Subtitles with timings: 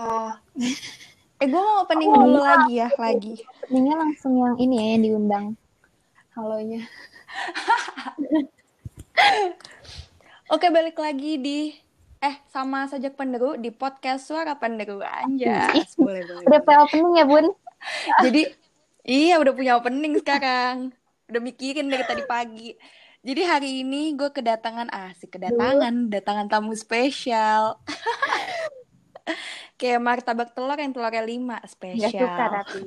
[0.00, 0.32] Oh.
[1.40, 3.36] Eh gue mau opening oh, dulu lagi ya, lagi.
[3.68, 5.46] Openingnya langsung yang ini ya, yang diundang.
[6.32, 6.80] Halonya.
[10.56, 11.76] Oke, balik lagi di
[12.20, 15.68] eh sama sajak penderu di podcast suara penderu aja.
[16.00, 16.44] boleh, boleh.
[16.48, 17.46] Udah punya opening ya, Bun?
[18.24, 18.42] Jadi
[19.04, 20.96] iya udah punya opening sekarang.
[21.28, 22.72] Udah mikirin dari tadi pagi.
[23.20, 27.76] Jadi hari ini gue kedatangan asik kedatangan, datangan tamu spesial.
[29.80, 32.08] Kayak martabak telur yang telurnya lima spesial.
[32.08, 32.80] Gak suka tapi.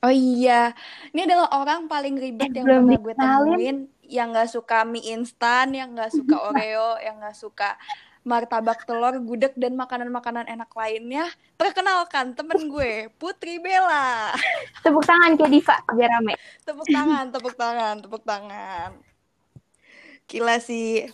[0.00, 0.72] Oh iya,
[1.12, 5.92] ini adalah orang paling ribet yang pernah gue temuin, yang gak suka mie instan, yang
[5.92, 7.76] gak suka Oreo, yang gak suka
[8.24, 11.28] martabak telur, gudeg dan makanan-makanan enak lainnya.
[11.60, 14.32] Perkenalkan temen gue, Putri Bella.
[14.80, 16.32] Tepuk tangan kayak Diva biar rame.
[16.64, 18.90] Tepuk tangan, tepuk tangan, tepuk tangan.
[20.24, 21.12] Gila sih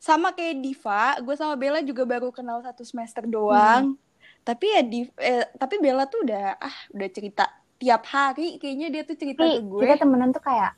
[0.00, 3.92] sama kayak Diva, gue sama Bella juga baru kenal satu semester doang.
[3.92, 4.00] Hmm.
[4.40, 7.44] Tapi ya di eh, tapi Bella tuh udah ah udah cerita
[7.76, 9.82] tiap hari kayaknya dia tuh cerita tapi ke gue.
[9.84, 10.72] Kita temenan tuh kayak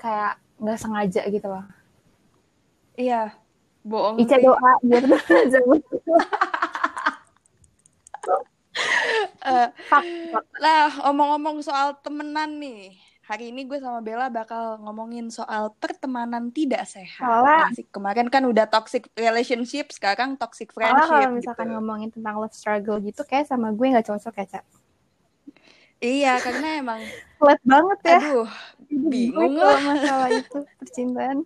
[0.00, 1.68] kayak nggak sengaja gitu loh.
[2.96, 3.36] Iya,
[3.84, 4.16] bohong.
[4.16, 5.04] Ica doa biar
[9.44, 9.68] uh,
[10.58, 16.88] Lah, omong-omong soal temenan nih hari ini gue sama Bella bakal ngomongin soal pertemanan tidak
[16.88, 17.68] sehat.
[17.68, 17.92] Asik.
[17.92, 21.12] Kemarin kan udah toxic relationship, sekarang toxic friendship.
[21.12, 21.76] kalau misalkan gitu.
[21.76, 24.64] ngomongin tentang love struggle gitu, kayak sama gue nggak cocok ya, Cak.
[26.00, 27.00] Iya, karena emang
[27.38, 28.16] flat banget ya.
[28.16, 28.48] Aduh,
[28.88, 31.44] bingung lah masalah itu percintaan.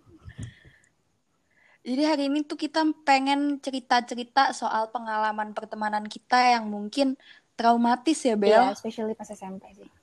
[1.83, 7.19] Jadi hari ini tuh kita pengen cerita-cerita soal pengalaman pertemanan kita yang mungkin
[7.59, 8.55] traumatis ya, Bel.
[8.55, 10.02] Iya, especially pas SMP sih.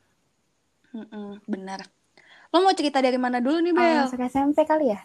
[0.90, 1.86] Mm-mm, benar.
[2.50, 4.10] Lo mau cerita dari mana dulu nih, Bel?
[4.10, 5.00] Masuk SMP kali ya?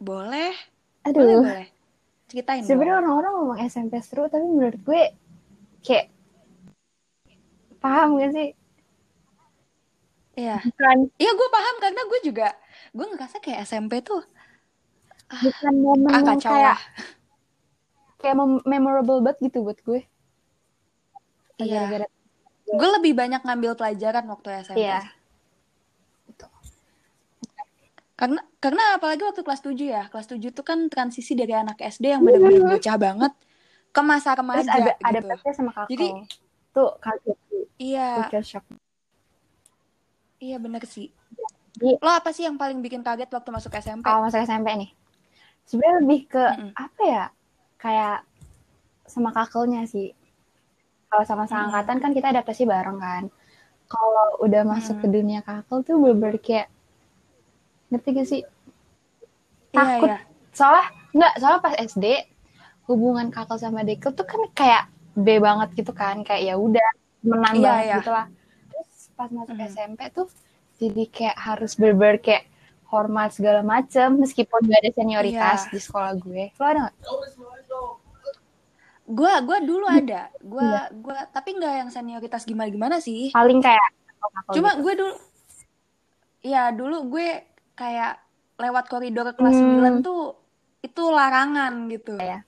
[0.00, 0.56] Boleh.
[1.04, 1.20] Aduh.
[1.20, 1.68] Boleh, boleh.
[2.28, 5.02] Ceritain Sebenarnya orang-orang ngomong SMP seru, tapi menurut gue
[5.84, 6.12] kayak
[7.80, 8.48] paham gak sih?
[10.36, 10.60] Iya.
[10.64, 10.96] Bukan.
[11.16, 12.48] Iya, gue paham karena gue juga
[12.94, 14.22] gue ngerasa kayak SMP tuh
[15.28, 17.04] ah, bukan momen ah, yang kayak ya.
[18.16, 20.00] kayak memorable banget gitu buat gue.
[21.58, 21.84] Iya.
[21.90, 22.06] Gara-gara
[22.68, 25.00] gue lebih banyak ngambil pelajaran waktu SMP iya.
[28.18, 30.02] karena karena apalagi waktu kelas 7 ya.
[30.10, 33.32] Kelas 7 tuh kan transisi dari anak SD yang benar-benar bocah banget
[33.94, 35.54] ke masa remaja Terus ada gitu.
[35.54, 36.06] sama kakak jadi
[36.74, 37.38] tuh kaget
[37.78, 38.10] iya.
[40.38, 41.10] Iya bener sih.
[41.78, 44.90] Jadi, lo apa sih yang paling bikin kaget waktu masuk SMP oh masuk SMP nih.
[45.66, 46.72] Sebenarnya lebih ke mm -mm.
[46.74, 47.24] apa ya?
[47.78, 48.18] Kayak
[49.06, 50.17] sama kakelnya sih
[51.08, 53.24] kalau sama sama angkatan kan kita adaptasi bareng kan
[53.88, 55.02] kalau udah masuk hmm.
[55.02, 56.68] ke dunia kakel tuh bener-bener kayak
[57.88, 60.52] ngerti gak sih iya, takut iya, iya.
[60.52, 60.84] soalnya
[61.16, 62.04] nggak soalnya pas SD
[62.84, 66.88] hubungan kakel sama dekel tuh kan kayak B banget gitu kan kayak ya udah
[67.24, 67.96] menang iya, banget iya.
[68.00, 68.26] gitu lah
[68.68, 69.68] terus pas masuk hmm.
[69.72, 70.28] SMP tuh
[70.78, 72.44] jadi kayak harus berber kayak
[72.88, 75.70] hormat segala macem meskipun gak ada senioritas iya.
[75.72, 76.96] di sekolah gue lo ada gak?
[79.08, 80.92] Gue gua dulu ada gue iya.
[80.92, 83.88] gua tapi nggak yang senioritas gimana gimana sih paling kayak
[84.52, 84.84] cuma gitu.
[84.84, 85.14] gue dulu
[86.44, 87.28] ya dulu gue
[87.72, 88.20] kayak
[88.60, 90.02] lewat koridor kelas hmm.
[90.02, 90.36] 9 tuh
[90.84, 92.44] itu larangan gitu ya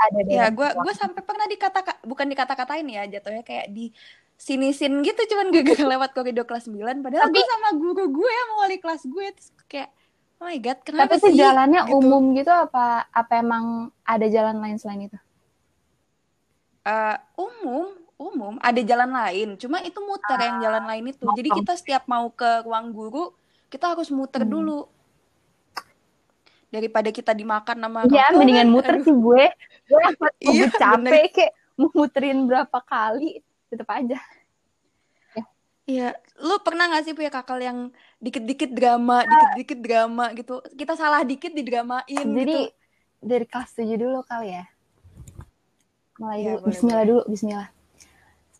[0.00, 3.90] ada deh ya gue gue sampai pernah dikata bukan dikata-katain ya jatuhnya kayak di
[4.40, 8.30] sini-sin gitu cuman gue gak lewat koridor kelas 9 padahal tapi, gue sama guru gue
[8.30, 9.90] yang wali kelas gue terus kayak
[10.40, 11.96] oh my god kenapa tapi sih jalannya gitu.
[12.00, 15.18] umum gitu apa apa emang ada jalan lain selain itu
[16.90, 19.48] uh, umum umum ada jalan lain.
[19.56, 21.24] Cuma itu muter ah, yang jalan lain itu.
[21.24, 23.32] Jadi kita setiap mau ke ruang guru
[23.70, 24.50] kita harus muter hmm.
[24.50, 24.80] dulu.
[26.70, 29.44] Daripada kita dimakan nama ya mendingan muter sih gue.
[29.88, 30.02] Gue
[30.52, 33.40] iya, capek kayak mau muterin berapa kali
[33.72, 34.18] tetap aja.
[35.90, 37.90] Iya, lu pernah gak sih punya kakak yang
[38.22, 40.62] dikit-dikit drama, dikit-dikit drama gitu?
[40.78, 42.78] Kita salah dikit didramain Jadi gitu.
[43.18, 44.70] dari kelas 7 dulu kali ya
[46.20, 46.60] mulai ya, dulu.
[46.60, 47.08] Boleh, Bismillah boleh.
[47.08, 47.68] dulu, Bismillah.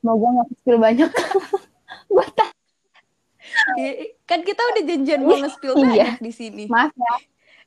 [0.00, 1.10] Semoga nggak spill banyak.
[2.16, 2.32] Buat
[4.24, 6.14] kan kita udah janjian mau nge-spill iya.
[6.22, 6.64] di sini.
[6.70, 7.14] Maaf ya.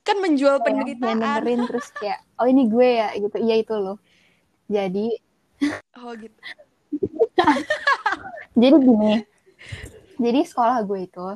[0.04, 1.20] Kan menjual ya, penderitaan.
[1.20, 3.38] Ya, dengerin terus kayak, oh ini gue ya gitu.
[3.40, 3.98] Iya itu loh.
[4.68, 5.08] Jadi.
[5.96, 6.40] Oh gitu.
[8.60, 9.14] Jadi gini.
[10.20, 11.28] Jadi sekolah gue itu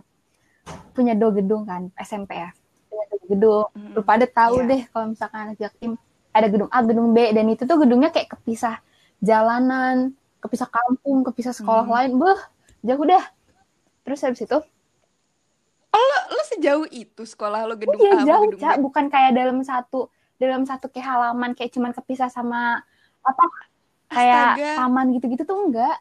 [0.91, 2.51] punya dua gedung kan, SMP ya.
[2.91, 3.67] Punya dua gedung.
[3.71, 3.93] Mm -hmm.
[3.95, 4.67] Lu pada tahu yeah.
[4.67, 5.95] deh kalau misalkan anak Jaktim
[6.37, 8.79] ada gedung A, gedung B dan itu tuh gedungnya kayak kepisah
[9.19, 11.93] jalanan, kepisah kampung, kepisah sekolah hmm.
[11.93, 12.11] lain.
[12.21, 12.41] Beh,
[12.85, 13.25] jauh dah.
[14.05, 14.59] Terus habis itu
[15.87, 18.83] Oh, lo, lo sejauh itu sekolah lo gedung iya, A jauh, gedung B?
[18.85, 22.85] bukan kayak dalam satu dalam satu kayak halaman kayak cuman kepisah sama
[23.25, 23.43] apa
[24.13, 24.77] kayak Astaga.
[24.77, 25.97] taman gitu-gitu tuh enggak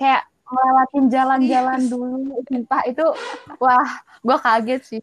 [0.00, 1.90] kayak melewatin jalan-jalan yes.
[1.90, 3.06] dulu sumpah itu
[3.60, 3.88] wah
[4.22, 5.02] gue kaget sih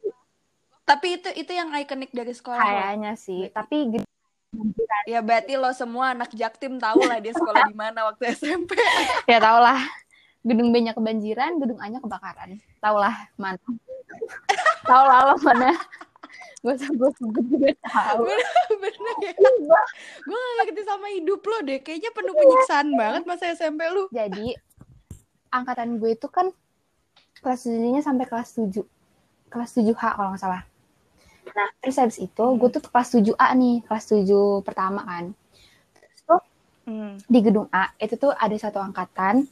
[0.83, 3.47] tapi itu itu yang ikonik dari sekolah kayaknya sih.
[3.47, 4.03] Tapi
[5.07, 8.75] ya berarti lo semua anak jaktim tahu lah dia sekolah di mana waktu SMP
[9.31, 9.79] ya tau lah.
[10.43, 12.59] Gedung B nya kebanjiran gedung A nya kebakaran.
[12.83, 13.59] Tau lah mana.
[14.83, 15.71] Tau lah lo mana.
[16.59, 18.27] Gue gue sebut juga tahu.
[18.27, 19.31] Bener, bener ya.
[20.27, 21.79] Gue gak ngerti sama hidup lo deh.
[21.79, 24.11] Kayaknya penuh penyiksaan banget masa SMP lu.
[24.11, 24.51] Jadi
[25.47, 26.51] angkatan gue itu kan
[27.39, 28.83] kelas tujuhnya sampai kelas tujuh.
[29.47, 30.67] Kelas tujuh H kalau nggak salah
[31.51, 35.25] Nah, terus habis itu gue tuh kelas 7A nih, kelas 7 pertama kan.
[35.91, 36.41] Terus tuh
[36.87, 37.13] hmm.
[37.27, 39.43] di gedung A itu tuh ada satu angkatan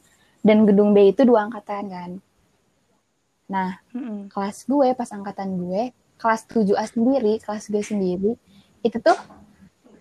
[0.42, 2.10] dan gedung B itu dua angkatan kan.
[3.52, 4.32] Nah, hmm.
[4.32, 8.32] kelas gue pas angkatan gue, kelas 7A sendiri, kelas gue sendiri,
[8.82, 9.18] itu tuh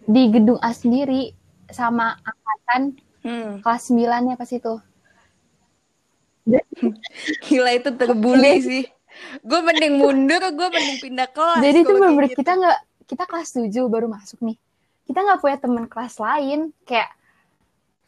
[0.07, 1.35] di gedung A sendiri
[1.69, 2.81] sama angkatan
[3.27, 3.51] hmm.
[3.61, 4.75] kelas 9 ya pas itu.
[7.45, 8.83] Gila itu terbully sih
[9.43, 12.41] gue mending mundur gue mending pindah kelas jadi itu bener gitu.
[12.41, 12.79] kita nggak
[13.11, 14.55] kita kelas 7 baru masuk nih.
[15.03, 16.71] Kita nggak punya teman kelas lain.
[16.87, 17.11] Kayak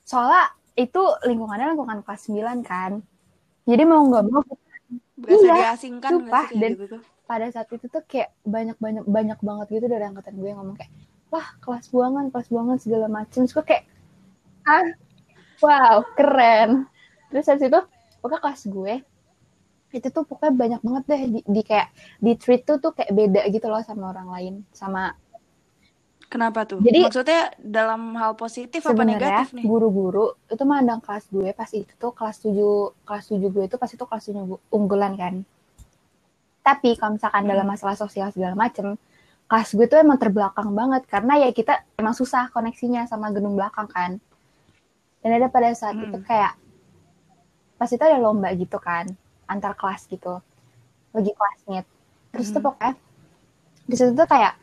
[0.08, 3.04] soalnya itu lingkungannya lingkungan kelas 9 kan.
[3.68, 4.40] Jadi mau nggak mau
[5.14, 6.50] Berasa iya, diasingkan sumpah.
[6.58, 6.98] dan gitu.
[7.30, 10.74] pada saat itu tuh kayak banyak banyak banyak banget gitu dari angkatan gue yang ngomong
[10.74, 10.90] kayak
[11.30, 13.46] wah kelas buangan kelas buangan segala macem.
[13.46, 13.84] Terus gue kayak
[14.66, 14.88] ah
[15.62, 16.90] wow keren.
[17.30, 17.82] Terus habis itu
[18.24, 18.94] pokoknya kelas gue
[19.94, 23.42] itu tuh pokoknya banyak banget deh di, di kayak di treat tuh tuh kayak beda
[23.54, 25.14] gitu loh sama orang lain sama
[26.34, 26.82] Kenapa tuh?
[26.82, 29.70] Jadi maksudnya dalam hal positif apa negatif nih?
[29.70, 32.58] Guru-guru itu mandang kelas gue pas itu tuh kelas 7
[33.06, 34.42] kelas 7 gue itu pas itu kelas 7
[34.74, 35.46] unggulan kan.
[36.66, 37.52] Tapi kalau misalkan hmm.
[37.54, 38.98] dalam masalah sosial segala macem,
[39.46, 43.86] kelas gue tuh emang terbelakang banget karena ya kita emang susah koneksinya sama gedung belakang
[43.86, 44.18] kan.
[45.22, 46.10] Dan ada pada saat hmm.
[46.10, 46.58] itu kayak
[47.78, 49.06] pas itu ada lomba gitu kan
[49.48, 50.40] antar kelas gitu.
[51.14, 51.82] Lagi kelasnya.
[52.34, 52.56] Terus hmm.
[52.58, 52.94] tuh pokoknya
[53.84, 54.54] di situ tuh kayak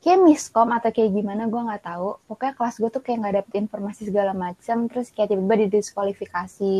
[0.00, 2.18] kayak miskom atau kayak gimana gue nggak tahu.
[2.26, 6.74] Pokoknya kelas gue tuh kayak nggak dapet informasi segala macam terus kayak tiba-tiba didiskualifikasi.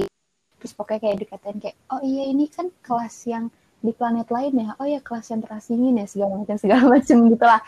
[0.60, 3.48] Terus pokoknya kayak dikatain kayak oh iya ini kan kelas yang
[3.80, 4.68] di planet lain ya.
[4.76, 7.60] Oh iya kelas yang terasingin ya segala macam segala macam gitu lah.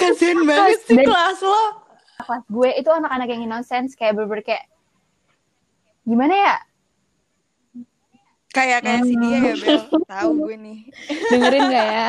[0.00, 1.62] Kasian banget sih kelas lo.
[2.20, 4.68] kelas gue itu anak-anak yang innocent kayak berber kayak
[6.04, 6.54] gimana ya
[8.50, 9.80] Kayak kayak si dia ya Bel.
[10.10, 10.78] Tahu gue nih.
[11.30, 12.08] Dengerin gak ya?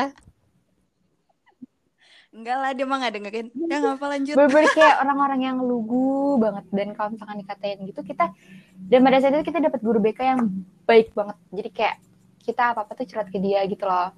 [2.32, 3.46] Enggak lah, dia mah gak dengerin.
[3.70, 4.34] Ya gak apa lanjut.
[4.34, 6.64] Bener kayak orang-orang yang lugu banget.
[6.74, 8.34] Dan kalau misalkan dikatain gitu, kita...
[8.74, 10.40] Dan pada saat itu kita dapat guru BK yang
[10.82, 11.38] baik banget.
[11.54, 11.96] Jadi kayak
[12.42, 14.10] kita apa-apa tuh curhat ke dia gitu loh.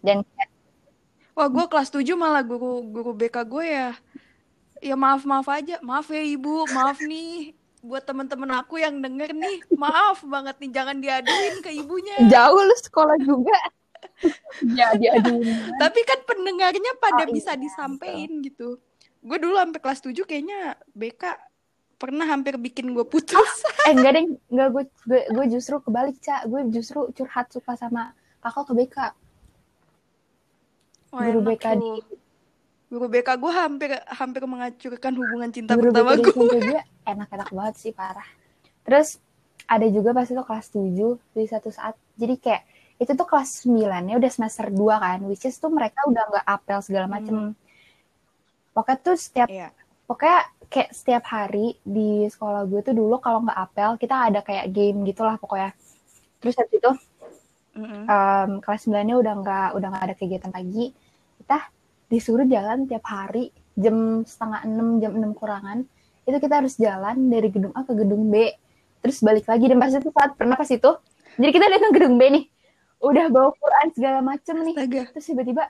[0.00, 0.24] Dan.
[1.36, 3.90] Wah, gue kelas 7 malah guru guru BK gue ya.
[4.80, 5.76] Ya maaf-maaf aja.
[5.84, 10.96] Maaf ya ibu, maaf nih buat teman-teman aku yang denger nih, maaf banget nih jangan
[11.00, 12.16] diaduin ke ibunya.
[12.26, 13.58] Jauh lu sekolah juga.
[14.78, 15.76] ya diaduin.
[15.76, 18.80] Tapi kan pendengarnya pada oh, bisa iya, disampaikan gitu.
[19.20, 21.22] Gue dulu sampai kelas 7 kayaknya BK
[21.96, 23.64] pernah hampir bikin gue putus.
[23.64, 26.48] Oh, eh enggak deh, enggak gue gue, gue justru kebalik, Cak.
[26.48, 28.12] Gue justru curhat suka sama
[28.44, 28.98] kakak ke BK.
[31.14, 31.90] Oh, Guru BK di
[32.86, 36.78] guru BK gue hampir hampir menghancurkan hubungan cinta guru pertama gue.
[37.06, 38.26] Enak-enak banget sih parah.
[38.82, 39.22] Terus
[39.66, 41.94] ada juga pas itu kelas 7 di satu saat.
[42.18, 42.62] Jadi kayak
[42.96, 45.18] itu tuh kelas 9 ya udah semester 2 kan.
[45.26, 47.34] Which is tuh mereka udah nggak apel segala macem.
[47.34, 47.52] Hmm.
[48.74, 49.72] Pokoknya tuh setiap yeah.
[50.04, 54.70] pokoknya kayak setiap hari di sekolah gue tuh dulu kalau nggak apel kita ada kayak
[54.74, 55.72] game gitulah pokoknya.
[56.42, 56.92] Terus habis itu
[57.80, 58.02] mm -hmm.
[58.06, 60.92] um, kelas 9-nya udah nggak udah nggak ada kegiatan pagi.
[61.42, 61.58] Kita
[62.06, 65.84] disuruh jalan tiap hari jam setengah enam jam enam kurangan
[66.26, 68.50] itu kita harus jalan dari gedung A ke gedung B.
[69.00, 70.90] Terus balik lagi dan pas itu saat pernah pas itu
[71.36, 72.44] jadi kita datang gedung B nih.
[73.04, 74.74] Udah bawa Quran segala macem nih.
[74.74, 75.02] Astaga.
[75.12, 75.64] terus tiba-tiba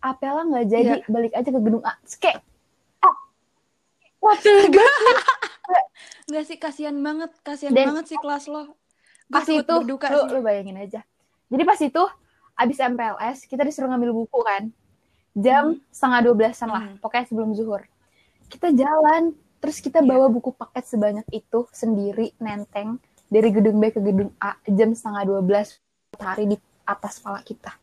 [0.00, 1.06] apela nggak jadi ya.
[1.08, 1.92] balik aja ke gedung A.
[2.16, 2.40] Kayak
[3.04, 3.16] ah
[4.24, 4.56] waduh
[6.26, 8.74] nggak sih kasihan banget kasihan dan, banget sih kelas lo.
[9.28, 9.96] Pas itu lu,
[10.32, 11.00] lu bayangin aja.
[11.52, 12.02] Jadi pas itu
[12.56, 14.72] abis MPLS kita disuruh ngambil buku kan.
[15.36, 15.92] Jam hmm.
[15.92, 17.04] setengah dua belasan lah hmm.
[17.04, 17.84] pokoknya sebelum zuhur.
[18.48, 23.98] Kita jalan terus kita bawa buku paket sebanyak itu sendiri nenteng dari gedung B ke
[23.98, 25.78] gedung A jam setengah dua belas
[26.18, 27.74] hari di atas kepala kita.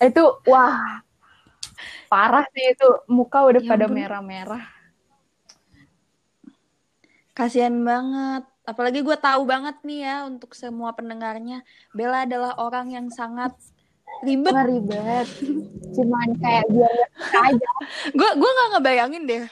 [0.00, 1.02] Itu wah
[2.06, 2.88] parah sih itu.
[3.10, 4.64] Muka udah ya pada merah-merah.
[7.34, 8.46] Kasihan banget.
[8.64, 13.50] Apalagi gue tahu banget nih ya untuk semua pendengarnya Bella adalah orang yang sangat
[14.22, 14.52] ribet.
[14.54, 15.28] Nggak ribet.
[15.96, 16.94] Cuman kayak biar
[17.50, 17.70] aja.
[18.18, 19.44] Gue gue nggak ngebayangin deh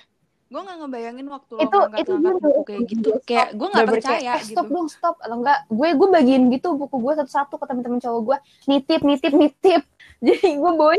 [0.49, 3.11] gue nggak ngebayangin waktu itu lo ngangkat itu buku kayak gitu.
[3.28, 4.75] Kayak gue nggak percaya eh, stop gitu.
[4.81, 5.14] dong stop.
[5.21, 5.59] Atau enggak.
[5.69, 8.37] Gue gue bagiin gitu buku gue satu-satu ke teman-teman cowok gue
[8.73, 9.83] nitip nitip nitip.
[10.25, 10.97] Jadi gue bawa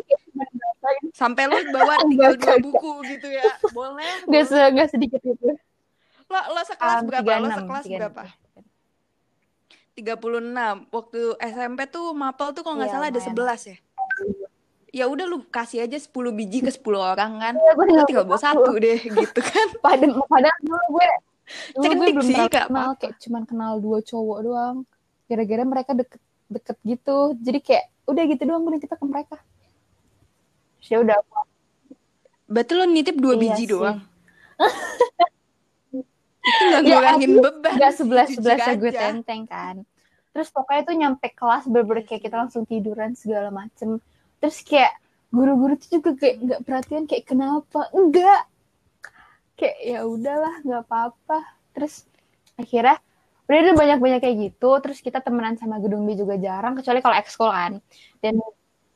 [1.17, 3.43] sampai lo bawa tinggal dua buku gitu ya.
[3.73, 5.49] Boleh gak, se gak sedikit itu.
[6.29, 7.25] Lo lo sekelas um, berapa?
[7.25, 7.97] 36, lo sekelas 36.
[7.97, 8.23] berapa?
[9.99, 13.35] 36 waktu SMP tuh mapel tuh kalau nggak ya, salah ada 11
[13.67, 13.77] ya
[14.89, 17.53] ya udah lu kasih aja 10 biji ke 10 orang kan.
[17.55, 19.67] Ya, gue tinggal bawa satu deh gitu kan.
[19.81, 21.09] Padahal padahal dulu gue
[21.73, 24.77] dulu gue belum sih, kenal kayak cuman kenal dua cowok doang.
[25.29, 27.37] Gara-gara mereka deket deket gitu.
[27.37, 29.37] Jadi kayak udah gitu doang gue nitip ke mereka.
[30.89, 31.17] Ya udah.
[32.49, 33.69] Berarti lo nitip dua iya biji sih.
[33.69, 33.97] doang?
[36.39, 37.73] Itu gak ya, ngurangin beban.
[37.77, 39.75] Gak sebelas sebelas gue tenteng kan.
[40.33, 44.01] Terus pokoknya tuh nyampe kelas berber kayak kita langsung tiduran segala macem
[44.39, 44.95] terus kayak
[45.29, 48.41] guru-guru tuh juga kayak nggak perhatian kayak kenapa enggak
[49.59, 51.39] kayak ya udahlah nggak apa-apa
[51.75, 52.07] terus
[52.57, 52.97] akhirnya
[53.49, 57.17] udah ada banyak-banyak kayak gitu terus kita temenan sama gedung B juga jarang kecuali kalau
[57.17, 57.81] ekskul kan
[58.21, 58.37] dan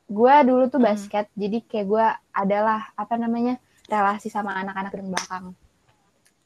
[0.06, 0.88] gue dulu tuh hmm.
[0.88, 1.38] basket hmm.
[1.38, 3.58] jadi kayak gue adalah apa namanya
[3.90, 5.44] relasi sama anak-anak gedung belakang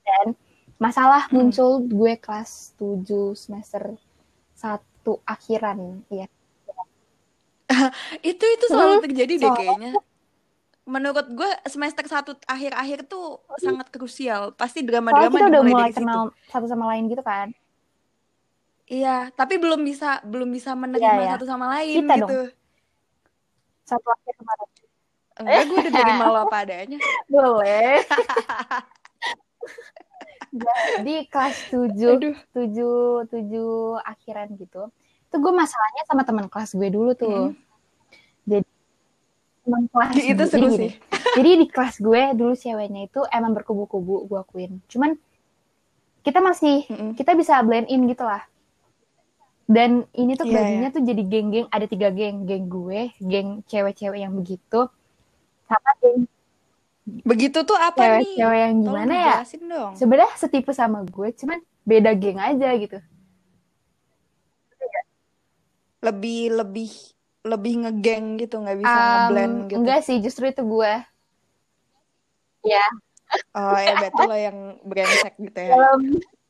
[0.06, 0.26] dan
[0.80, 1.34] masalah hmm.
[1.36, 3.98] muncul gue kelas 7 semester
[4.56, 6.26] satu akhiran ya
[8.22, 9.92] itu itu selalu hmm, terjadi deh kayaknya
[10.88, 13.60] menurut gue semester satu akhir-akhir tuh hmm.
[13.60, 16.48] sangat krusial pasti drama-drama kita udah mulai kenal situ.
[16.48, 17.52] satu sama lain gitu kan
[18.88, 21.30] iya tapi belum bisa belum bisa menerima ya, ya.
[21.36, 22.48] satu sama lain kita gitu dong.
[23.84, 24.68] satu akhir kemarin
[25.38, 26.98] enggak gue udah jadi malu apa adanya
[27.32, 28.00] boleh
[31.04, 32.16] di kelas tujuh
[32.56, 34.88] tujuh tujuh akhiran gitu
[35.28, 37.67] itu gue masalahnya sama teman kelas gue dulu tuh hmm.
[39.68, 40.92] Teman kelas itu seru jadi, sih.
[41.36, 44.80] jadi di kelas gue dulu ceweknya itu emang berkubu-kubu gue akuin.
[44.88, 45.20] Cuman
[46.24, 48.48] kita masih mm kita bisa blend in gitu lah.
[49.68, 50.96] Dan ini tuh yeah, baginya yeah.
[50.96, 52.48] tuh jadi geng-geng ada tiga geng.
[52.48, 54.88] Geng gue geng cewek-cewek yang begitu
[55.68, 56.24] sama geng
[57.24, 58.34] begitu tuh apa cewek nih?
[58.36, 59.36] cewek yang gimana ya?
[59.96, 62.98] sebenarnya setipe sama gue cuman beda geng aja gitu.
[66.04, 66.92] Lebih lebih
[67.48, 69.76] lebih ngegeng gitu nggak bisa um, ngeblend gitu.
[69.80, 70.92] enggak sih justru itu gue
[72.68, 72.86] ya
[73.54, 75.74] oh ya betul lo yang brengsek gitu ya.
[75.76, 76.00] Dalam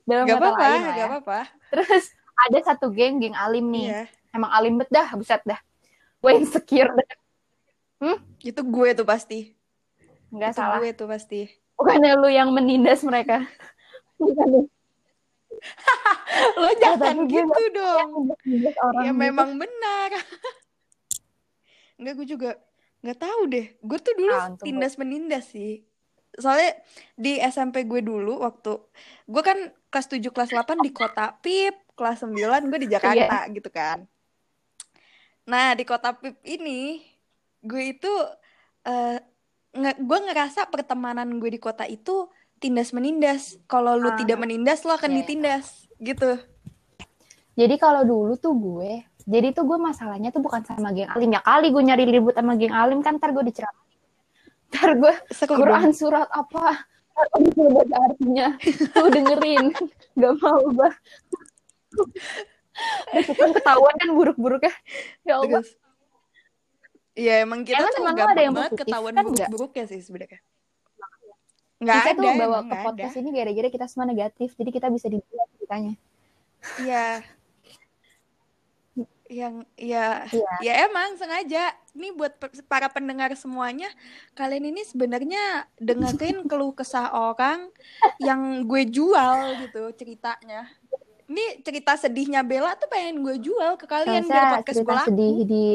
[0.09, 0.95] dalam gak apa-apa ya.
[0.95, 1.41] gak apa-apa.
[1.75, 2.05] Terus
[2.49, 3.87] ada satu geng geng alim nih.
[3.93, 4.07] Yeah.
[4.33, 5.61] emang alim bet dah buset dah.
[6.23, 7.11] Gue insecure dah.
[7.99, 8.19] Hmm?
[8.39, 9.59] itu gue tuh pasti.
[10.31, 10.79] Nggak salah.
[10.79, 11.51] gue tuh pasti.
[11.75, 13.43] Bukannya lu yang menindas mereka?
[14.19, 14.71] Bukan
[16.63, 18.31] lo jangan gitu dong.
[19.03, 20.11] ya memang benar
[21.99, 22.51] Enggak gue juga
[22.99, 25.87] nggak tahu deh gue tuh dulu ah, tindas menindas sih
[26.35, 26.75] soalnya
[27.15, 28.75] di SMP gue dulu waktu
[29.31, 29.55] gue kan
[29.87, 32.35] kelas 7 kelas 8 di kota Pip kelas 9
[32.67, 33.55] gue di Jakarta yeah.
[33.55, 34.03] gitu kan
[35.47, 37.07] nah di kota Pip ini
[37.63, 38.11] gue itu
[38.83, 39.19] uh,
[39.79, 42.27] nge gue ngerasa pertemanan gue di kota itu
[42.59, 43.57] tindas menindas.
[43.71, 44.19] Kalau lu ah.
[44.19, 45.17] tidak menindas lo akan yeah.
[45.17, 45.23] Iya.
[45.25, 45.67] ditindas
[46.03, 46.31] gitu.
[47.59, 51.45] Jadi kalau dulu tuh gue, jadi tuh gue masalahnya tuh bukan sama geng alim ya
[51.45, 53.77] kali gue nyari ribut sama geng alim kan ntar gue diceram.
[54.73, 56.89] Ntar gue Quran surat apa?
[57.19, 58.55] Baca artinya,
[58.95, 59.75] tuh dengerin,
[60.23, 60.91] gak mau gue.
[63.35, 64.75] kan ketahuan kan buruk-buruk ya.
[65.27, 65.67] Ya Allah.
[67.19, 70.41] Iya emang kita emang tuh gak ada yang banget ketahuan kan buruk-buruk ya sih sebenarnya.
[71.79, 73.21] Nggak kita ada, tuh bawa ke podcast ada.
[73.23, 75.95] ini gara-gara kita semua negatif, jadi kita bisa dibuat ceritanya.
[76.83, 77.38] Iya.
[79.29, 81.73] Yang ya ya, ya emang sengaja.
[81.93, 83.89] Ini buat para pendengar semuanya
[84.33, 87.69] kalian ini sebenarnya dengerin keluh kesah orang
[88.19, 90.67] yang gue jual gitu ceritanya.
[91.29, 95.37] Ini cerita sedihnya Bella tuh pengen gue jual ke kalian Masa biar podcast cerita sedih
[95.45, 95.67] di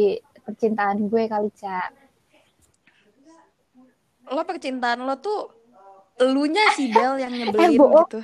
[0.44, 2.04] percintaan gue kali cak
[4.32, 5.52] lo percintaan lo tuh
[6.20, 8.20] elunya si Bel yang nyebelin eh, gitu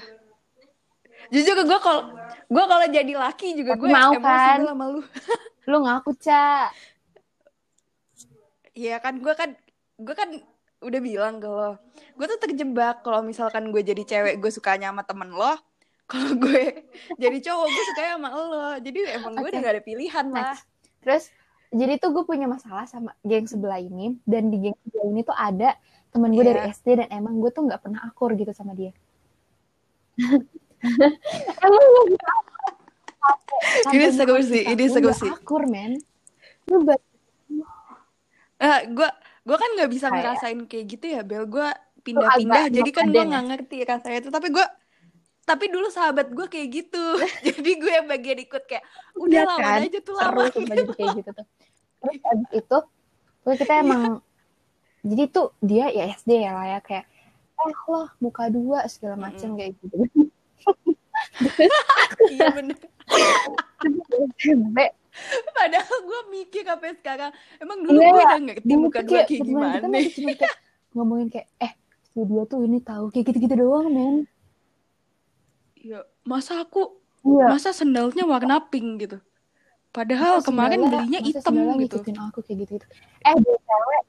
[1.30, 2.02] jujur ke gue kalau
[2.50, 5.02] gue kalau jadi laki juga gue mau kan sama lu
[5.70, 6.70] lu ngaku cak
[8.80, 9.60] Iya kan gue kan
[10.00, 10.30] gue kan
[10.80, 11.76] udah bilang ke lo
[12.16, 15.60] gue tuh terjebak kalau misalkan gue jadi cewek gue sukanya sama temen lo
[16.12, 16.88] kalau gue
[17.20, 19.52] jadi cowok gue suka sama lo jadi emang gue okay.
[19.52, 20.56] udah gak ada pilihan lah
[21.04, 21.28] terus
[21.70, 25.36] jadi tuh gue punya masalah sama geng sebelah ini dan di geng sebelah ini tuh
[25.36, 25.76] ada
[26.10, 26.50] temen gue yeah.
[26.56, 26.74] dari iya.
[26.74, 28.96] SD dan emang gue tuh nggak pernah akur gitu sama dia
[31.66, 31.86] emang
[33.94, 35.30] ini seru sih ini seru sih.
[35.30, 36.00] akur men.
[36.72, 39.10] Lu uh, gue
[39.44, 41.46] gue kan nggak bisa ngerasain kayak gitu ya Bel.
[41.46, 41.68] Gue
[42.04, 44.30] pindah-pindah jadi kan gue nggak ngerti rasanya itu.
[44.32, 44.66] Tapi gue
[45.44, 47.06] tapi dulu sahabat gue kayak gitu.
[47.50, 48.86] Jadi gue yang bagian ikut kayak
[49.18, 49.82] udah ya, kan?
[49.82, 50.94] aja tuh lama gitu.
[50.94, 51.46] kayak gitu tuh.
[52.06, 52.78] Terus abis itu
[53.50, 53.82] tuh kita iya.
[53.82, 54.04] emang
[55.02, 57.06] jadi tuh dia ya SD ya lah ya kayak
[57.60, 59.58] eh loh muka dua segala macam mm.
[59.58, 59.96] kayak gitu
[62.34, 62.78] iya bener.
[65.52, 69.86] Padahal gue mikir sampai sekarang Emang dulu yeah, gue udah ngerti muka dua kayak gimana?
[69.90, 70.54] kayak
[70.96, 71.74] Ngomongin kayak Eh
[72.20, 74.16] dia tuh ini tahu Kayak gitu-gitu doang men.
[75.80, 77.50] Ya masa aku yeah.
[77.52, 79.18] Masa sendalnya warna pink gitu.
[79.90, 81.98] Padahal masa kemarin sendalnya, belinya hitam gitu.
[82.22, 82.86] aku kayak gitu-gitu.
[83.26, 84.04] Eh cewek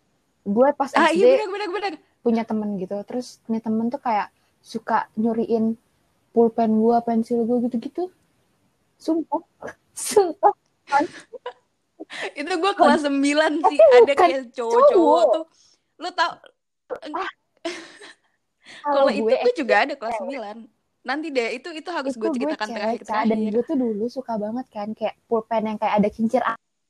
[0.51, 1.93] Gue pas ah, SD iya bener, bener, bener.
[2.21, 2.97] Punya temen gitu.
[3.07, 5.81] Terus punya temen tuh kayak Suka nyuriin
[6.31, 8.11] pulpen gue, pensil gue gitu-gitu.
[8.97, 9.43] Sumpah.
[9.97, 10.55] Sumpah.
[12.35, 15.45] itu gue kelas 9 sih ada kayak cowok-cowok tuh
[16.03, 16.33] lu tau
[17.15, 17.31] ah.
[18.99, 20.35] kalau itu tuh juga ada kelas 9
[21.01, 24.37] nanti deh itu itu harus gue ceritakan gue terakhir terakhir dan gue tuh dulu suka
[24.37, 26.43] banget kan kayak pulpen yang kayak ada kincir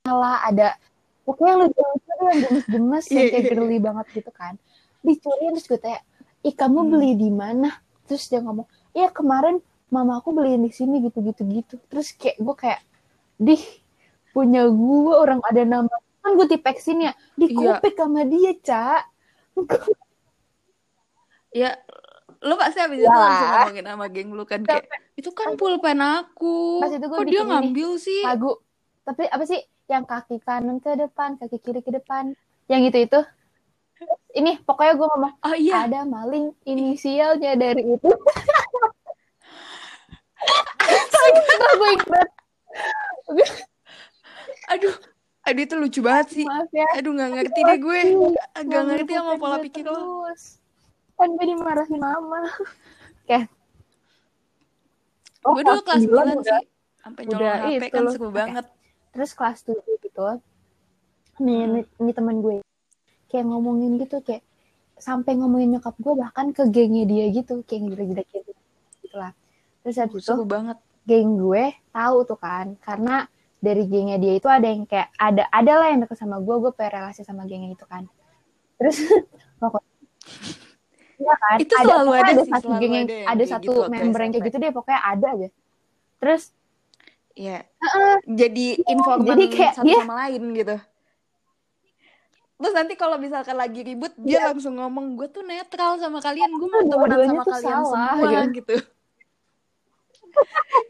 [0.09, 0.75] ala ada
[1.23, 3.51] pokoknya lu yang gemes-gemes yang kayak iya.
[3.55, 4.59] girly banget gitu kan
[5.07, 6.01] dicuri terus gue tanya
[6.43, 6.91] ih kamu hmm.
[6.91, 7.71] beli di mana
[8.11, 8.67] terus dia ngomong
[8.97, 11.43] iya kemarin mama aku beliin di sini gitu gitu.
[11.47, 12.81] Gitu terus kayak gue kayak
[13.41, 13.63] dih
[14.31, 15.97] punya gue orang ada nama.
[16.21, 17.81] Kan gue tipeksin ya di iya.
[17.97, 19.03] sama dia cak.
[21.51, 21.75] Ya
[22.41, 23.11] lo pasti habis ya.
[23.11, 24.87] itu langsung ngomongin sama geng lu kan kayak
[25.19, 26.79] itu kan pulpen aku.
[26.79, 28.23] Pas itu kok dia ngambil ini, sih?
[28.23, 28.55] lagu.
[29.03, 29.61] Tapi apa sih?
[29.91, 32.33] Yang kaki kanan ke depan kaki kiri ke depan.
[32.71, 33.21] Yang itu itu
[34.35, 35.87] ini pokoknya gue ngomong oh, iya.
[35.87, 38.11] ada maling inisialnya dari itu.
[41.11, 41.91] Sumpah gue
[44.71, 44.95] aduh
[45.47, 46.47] aduh itu lucu banget sih.
[46.47, 46.87] Maaf ya.
[46.99, 48.01] aduh nggak ngerti deh gue.
[48.55, 50.27] Agak ngerti sama pola pikir lo.
[51.21, 52.49] kan gue dimarahin mama
[53.29, 53.53] kayak
[55.45, 56.65] oh, gue dulu kelas 9 sih.
[57.01, 58.65] Sampai nyolong HP kan seru banget.
[59.13, 60.23] Terus kelas 7 gitu.
[61.45, 61.85] Nih, hmm.
[62.01, 62.65] nih temen gue
[63.31, 64.43] kayak ngomongin gitu kayak
[65.01, 69.33] sampai ngomongin nyokap gue bahkan ke gengnya dia gitu kayak gila-gila gitu lah
[69.81, 73.25] terus habis itu banget geng gue tahu tuh kan karena
[73.63, 76.73] dari gengnya dia itu ada yang kayak ada ada lah yang deket sama gue gue
[76.77, 78.05] pengen relasi sama gengnya itu kan
[78.77, 79.01] terus
[79.61, 79.89] pokoknya
[81.21, 81.57] Iya kan?
[81.61, 84.47] Itu ada, selalu ada, ada satu geng yang ada, ada satu gitu, member yang kayak
[84.49, 85.49] gitu deh pokoknya ada aja.
[86.17, 86.43] Terus
[87.37, 87.85] ya yeah.
[87.85, 88.17] uh -uh.
[88.25, 90.77] jadi informan jadi kayak satu dia, sama lain gitu
[92.61, 94.53] terus nanti kalau misalkan lagi ribut dia yeah.
[94.53, 98.61] langsung ngomong gue tuh netral sama kalian gue mau temenan sama kalian salah, semua gitu,
[98.61, 98.77] gitu.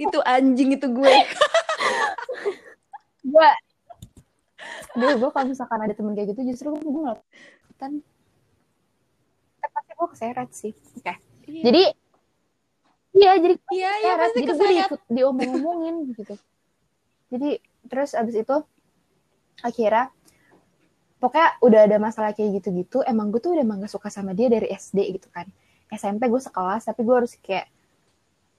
[0.10, 1.14] itu anjing itu gue
[3.32, 3.50] gue
[4.90, 7.22] Duh, gue kalau misalkan ada temen kayak gitu justru gue nggak
[7.78, 8.02] kan
[9.62, 11.16] pasti gue keseret sih oke okay.
[11.46, 11.62] iya.
[11.70, 11.82] jadi
[13.14, 16.34] iya jadi iya, iya, pasti jadi gue diikut diomong-omongin gitu
[17.30, 18.56] jadi terus abis itu
[19.62, 20.10] akhirnya
[21.20, 24.48] pokoknya udah ada masalah kayak gitu-gitu emang gue tuh udah emang gak suka sama dia
[24.48, 25.46] dari SD gitu kan.
[25.92, 27.68] SMP gue sekelas tapi gue harus kayak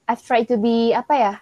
[0.06, 1.34] I try to be apa ya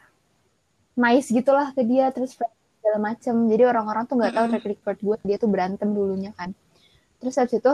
[0.96, 2.40] nice gitulah ke dia terus
[2.80, 3.36] segala macem.
[3.52, 6.56] Jadi orang-orang tuh nggak tahu track record gue dia tuh berantem dulunya kan.
[7.20, 7.72] Terus habis itu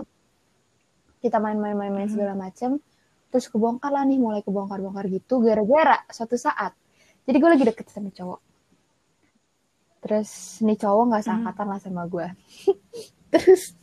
[1.22, 2.78] kita main-main-main segala macem
[3.34, 6.72] terus kebongkar lah nih mulai kebongkar-bongkar gitu gara-gara suatu saat
[7.26, 8.40] jadi gue lagi deket sama cowok.
[10.06, 12.28] Terus nih cowok nggak seangkatan lah sama gue
[13.36, 13.76] terus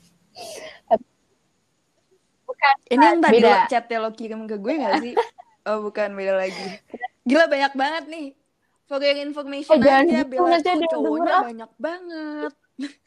[2.49, 3.57] bukan ini yang tadi beda.
[3.69, 5.15] chatnya lo kirim ke gue gak sih?
[5.63, 6.83] Oh bukan beda lagi.
[7.23, 8.27] Gila banyak banget nih.
[8.91, 12.53] For your information oh, aja bela cowoknya banyak banget.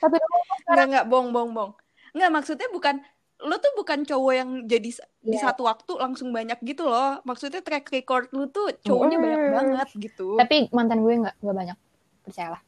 [0.01, 0.15] Tapi
[0.71, 1.71] nggak nggak bong bong bong.
[2.15, 3.03] Nggak maksudnya bukan
[3.43, 5.07] lo tuh bukan cowok yang jadi yeah.
[5.19, 5.43] di iya.
[5.43, 7.19] satu waktu langsung banyak gitu loh.
[7.27, 9.23] Maksudnya track record lu tuh cowoknya mm.
[9.23, 10.39] banyak banget gitu.
[10.39, 11.77] Tapi mantan gue nggak nggak banyak.
[12.23, 12.63] Percayalah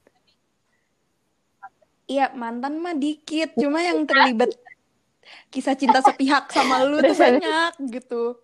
[2.08, 4.56] Iya mantan mah dikit, cuma yang terlibat
[5.52, 8.40] kisah cinta sepihak sama lu tuh banyak gitu.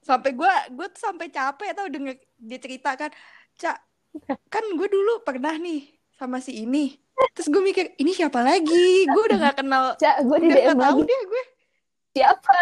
[0.00, 3.12] Sampai gue gue tuh sampai capek tau denger dia cerita kan,
[3.60, 3.76] cak
[4.48, 5.84] kan gue dulu pernah nih
[6.16, 6.96] sama si ini.
[7.36, 9.04] Terus gue mikir ini siapa lagi?
[9.04, 9.84] Gue udah gak kenal.
[10.00, 11.44] Cak gue di DM tahu dia gue.
[12.16, 12.56] Siapa?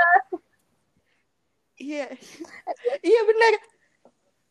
[1.81, 2.07] Iya,
[3.01, 3.53] iya benar.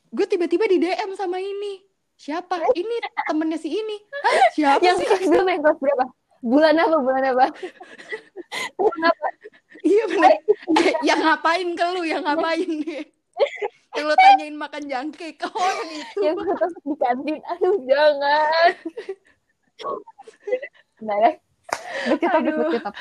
[0.09, 1.88] Gue tiba-tiba di DM sama ini
[2.19, 2.59] siapa?
[2.75, 2.95] Ini
[3.31, 3.97] temennya si ini.
[4.11, 5.07] Hah, siapa yang sih?
[5.07, 6.05] kelas berapa yang kelas berapa?
[6.43, 6.95] Bulan apa?
[6.99, 7.45] Bulan apa?
[8.75, 9.27] Bulan apa?
[9.79, 10.31] Iya benar
[10.83, 12.01] eh, yang ngapain ke lu?
[12.03, 12.71] Yang ngapain?
[13.95, 16.19] Yang lo tanyain makan jangkrik ke orang itu.
[16.21, 17.39] Yang gue di kantin.
[17.41, 18.69] Aduh jangan.
[21.07, 21.31] Nah ya.
[22.11, 22.95] Beketop, beketop.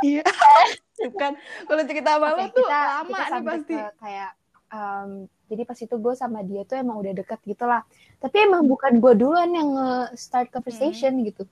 [0.00, 0.24] Iya.
[1.10, 1.32] Bukan.
[1.68, 3.74] Kalau cerita lo tuh kita, lama kita nih pasti.
[3.76, 4.30] Ke kayak
[4.72, 5.10] um,
[5.46, 7.82] jadi pas itu gue sama dia tuh emang udah deket gitu lah.
[8.18, 9.70] Tapi emang bukan gue duluan yang
[10.18, 11.24] start conversation hmm.
[11.30, 11.44] gitu.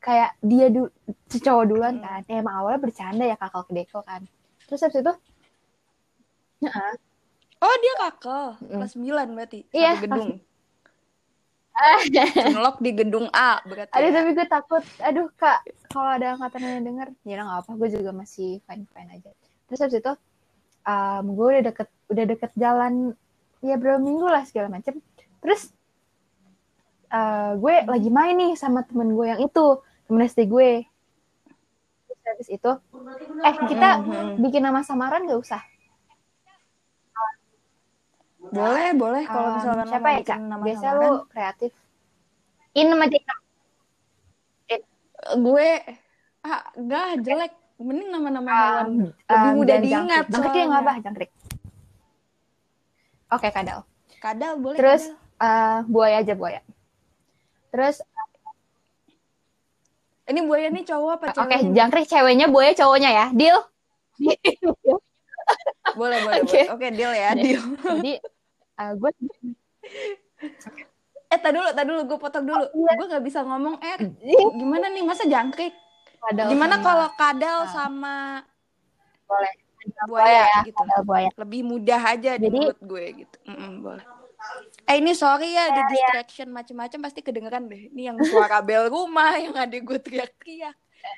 [0.00, 0.66] Kayak dia
[1.28, 2.04] si cowok duluan hmm.
[2.04, 2.20] kan.
[2.28, 4.24] Ya, emang awalnya bercanda ya kakak kedeko kan.
[4.66, 5.14] Terus habis itu,
[6.66, 6.74] ya,
[7.56, 8.68] Oh dia kakak, mm.
[8.68, 10.38] kelas 9 berarti, iya, gedung.
[12.52, 13.92] Ngelok di gedung A berarti.
[13.96, 14.16] Aduh, ya.
[14.16, 14.84] tapi gue takut.
[15.00, 15.60] Aduh, Kak,
[15.92, 19.30] kalau ada angkatan yang denger, ya nggak apa, gue juga masih fine-fine aja.
[19.68, 20.12] Terus habis itu,
[20.86, 23.12] um, gue udah deket, udah deket jalan,
[23.60, 25.02] ya berapa minggu lah segala macem.
[25.42, 25.74] Terus,
[27.10, 29.66] uh, gue lagi main nih sama temen gue yang itu,
[30.06, 30.86] temen SD gue.
[32.06, 32.70] Terus habis itu,
[33.42, 34.40] eh kita hmm.
[34.40, 35.62] bikin nama samaran gak usah?
[38.52, 39.24] Boleh, boleh.
[39.26, 40.38] Kalau um, misalkan siapa ya, Kak?
[40.38, 41.72] Nama Biasa lu kreatif.
[42.76, 43.36] In sama Tika.
[45.40, 45.68] Gue
[46.46, 47.52] ah enggak jelek.
[47.76, 48.86] Mending nama-nama um, hewan
[49.28, 50.24] lebih um, mudah diingat.
[50.32, 51.30] Jangkrik ya nggak apa, jangkrik.
[53.26, 53.78] Oke, okay, kadal.
[54.16, 54.78] Kadal boleh.
[54.80, 55.24] Terus kadal.
[55.36, 56.60] Uh, buaya aja buaya.
[57.68, 58.00] Terus
[60.26, 61.44] ini buaya nih cowok apa cewek?
[61.44, 63.26] Oke, okay, jangkrik ceweknya, buaya cowoknya ya.
[63.36, 63.58] Deal?
[66.00, 66.64] boleh, boleh, okay.
[66.72, 67.62] Oke, okay, deal ya, deal.
[67.84, 68.12] Jadi
[68.80, 69.10] uh, eh, gue
[71.26, 72.92] eh tak dulu tak dulu gue potong dulu oh, iya.
[72.94, 73.98] gue nggak bisa ngomong eh
[74.54, 75.74] gimana nih masa jangkrik
[76.26, 76.84] kadal gimana sama...
[76.84, 77.70] kalau kadal nah.
[77.70, 78.16] sama
[79.26, 79.54] boleh.
[80.10, 80.82] buaya, ya, gitu?
[80.82, 81.28] kadal buaya.
[81.38, 83.38] lebih mudah aja Jadi, di mulut gue gitu.
[83.46, 84.04] Mm -mm, boleh.
[84.86, 87.90] Eh ini sorry ya ada iya, distraction macam-macam pasti kedengeran deh.
[87.90, 90.74] Ini yang suara bel rumah yang ada gue teriak-teriak.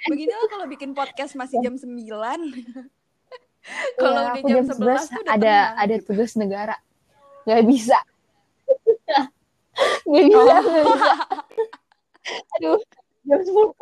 [0.08, 1.88] Beginilah kalau bikin podcast masih jam 9
[4.00, 6.04] kalau ya, udah jam, jam 11, 11 tuh udah ada tenang, ada gitu.
[6.12, 6.76] tugas negara.
[7.48, 7.98] Nggak bisa.
[10.08, 10.44] Nggak bisa oh.
[10.44, 11.14] nggak bisa.
[12.58, 12.82] Aduh
[13.28, 13.72] jam sepuluh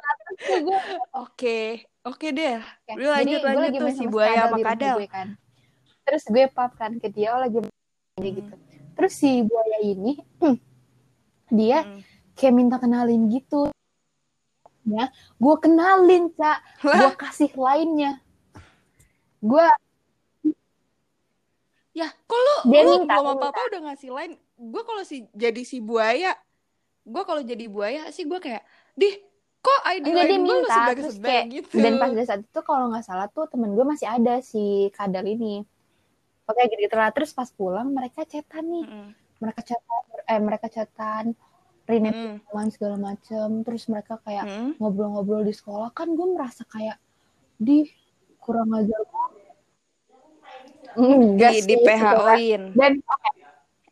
[1.25, 1.59] oke
[2.03, 2.95] oke deh okay.
[2.99, 5.29] lu lanjut Jadi, lanjut tuh si buaya sama kadal kan.
[6.03, 8.21] terus gue pap kan ke dia oh lagi hmm.
[8.21, 8.55] gitu
[8.99, 10.19] terus si buaya ini
[11.59, 12.01] dia hmm.
[12.35, 13.71] kayak minta kenalin gitu
[14.87, 18.19] ya gue kenalin cak gue kasih lainnya
[19.43, 19.67] gue
[21.97, 24.37] Ya, kok lu, Dia lu minta, belum apa-apa udah ngasih lain.
[24.61, 26.37] Gue kalau si jadi si buaya,
[27.09, 28.61] gue kalau jadi buaya sih gue kayak,
[28.93, 29.17] dih,
[29.67, 31.11] kok ID Enggak, lain gue lu sebagai
[31.51, 31.75] gitu.
[31.83, 35.67] Dan pas saat itu kalau nggak salah tuh temen gue masih ada si kadal ini.
[36.47, 37.11] Oke gitu, gitu lah.
[37.11, 38.87] Terus pas pulang mereka cetan nih.
[38.87, 39.11] Mm.
[39.43, 41.25] Mereka cetan, eh mereka cetan,
[41.91, 42.71] rename mm.
[42.71, 43.67] segala macem.
[43.67, 44.47] Terus mereka kayak
[44.79, 45.49] ngobrol-ngobrol mm.
[45.51, 45.91] di sekolah.
[45.91, 47.03] Kan gue merasa kayak,
[47.59, 47.91] di
[48.39, 49.03] kurang ajar
[50.97, 52.63] Enggak di, sih, di PHO-in.
[52.73, 52.93] Dan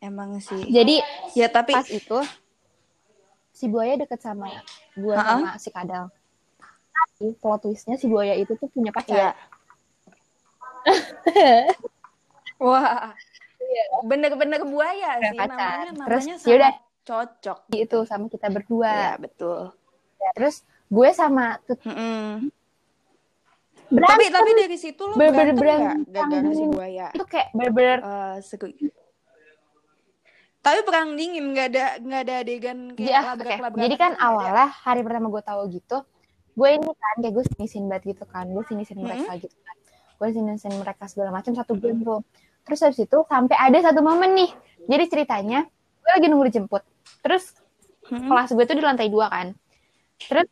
[0.01, 0.63] emang sih.
[0.71, 1.03] Jadi
[1.37, 2.17] ya tapi pas itu
[3.55, 4.49] si buaya deket sama
[4.95, 6.11] gue sama si kadal.
[7.15, 9.15] Tapi plot twistnya si buaya itu tuh punya pacar.
[9.15, 9.31] Ya.
[12.65, 13.11] Wah.
[14.07, 15.91] Bener-bener buaya sih pacar.
[15.91, 15.91] namanya.
[15.91, 16.73] Namanya terus yaudah
[17.05, 17.59] cocok.
[17.75, 18.91] Itu sama kita berdua.
[18.91, 19.75] Ya, betul.
[20.19, 22.55] Ya, terus gue sama tuh mm -mm
[23.89, 24.11] berantem.
[24.17, 27.07] Tapi tapi dari situ lo bener -bener berantem gara-gara si buaya?
[27.13, 28.37] Itu kayak bener-bener uh,
[30.65, 33.61] tapi perang dingin nggak ada nggak ada adegan kayak ya, labrak, okay.
[33.61, 35.97] labrak jadi kan awalnya hari pertama gue tahu gitu
[36.57, 39.05] gue ini kan kayak gue sinisin banget gitu kan gue sinisin hmm.
[39.05, 39.75] mereka gitu kan
[40.15, 42.25] gue sinisin mereka segala macam satu game tuh
[42.65, 44.51] terus habis itu sampai ada satu momen nih
[44.89, 45.69] jadi ceritanya
[46.01, 46.81] gue lagi nunggu dijemput
[47.21, 47.53] terus
[48.09, 48.25] hmm.
[48.25, 49.53] kelas gue tuh di lantai dua kan
[50.17, 50.49] terus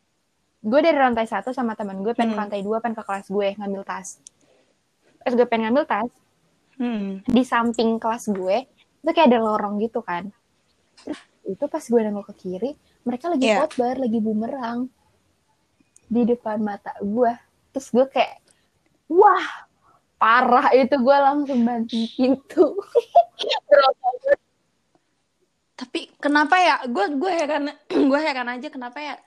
[0.62, 2.38] gue dari lantai satu sama teman gue pengen hmm.
[2.38, 4.22] ke lantai dua pengen ke kelas gue ngambil tas
[5.26, 6.10] pas gue pengen ngambil tas
[6.78, 7.26] hmm.
[7.26, 8.62] di samping kelas gue
[9.04, 10.32] itu kayak ada lorong gitu kan.
[11.04, 12.72] Terus itu pas gue nengok ke kiri
[13.04, 13.60] mereka lagi yeah.
[13.60, 14.88] khotbar lagi bumerang
[16.08, 17.32] di depan mata gue.
[17.76, 18.40] Terus gue kayak
[19.12, 19.68] wah
[20.16, 20.96] parah itu.
[20.96, 22.72] Gue langsung banting pintu.
[25.78, 26.76] Tapi kenapa ya?
[26.88, 27.68] Gue gue heran
[28.10, 29.20] gue heran aja kenapa ya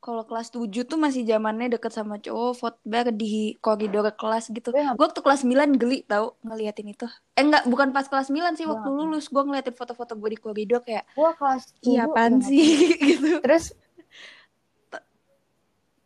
[0.00, 4.72] kalau kelas 7 tuh masih zamannya deket sama cowok footbar di koridor kelas gitu.
[4.72, 4.96] Ya.
[4.96, 7.04] Gue tuh kelas 9 geli tau ngeliatin itu.
[7.36, 9.28] Eh enggak, bukan pas kelas 9 sih waktu lulus.
[9.28, 11.04] Gue ngeliatin foto-foto gue di koridor kayak.
[11.12, 12.64] Gue kelas Iya apaan sih
[13.12, 13.44] gitu.
[13.44, 13.76] Terus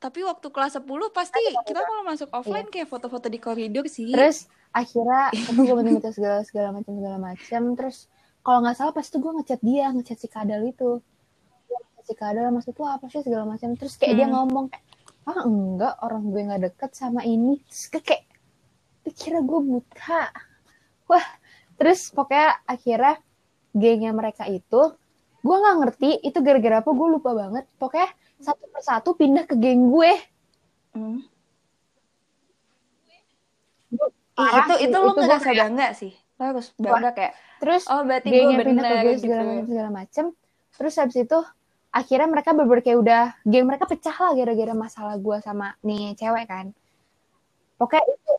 [0.02, 2.72] tapi waktu kelas 10 pasti kita kalau masuk offline iya.
[2.83, 4.11] kayak foto-foto di koridor sih.
[4.11, 7.62] Terus akhirnya aku gue minta segala segala macam segala macam.
[7.78, 8.11] Terus
[8.42, 10.98] kalau nggak salah pasti gue ngechat dia, ngechat si Kadal itu
[12.04, 14.20] si kadal maksud tuh apa sih segala macam terus kayak hmm.
[14.20, 14.84] dia ngomong kayak
[15.24, 18.28] ah enggak orang gue nggak deket sama ini terus kayak
[19.08, 20.22] pikirnya gue buta
[21.08, 21.26] wah
[21.80, 23.14] terus pokoknya akhirnya
[23.72, 24.92] gengnya mereka itu
[25.44, 28.12] gue nggak ngerti itu gara-gara apa gue lupa banget pokoknya
[28.44, 30.12] satu persatu pindah ke geng gue.
[30.94, 31.20] Hmm.
[34.34, 35.62] Parah itu itu lo ngerasa kayak...
[35.64, 36.12] bangga sih.
[36.36, 37.32] Lo harus bangga kayak.
[37.62, 39.48] Terus oh berarti gue pindah ke gue segala gitu.
[39.48, 40.24] macam segala macam.
[40.74, 41.38] Terus habis itu
[41.94, 46.44] akhirnya mereka beber kayak udah geng mereka pecah lah gara-gara masalah gue sama nih cewek
[46.50, 46.66] kan.
[47.78, 48.33] Oke itu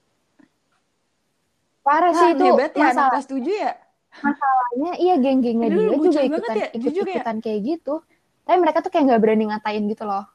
[1.85, 3.73] parah sih itu hebat ya, masalah kelas tujuh ya.
[4.19, 7.43] Masalahnya iya geng-gengnya dia juga ikutan ya, ikut ikutan ya?
[7.43, 7.93] kayak gitu.
[8.43, 10.25] Tapi mereka tuh kayak nggak berani ngatain gitu loh.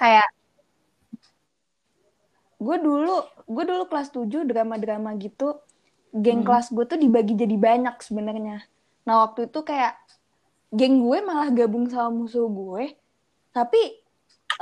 [0.00, 0.28] Kayak
[2.60, 3.16] gue dulu
[3.48, 5.56] gue dulu kelas 7 drama-drama gitu
[6.12, 6.46] geng hmm.
[6.46, 8.68] kelas gue tuh dibagi jadi banyak sebenarnya
[9.08, 9.96] nah waktu itu kayak
[10.70, 12.94] geng gue malah gabung sama musuh gue
[13.50, 13.80] tapi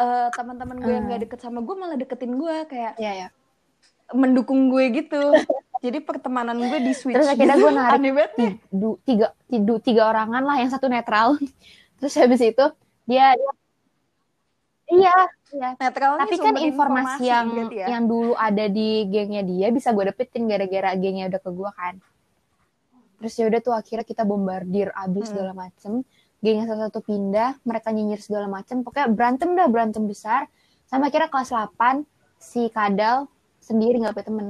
[0.01, 1.25] uh, teman-teman gue yang gak hmm.
[1.29, 3.31] deket sama gue malah deketin gue kayak yeah, yeah.
[4.17, 5.21] mendukung gue gitu
[5.85, 8.01] jadi pertemanan gue di switch terus akhirnya gue narik
[8.35, 8.55] tiga,
[9.05, 11.37] tiga, tiga, tiga orangan lah yang satu netral
[12.01, 12.65] terus habis itu
[13.09, 13.53] dia, dia
[14.89, 15.17] Iya,
[15.53, 15.69] iya.
[15.77, 17.87] Netralnya Tapi kan informasi, informasi yang ya?
[17.93, 21.95] yang dulu ada di gengnya dia bisa gue dapetin gara-gara gengnya udah ke gue kan.
[23.19, 25.31] Terus ya udah tuh akhirnya kita bombardir abis hmm.
[25.35, 25.93] segala macem.
[26.39, 28.87] Gengnya satu-satu pindah, mereka nyinyir segala macem.
[28.87, 30.47] Pokoknya berantem dah, berantem besar.
[30.87, 32.07] Sampai akhirnya kelas 8
[32.39, 33.27] si Kadal
[33.59, 34.49] sendiri nggak punya temen.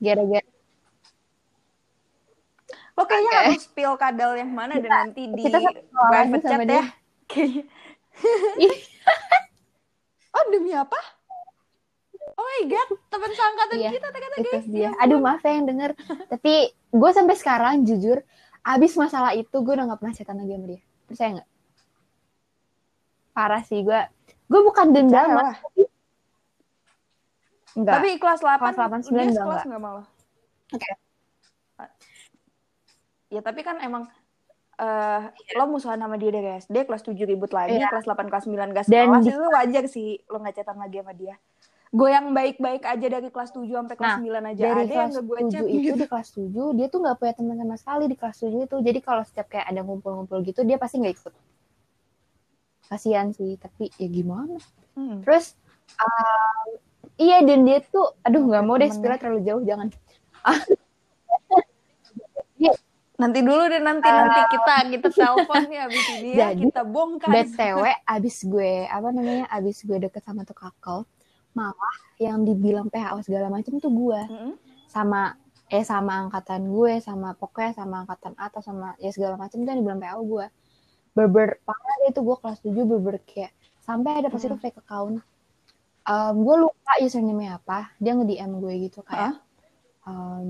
[0.00, 0.48] Gara-gara
[2.98, 3.46] Lo kayaknya okay.
[3.54, 6.84] harus spill kadal yang mana kita, dan nanti di private chat ya.
[7.30, 7.62] Kayaknya
[10.34, 10.98] oh demi apa?
[12.38, 14.90] Oh my god, teman seangkatan iya, kita ternyata itu dia.
[15.02, 15.90] Aduh maaf ya yang denger.
[16.30, 18.22] Tapi gue sampai sekarang jujur,
[18.62, 20.80] abis masalah itu gue udah gak pernah chatan lagi sama dia.
[21.10, 21.48] Percaya gak?
[23.34, 24.00] Parah sih gue.
[24.46, 25.58] Gue bukan dendam lah.
[27.74, 27.94] Enggak.
[27.98, 30.06] Tapi kelas 8, kelas 8 9 enggak, kelas enggak malah.
[30.70, 30.82] Oke.
[30.86, 30.94] Okay.
[33.28, 34.06] Ya tapi kan emang
[34.78, 35.22] uh,
[35.58, 37.90] lo musuhan sama dia dari SD kelas 7 ribut lagi yeah.
[37.90, 39.28] kelas 8 kelas 9 gas Dan di...
[39.28, 41.36] itu wajar sih lo gak chatan lagi sama dia
[41.88, 45.12] gue yang baik-baik aja dari kelas 7 sampai kelas nah, 9 aja dari ada kelas
[45.16, 45.96] yang gue chat itu gitu.
[45.96, 48.98] di kelas 7 dia tuh gak punya teman sama sekali di kelas 7 itu jadi
[49.00, 51.34] kalau setiap kayak ada ngumpul-ngumpul gitu dia pasti gak ikut
[52.88, 54.60] kasihan sih tapi ya gimana
[54.96, 55.24] hmm.
[55.24, 55.56] terus
[55.96, 56.64] uh,
[57.16, 59.88] iya dan dia tuh aduh nggak mau deh spill terlalu jauh jangan
[63.18, 66.82] Nanti dulu deh nanti uh, nanti kita kita telepon ya abis ini ya jadi, kita
[66.86, 67.34] bongkar.
[67.34, 71.02] BTW abis gue apa namanya abis gue deket sama tuh kakak
[71.56, 74.52] malah yang dibilang PHO segala macam tuh gue mm -hmm.
[74.90, 75.36] sama
[75.68, 79.80] eh sama angkatan gue sama pokoknya sama angkatan atas sama ya segala macam tuh yang
[79.84, 80.46] dibilang PHO gue
[81.18, 85.24] berber parah itu gue kelas 7 berber kayak sampai ada pas itu fake account.
[86.08, 89.36] Um, gue lupa username apa dia nge DM gue gitu kayak
[90.04, 90.08] huh?
[90.08, 90.48] um,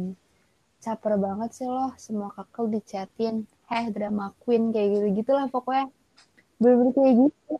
[0.78, 3.46] caper banget sih loh semua kakak dichatin.
[3.70, 5.86] Heh drama queen kayak gitu gitulah pokoknya.
[6.58, 7.54] Bener-bener kayak gitu.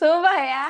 [0.00, 0.66] Sumpah ya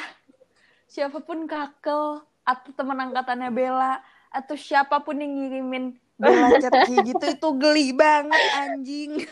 [0.92, 7.08] siapa pun kakel atau teman angkatannya Bella atau siapa pun yang ngirimin Bella chat kayak
[7.08, 9.24] gitu itu geli banget anjing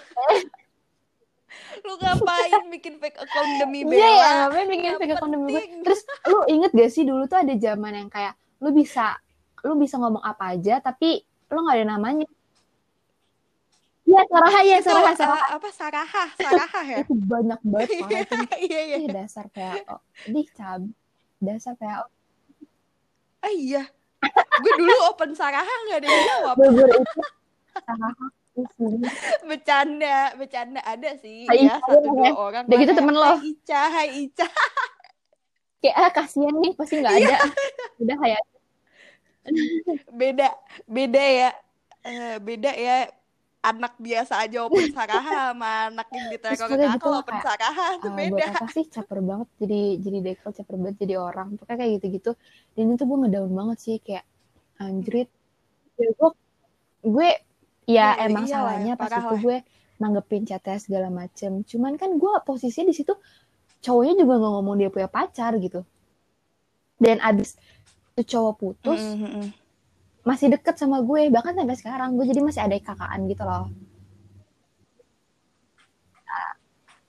[1.84, 3.98] lu ngapain bikin fake account demi Bella?
[3.98, 5.64] Iya ya, ngapain bikin fake account demi gue?
[5.84, 9.20] Terus lu inget gak sih dulu tuh ada zaman yang kayak lu bisa
[9.60, 11.20] lu bisa ngomong apa aja tapi
[11.52, 12.24] lu nggak ada namanya
[14.10, 15.38] Iya, Saraha ya, Saraha, Saraha.
[15.38, 16.96] Uh, apa Saraha, Saraha ya?
[16.98, 18.26] itu banyak banget
[18.66, 18.96] iya, iya.
[19.06, 20.02] Ih, dasar PAO.
[20.26, 20.82] Di cab.
[21.40, 22.04] Dasar PAO.
[23.40, 23.88] Ah iya.
[24.60, 26.56] Gue dulu open Saraha nggak ada yang jawab.
[26.60, 27.20] Bener itu.
[27.74, 28.26] Saraha.
[29.48, 32.64] bercanda, bercanda ada sih hai, ya satu dua orang.
[32.68, 33.24] Udah gitu temen lo.
[33.24, 34.46] Hai Ica, hai Ica.
[35.80, 37.40] Kayak ah kasihan nih pasti nggak iya.
[37.40, 37.48] ada.
[37.96, 38.42] Udah kayak
[40.12, 40.48] beda
[40.84, 41.50] beda ya
[42.04, 43.08] uh, beda ya
[43.60, 48.08] anak biasa aja open saraha sama anak yang diteror kakak gitu open kayak, saraha itu
[48.08, 48.32] uh, beda.
[48.32, 48.84] buat apa sih?
[48.88, 51.48] Caper banget jadi jadi dekel caper banget jadi orang.
[51.60, 52.30] Pokoknya kayak gitu gitu
[52.72, 54.24] dan itu gue ngedown banget sih kayak
[54.80, 55.28] anjrit
[56.00, 56.30] ya gue
[57.04, 57.28] gue
[57.84, 59.56] ya, ya emang iya salahnya pas itu gue
[60.00, 61.60] nanggepin chatnya segala macem.
[61.68, 63.12] Cuman kan gue posisinya di situ
[63.84, 65.84] cowoknya juga nggak ngomong dia punya pacar gitu.
[66.96, 67.60] Dan abis
[68.16, 69.59] itu cowok putus mm -hmm.
[70.20, 73.72] Masih deket sama gue bahkan sampai sekarang gue jadi masih ada kakaan gitu loh.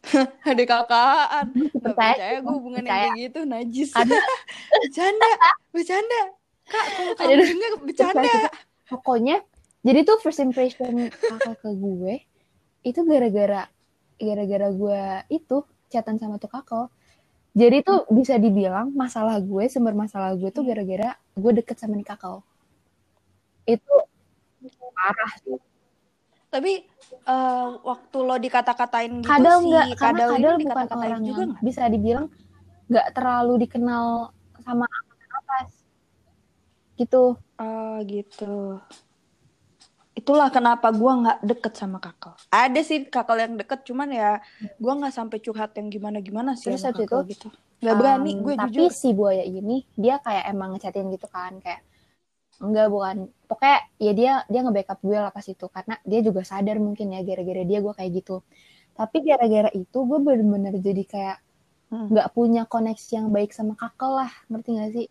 [0.43, 3.89] Ada kakaan nggak percaya gue hubungan yang kayak gitu najis.
[3.95, 4.17] Ada.
[4.83, 5.29] Bercanda
[5.71, 6.21] bercanda.
[6.67, 8.33] Kak kalau kamu dengar bercanda.
[8.91, 9.37] Pokoknya
[9.81, 12.13] jadi tuh first impression kakak ke gue
[12.81, 13.69] itu gara-gara
[14.17, 15.01] gara-gara gue
[15.33, 15.57] itu
[15.89, 16.87] catatan sama tuh kakak.
[17.51, 22.07] Jadi tuh bisa dibilang masalah gue, sumber masalah gue tuh gara-gara gue deket sama nih
[22.07, 22.39] kakak.
[23.65, 23.95] Itu
[24.91, 25.57] parah sih.
[26.51, 26.83] Tapi
[27.25, 31.81] uh, waktu lo dikata-katain gitu kadal sih, enggak, kadal, kadal bukan orang juga yang bisa
[31.87, 32.25] dibilang
[32.91, 34.85] nggak terlalu dikenal sama
[35.31, 35.87] atas
[36.99, 37.39] gitu.
[37.39, 38.83] Oh gitu.
[40.11, 42.35] Itulah kenapa gue nggak deket sama kakak.
[42.51, 46.83] Ada sih kakak yang deket, cuman ya gue nggak sampai curhat yang gimana-gimana sih Terus
[46.83, 47.47] sama itu, gitu.
[47.81, 48.91] Gak berani um, gue tapi jujur.
[48.91, 51.81] Tapi si buaya ini dia kayak emang ngechatin gitu kan kayak
[52.61, 53.17] enggak bukan
[53.49, 57.25] pokoknya ya dia dia nge-backup gue lah pas itu karena dia juga sadar mungkin ya
[57.25, 58.45] gara-gara dia gue kayak gitu
[58.93, 61.37] tapi gara-gara itu gue bener-bener jadi kayak
[61.89, 62.07] hmm.
[62.13, 62.35] nggak hmm.
[62.37, 65.07] punya koneksi yang baik sama kakak lah ngerti gak sih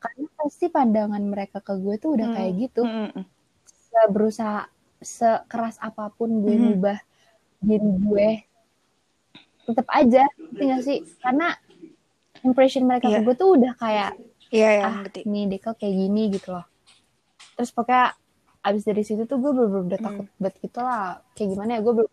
[0.00, 2.36] karena pasti pandangan mereka ke gue tuh udah hmm.
[2.36, 3.08] kayak gitu hmm.
[3.16, 4.08] hmm, hmm.
[4.12, 4.68] berusaha
[5.00, 6.62] sekeras apa pun gue hmm.
[6.76, 6.98] ngubah
[7.64, 8.30] diri gue
[9.72, 11.56] tetap aja ngerti gak sih karena
[12.44, 13.24] impression mereka yeah.
[13.24, 14.12] ke gue tuh udah kayak
[14.50, 15.20] Iya, yeah, yeah, ah, ngerti.
[15.30, 16.66] nih kayak gini gitu loh
[17.60, 18.16] terus pokoknya
[18.64, 20.40] abis dari situ tuh gue bener-bener udah takut hmm.
[20.40, 21.20] banget gitu lah.
[21.36, 22.06] Kayak gimana ya gue ber...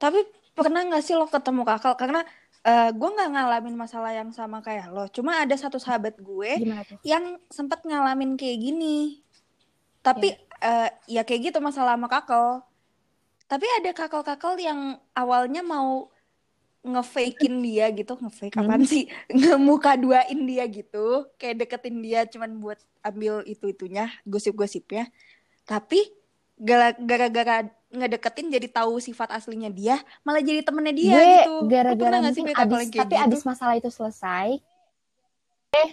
[0.00, 0.20] tapi
[0.56, 1.96] pernah gak sih lo ketemu kakak?
[2.00, 2.20] Karena
[2.64, 5.04] uh, gue nggak ngalamin masalah yang sama kayak lo.
[5.12, 6.50] Cuma ada satu sahabat gue
[7.04, 9.20] yang sempat ngalamin kayak gini.
[10.00, 10.88] Tapi yeah.
[10.88, 12.64] uh, ya kayak gitu masalah sama kakak.
[13.44, 16.08] Tapi ada kakak-kakak yang awalnya mau
[16.80, 18.88] ngefakein dia gitu ngefake kapan hmm.
[18.88, 25.12] sih ngemuka duain dia gitu kayak deketin dia cuman buat ambil itu itunya gosip-gosipnya
[25.68, 26.00] tapi
[27.04, 32.54] gara-gara ngedeketin jadi tahu sifat aslinya dia malah jadi temennya dia Gue, gitu gara-gara mungkin
[32.56, 33.24] abis tapi gitu?
[33.28, 34.60] abis masalah itu selesai
[35.76, 35.90] eh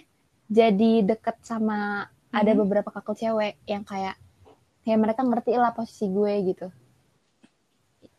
[0.48, 2.38] jadi deket sama hmm.
[2.38, 4.16] ada beberapa kakak cewek yang kayak
[4.88, 6.68] kayak mereka ngerti lah posisi gue gitu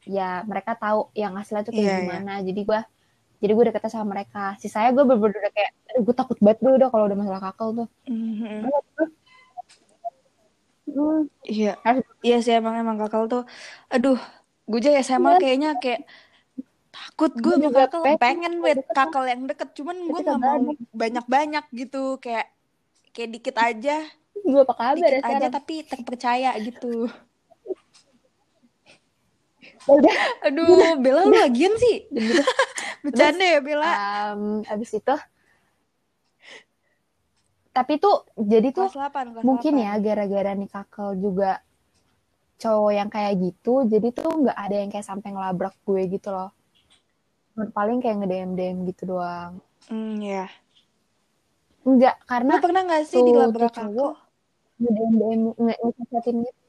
[0.07, 2.03] ya mereka tahu yang aslinya tuh kayak yeah, iya.
[2.07, 2.33] gimana.
[2.39, 2.45] Yeah.
[2.51, 2.79] jadi gue
[3.39, 4.55] jadi gue deketnya sama mereka.
[4.59, 7.69] Si saya gue bener udah kayak gue takut banget gue udah kalau udah masalah kakak
[7.75, 7.87] tuh.
[8.07, 8.59] Mm-hmm.
[11.47, 11.73] iya.
[12.23, 13.43] Iya sih emang emang kakak tuh
[13.87, 14.19] aduh
[14.69, 15.39] gue aja SMA yeah.
[15.41, 16.01] kayaknya kayak
[16.89, 19.69] takut gue sama kakak pengen wait kakak yang deket.
[19.75, 20.59] Cuman gue gak mau
[20.95, 21.25] banyak.
[21.27, 22.51] banyak gitu kayak
[23.11, 24.03] kayak dikit aja.
[24.39, 27.11] Gue apa kabar dikit ya aja tapi terpercaya gitu
[29.87, 32.09] udah aduh Bella lu lagian sih.
[33.03, 33.91] Bercanda ya Bella?
[34.35, 35.15] Um, abis itu
[37.69, 39.85] tapi tuh jadi tuh kelas 8, kelas mungkin 8.
[39.87, 41.63] ya gara-gara nih kakak juga
[42.59, 46.51] cowok yang kayak gitu jadi tuh nggak ada yang kayak sampai ngelabrak gue gitu loh.
[47.55, 49.63] Paling kayak ngedem dem gitu doang.
[49.87, 50.51] Hmm ya
[51.87, 54.07] enggak karena lu pernah nggak sih dilabrak aku
[54.81, 55.41] ngedem dem
[56.43, 56.61] gitu.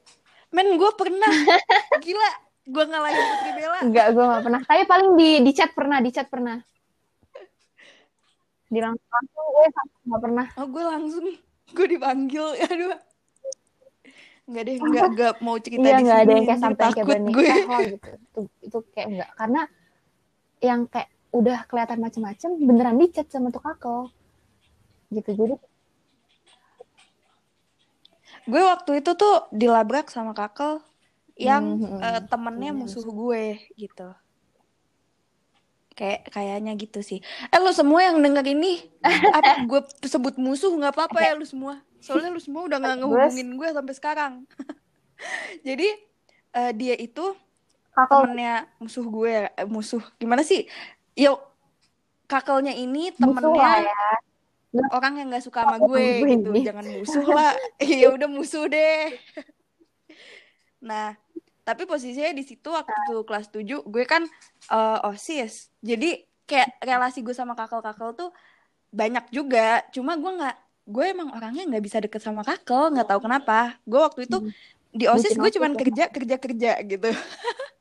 [0.55, 1.27] Men gue pernah.
[2.05, 2.29] Gila
[2.61, 6.09] gue ngalahin Putri Bella enggak gue gak pernah tapi paling di di chat pernah di
[6.13, 6.57] chat pernah
[8.71, 9.67] di langsung langsung gue
[10.07, 11.25] nggak pernah oh gue langsung
[11.73, 12.97] gue dipanggil aduh
[14.51, 16.11] Enggak deh, enggak, enggak mau cerita iya, di sini.
[16.11, 17.47] ada yang kayak sampai kayak gue.
[17.87, 18.09] gitu.
[18.19, 19.29] Itu, itu kayak enggak.
[19.37, 19.61] Karena
[20.59, 24.11] yang kayak udah kelihatan macem-macem beneran di chat sama tuh kakak.
[25.07, 25.55] Gitu, jadi.
[28.43, 30.83] Gue waktu itu tuh dilabrak sama kakak
[31.39, 32.79] yang hmm, uh, temennya hmm.
[32.85, 33.43] musuh gue
[33.77, 34.09] gitu.
[35.91, 37.19] Kayak kayaknya gitu sih.
[37.51, 38.81] Eh lu semua yang denger ini
[39.37, 41.79] apa gue sebut musuh nggak apa-apa ya lu semua.
[42.01, 44.33] Soalnya lu semua udah nggak ngehubungin gue sampai sekarang.
[45.67, 45.87] Jadi
[46.57, 47.35] uh, dia itu
[47.93, 50.03] temennya musuh gue eh, musuh.
[50.17, 50.65] Gimana sih?
[51.15, 51.39] Yuk
[52.25, 54.11] kakelnya ini temennya ya.
[54.95, 56.51] orang yang nggak suka sama gue gitu.
[56.63, 57.53] jangan musuh lah.
[58.01, 59.19] Ya udah musuh deh
[60.81, 61.13] nah
[61.61, 64.25] tapi posisinya di situ waktu itu kelas 7 gue kan
[64.73, 65.69] uh, osis.
[65.79, 68.29] Jadi kayak relasi gue sama kakak-kakak tuh
[68.89, 69.85] banyak juga.
[69.93, 70.57] Cuma gue nggak
[70.89, 73.77] gue emang orangnya nggak bisa deket sama kakak nggak tahu kenapa.
[73.85, 74.51] Gue waktu itu hmm.
[74.91, 77.09] di osis gue cuman kerja kerja kerja gitu.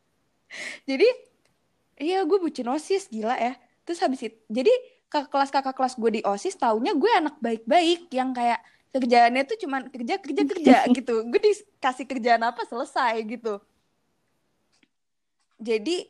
[0.88, 1.08] Jadi
[1.98, 3.56] iya gue bucin osis gila ya.
[3.88, 4.70] Terus habis itu jadi
[5.10, 9.58] kakak kelas kakak kelas gue di osis taunya gue anak baik-baik yang kayak kerjaannya tuh
[9.62, 13.62] cuman kerja kerja kerja gitu gue dikasih kerjaan apa selesai gitu
[15.60, 16.08] jadi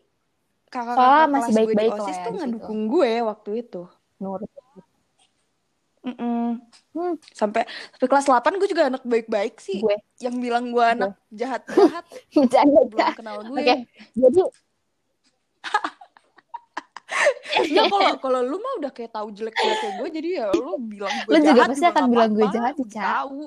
[0.70, 2.92] kakak-kakak masih baik -baik gue di OSIS tuh ya, ngedukung gitu.
[2.94, 3.82] gue waktu itu.
[4.22, 4.40] Nur.
[6.00, 6.46] Mm -mm.
[6.96, 7.14] Hmm.
[7.34, 9.82] Sampai sampai kelas 8 gue juga anak baik-baik sih.
[9.82, 9.98] Gue.
[10.22, 12.06] Yang bilang gue anak jahat-jahat.
[12.30, 13.58] belum kenal gue.
[13.58, 13.78] Okay.
[14.14, 14.40] Jadi
[17.70, 21.14] ya kalau kalau lu mah udah kayak tahu jelek jeleknya gue jadi ya lu bilang
[21.26, 23.42] gue lu jahat juga pasti akan bilang gue jahat tahu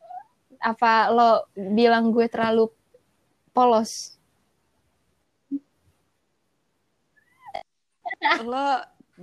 [0.72, 2.64] apa lo bilang gue terlalu
[3.54, 4.16] polos
[8.42, 8.68] lo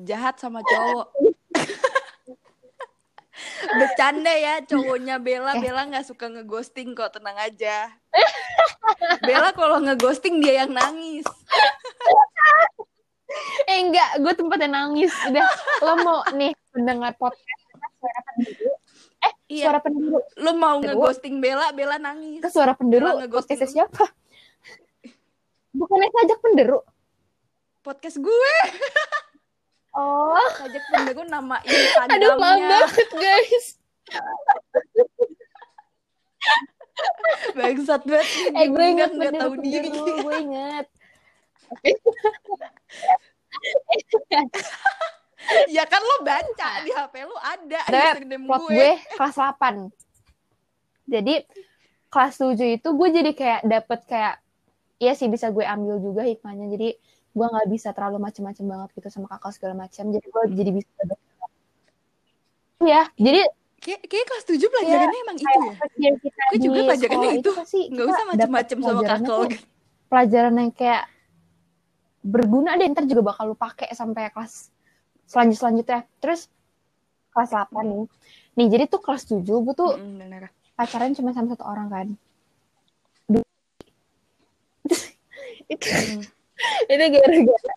[0.05, 1.07] jahat sama cowok
[3.63, 5.61] Bercanda ya cowoknya Bella, eh.
[5.63, 7.89] Bella nggak suka ngeghosting kok, tenang aja.
[9.25, 11.25] Bella kalau ngeghosting dia yang nangis.
[13.69, 15.13] Eh enggak, gue tempatnya nangis.
[15.29, 15.45] Udah,
[15.81, 17.61] lo mau nih mendengar podcast
[18.03, 18.71] suara pendiru.
[19.23, 19.63] Eh, iya.
[19.67, 20.19] suara pendiru.
[20.41, 22.43] Lo mau ngeghosting Bella, Bella nangis.
[22.43, 24.05] Ke suara pendiru, podcastnya siapa?
[25.73, 26.79] Bukannya sajak penderu?
[27.83, 28.55] Podcast gue.
[29.93, 30.47] Oh.
[30.57, 32.17] Sajak penderu nama Instagramnya.
[32.17, 33.65] Aduh, maaf banget guys.
[37.57, 38.27] Bangsat banget.
[38.57, 39.89] Eh, gue ingat gak tahu diri.
[39.93, 40.85] Gue ingat.
[45.75, 48.79] ya kan lo baca di HP lo ada ada plot gue.
[48.79, 49.91] gue kelas 8
[51.11, 51.43] jadi
[52.07, 54.39] kelas 7 itu gue jadi kayak dapet kayak
[55.03, 56.71] iya sih bisa gue ambil juga hikmahnya.
[56.71, 56.95] Jadi
[57.33, 60.89] gue nggak bisa terlalu macem-macem banget gitu sama kakak segala macam jadi gue jadi bisa
[62.85, 63.41] ya jadi
[63.81, 65.57] kayak kayak kelas tujuh pelajarannya ya, emang itu
[65.97, 66.13] ya?
[66.53, 69.65] gue juga pelajarannya itu, itu nggak usah macem-macem sama kakak
[70.13, 71.09] pelajaran yang kayak
[72.23, 74.71] berguna deh ntar juga bakal lu pakai sampai kelas
[75.27, 76.07] selanjut selanjutnya.
[76.23, 76.47] Terus
[77.35, 78.07] kelas 8 nih.
[78.55, 80.47] Nih jadi tuh kelas 7 gue tuh mm,
[80.79, 82.07] pacaran cuma sama satu orang kan.
[85.73, 86.21] Itu hmm.
[86.91, 87.73] itu gara-gara.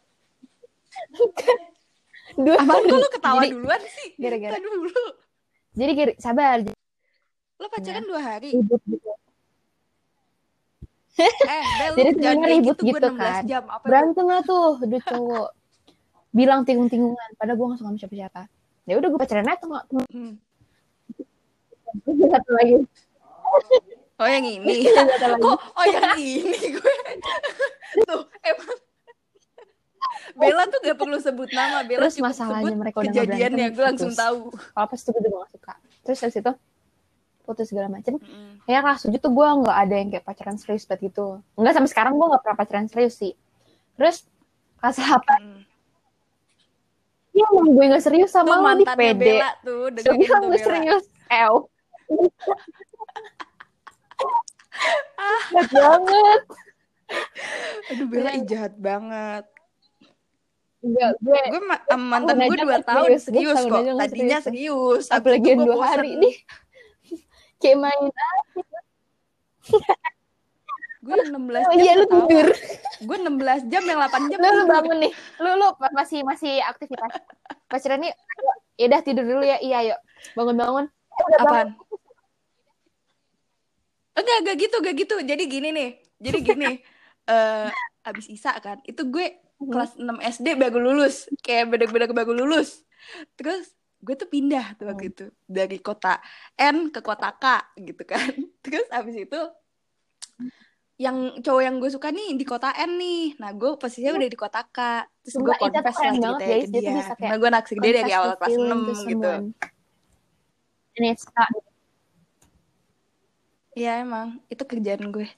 [2.36, 2.92] Dua Abang hari.
[2.92, 4.08] lu ketawa jadi, duluan sih?
[4.20, 4.60] gara-gara.
[4.60, 5.04] Dulu.
[5.72, 6.60] Jadi gara, sabar.
[7.56, 8.08] Lo pacaran ya.
[8.10, 8.52] dua hari?
[8.52, 9.08] Ribut gitu
[11.48, 13.42] eh Bel, jadi sebenarnya ribut gitu, gitu kan.
[13.48, 13.64] jam.
[13.64, 15.48] Apa berantem lah tuh dua cowok.
[16.36, 18.42] Bilang tingung-tingungan padahal gue gak suka sama siapa-siapa.
[18.84, 19.68] Ya udah gue pacaran aja tuh
[20.12, 20.32] hmm.
[22.04, 22.74] satu lagi.
[24.16, 24.88] Oh yang ini.
[25.44, 26.94] Kok oh yang ini gue.
[28.04, 28.76] Tuh emang.
[30.36, 34.12] Bella tuh gak perlu sebut nama Bella Terus masalahnya sebut mereka udah kejadiannya gue langsung
[34.12, 34.52] tahu.
[34.76, 35.72] Apa sih gue udah gak suka.
[36.04, 36.52] Terus dari situ
[37.46, 38.66] putus segala macem mm.
[38.66, 41.90] ya kelas tujuh tuh gue nggak ada yang kayak pacaran serius banget gitu nggak sampai
[41.94, 43.32] sekarang gue nggak pernah pacaran serius sih
[43.94, 44.26] terus
[44.82, 45.60] kelas delapan mm.
[47.38, 49.22] ya emang gue nggak serius sama lo di PD
[49.62, 51.54] tuh bilang gue serius ew
[55.16, 55.42] ah.
[55.54, 56.42] jahat banget
[57.94, 59.44] aduh Bella jahat banget
[60.86, 61.62] Enggak, gue, gue
[61.98, 63.80] mantan gue dua tahun serius, serius kok.
[63.82, 65.04] Tadinya serius.
[65.10, 66.34] Apalagi dua hari nih.
[67.62, 68.02] Kayak main
[71.06, 72.48] gue 16 oh, jam iya, lu tidur.
[73.06, 74.38] Gue 16 jam yang 8 jam.
[74.42, 75.12] Lu, lu bangun nih.
[75.38, 77.22] Lu lu masih masih aktivitas.
[77.70, 78.12] Pacaran nih,
[78.74, 79.62] ya udah tidur dulu ya.
[79.62, 80.00] Iya, yuk.
[80.34, 80.90] Bangun-bangun.
[81.38, 81.78] Apaan?
[84.16, 85.16] Enggak, enggak gitu, enggak gitu.
[85.22, 85.90] Jadi gini nih.
[86.18, 86.72] Jadi gini.
[87.30, 87.70] uh,
[88.08, 88.82] abis Isa kan.
[88.82, 89.70] Itu gue mhm.
[89.70, 90.10] kelas 6
[90.42, 91.30] SD baru lulus.
[91.38, 92.82] Kayak bener-bener baru lulus.
[93.38, 93.70] Terus
[94.02, 95.12] gue tuh pindah tuh waktu hmm.
[95.12, 95.26] itu.
[95.46, 96.20] Dari kota
[96.56, 97.44] N ke kota K
[97.80, 98.32] gitu kan.
[98.64, 99.40] Terus abis itu
[100.96, 103.36] yang cowok yang gue suka nih di kota N nih.
[103.36, 105.04] Nah gue posisinya udah di kota K.
[105.24, 107.04] Terus gue confess lah ceritanya ke dia.
[107.20, 109.30] Nah gue naksir dia dari awal kelas 6 gitu.
[110.96, 111.12] Ini
[113.76, 115.28] Iya emang, itu kerjaan gue.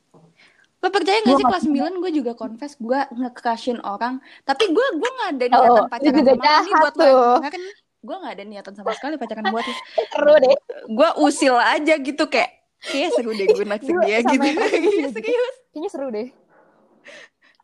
[0.79, 4.23] Lo percaya gak sih kelas 9 gue juga confess gue nge orang.
[4.47, 7.19] Tapi gue gue gak ada niatan oh, pacaran sama ini buat lo.
[7.43, 7.63] Kan
[8.09, 9.75] gue gak ada niatan sama sekali pacaran buat lo.
[10.17, 10.57] Seru deh.
[10.89, 12.57] Gue usil aja gitu kayak.
[12.79, 14.49] Kayak seru deh gue naksir dia gitu.
[15.19, 15.57] Serius.
[15.75, 16.29] Kayaknya seru deh.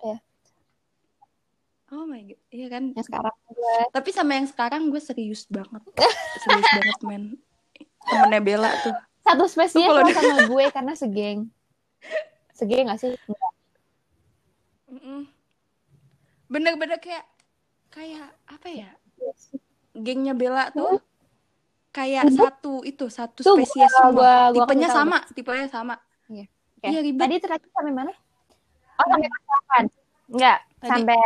[0.03, 0.17] Ya.
[1.95, 2.91] Oh my god, iya kan?
[2.93, 3.77] Yang sekarang gue.
[3.95, 5.83] Tapi sama yang sekarang gue serius banget.
[6.43, 7.25] serius banget men.
[8.05, 8.93] Temennya Bella tuh
[9.25, 11.39] satu spesies kalau sama gue karena segeng
[12.53, 13.17] segeng gak sih
[16.53, 17.25] bener-bener kayak
[17.89, 18.91] kayak apa ya
[19.95, 20.99] gengnya Bella tuh
[21.95, 25.35] kayak satu itu satu tuh, spesies gua, semua gua, gua tipenya sama deh.
[25.39, 25.95] tipenya sama
[26.27, 26.47] iya
[26.83, 26.91] okay.
[26.91, 28.13] iya ribet tadi terakhir sampai mana
[28.99, 29.85] oh sampai kelas delapan
[30.35, 30.91] enggak tadi.
[30.91, 31.19] sampai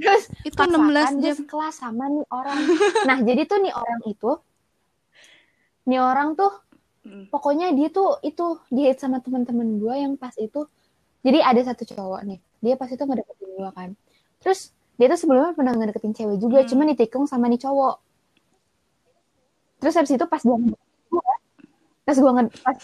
[0.00, 2.60] terus itu enam belas jam kelas sama nih orang
[3.06, 4.30] nah jadi tuh nih orang itu
[5.86, 6.52] nih orang tuh
[7.00, 7.32] Hmm.
[7.32, 10.68] Pokoknya dia tuh itu dia sama teman-teman gue yang pas itu
[11.24, 12.38] jadi ada satu cowok nih.
[12.60, 13.90] Dia pas itu ngedeketin gue kan.
[14.40, 16.68] Terus dia tuh sebelumnya pernah ngedeketin cewek juga, hmm.
[16.68, 17.96] cuma ditikung sama nih cowok.
[19.80, 20.56] Terus habis itu pas gue
[22.04, 22.78] pas gue nge pas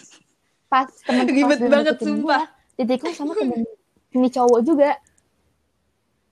[0.73, 3.69] pas temen ribet banget sumpah gua, ditikung sama temen
[4.17, 4.97] nih cowok juga.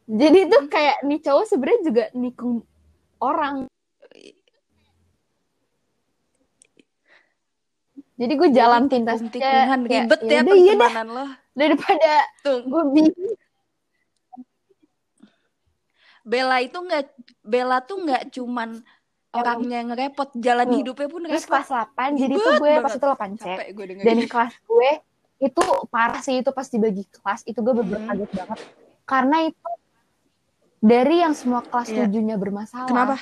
[0.08, 2.64] Jadi tuh kayak nih cowok sebenarnya juga nikung
[3.20, 3.68] orang
[8.14, 11.26] Jadi gue jalan pintas tikungan ribet ya, ya pertemanan iya lo.
[11.50, 12.12] Daripada
[12.46, 13.34] tuh gue bingung.
[16.24, 17.04] Bella itu nggak
[17.44, 18.80] Bella tuh nggak cuman
[19.34, 20.78] orangnya yang repot jalan hmm.
[20.80, 21.36] hidupnya pun repot.
[21.36, 23.44] Terus kelas 8 jadi itu gue pas itu 8 C.
[24.00, 24.90] Dan kelas gue
[25.44, 28.08] itu parah sih itu pas dibagi kelas itu gue bener hmm.
[28.08, 28.58] kaget banget.
[29.04, 29.68] Karena itu
[30.84, 32.04] dari yang semua kelas yeah.
[32.04, 32.88] tujuhnya bermasalah.
[32.88, 33.16] Kenapa?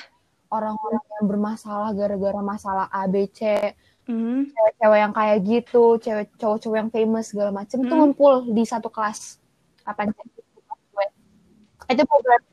[0.51, 3.73] Orang-orang yang bermasalah gara-gara masalah ABC,
[4.05, 4.53] mm.
[4.53, 7.89] cewek-cewek yang kayak gitu, cewek cowok-cowok yang famous segala macem mm.
[7.89, 9.41] tuh ngumpul di satu kelas.
[9.81, 10.05] Apa
[11.89, 12.52] itu program.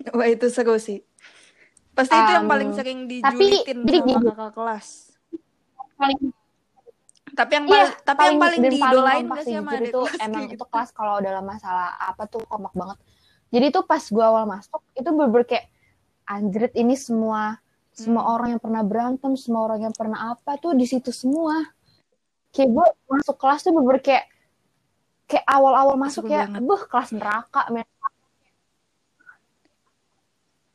[0.16, 1.04] Wah itu seru sih.
[1.92, 4.86] Pasti um, itu yang paling sering dijulitin tapi, sama kakak kelas.
[5.98, 6.20] Paling
[7.30, 10.54] tapi yang iya, paling, tapi yang paling diidolain gak sih sama itu emang gitu.
[10.58, 12.98] itu kelas kalau dalam masalah apa tuh kompak banget.
[13.50, 15.66] Jadi tuh pas gue awal masuk itu bener, kayak
[16.26, 17.94] anjrit ini semua hmm.
[17.94, 21.70] semua orang yang pernah berantem, semua orang yang pernah apa tuh di situ semua.
[22.50, 24.26] Kayak gue masuk kelas tuh bener kayak
[25.30, 27.86] kayak awal-awal masuk ya, buh kelas neraka men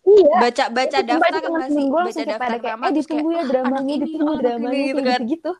[0.05, 0.37] Iya.
[0.37, 1.85] Baca baca daftar nggak sih?
[1.89, 5.19] Baca daftar kayak, eh ditunggu ya dramanya, ditunggu dramanya gitu, kan.
[5.25, 5.51] gitu.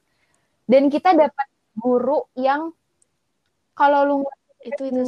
[0.70, 2.70] Dan kita dapat guru yang
[3.74, 4.16] kalau lu
[4.62, 5.02] itu itu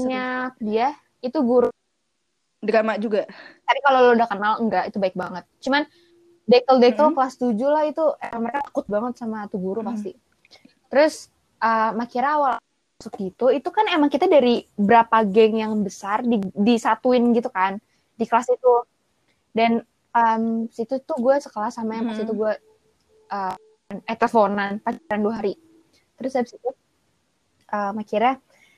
[0.62, 1.70] dia itu guru
[2.60, 3.30] drama juga.
[3.66, 5.46] Tapi kalau lu udah kenal enggak itu baik banget.
[5.62, 5.86] Cuman
[6.50, 7.16] dekel dekel hmm.
[7.16, 9.90] kelas 7 lah itu eh, mereka takut banget sama tuh guru hmm.
[9.94, 10.12] pasti.
[10.90, 11.30] Terus
[11.62, 12.58] uh, makira awal
[12.98, 17.78] masuk gitu itu kan emang kita dari berapa geng yang besar di disatuin gitu kan
[18.18, 18.74] di kelas itu
[19.58, 19.82] dan
[20.14, 22.53] um, situ tuh gue sekelas sama yang pas itu gue
[23.34, 23.55] uh,
[23.89, 25.58] eh teleponan pacaran dua hari.
[26.22, 26.70] Terus habis itu
[27.74, 28.38] uh, akhirnya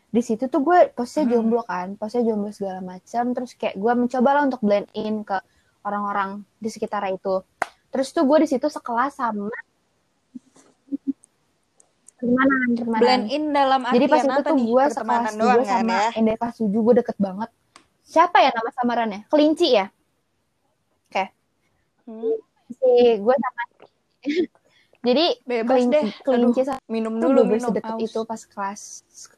[0.09, 3.35] di situ tuh gue posnya jomblo kan posnya jomblo segala macam.
[3.35, 5.35] Terus kayak gue mencoba lah untuk blend in ke
[5.83, 7.43] orang-orang di sekitar itu.
[7.91, 9.51] Terus tuh gue di situ sekelas sama
[12.19, 16.51] gimana gimana blend in dalam jadi pas itu tuh gue sekelas gue kan sama ya?
[16.51, 17.49] Tujuh gue deket banget.
[18.03, 19.21] Siapa ya nama samarannya?
[19.31, 19.87] Kelinci ya
[22.09, 22.35] hmm.
[22.73, 22.91] si
[23.21, 23.63] gue sama
[25.07, 28.81] jadi bebas kelinci, deh kelinci Aduh, minum dulu minum sedekat itu pas kelas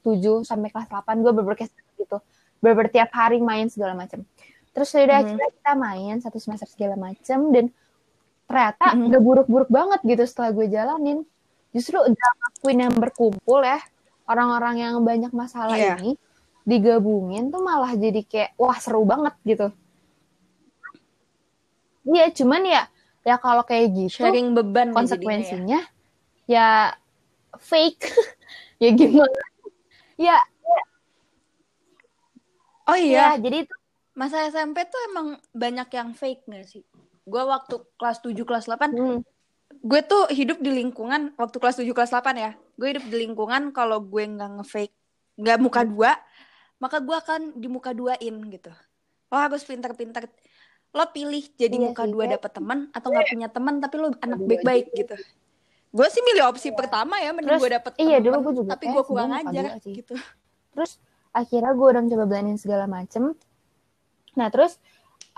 [0.02, 1.56] 7 sampai kelas 8 gue bener
[2.00, 2.18] gitu
[2.64, 4.24] bener tiap hari main segala macam
[4.72, 5.22] terus udah hmm.
[5.28, 7.66] akhirnya kita main satu semester segala macam dan
[8.48, 9.08] ternyata hmm.
[9.12, 11.20] udah buruk-buruk banget gitu setelah gue jalanin
[11.76, 13.80] justru drama queen yang berkumpul ya
[14.28, 16.00] orang-orang yang banyak masalah yeah.
[16.00, 16.16] ini
[16.64, 19.74] digabungin tuh malah jadi kayak wah seru banget gitu
[22.06, 22.84] Iya, cuman ya
[23.22, 25.86] ya kalau kayak gitu sharing beban konsekuensinya
[26.50, 26.50] ya.
[26.50, 26.68] ya
[27.62, 28.10] fake.
[28.84, 29.42] ya gimana?
[30.18, 30.84] Ya, ya.
[32.90, 33.38] Oh iya.
[33.38, 33.76] Ya, jadi itu
[34.18, 36.84] masa SMP tuh emang banyak yang fake gak sih?
[37.26, 39.20] Gue waktu kelas 7 kelas 8 hmm.
[39.82, 42.52] gue tuh hidup di lingkungan waktu kelas 7 kelas 8 ya.
[42.76, 44.96] Gue hidup di lingkungan kalau gue nggak ngefake
[45.40, 45.90] nggak muka hmm.
[45.96, 46.12] dua,
[46.78, 48.70] maka gue akan di muka duain gitu.
[49.32, 50.28] Lo harus pintar-pintar
[50.92, 54.08] lo pilih jadi iya muka sih, dua dapet teman atau nggak punya teman tapi lo
[54.20, 55.16] anak baik-baik gitu.
[55.92, 56.76] Gue sih milih opsi ya.
[56.76, 60.16] pertama ya mending gue dapet iya dulu gue juga tapi gue kurang ajar gitu.
[60.76, 61.00] Terus
[61.32, 63.36] akhirnya gue udah coba blendin segala macem.
[64.36, 64.80] Nah terus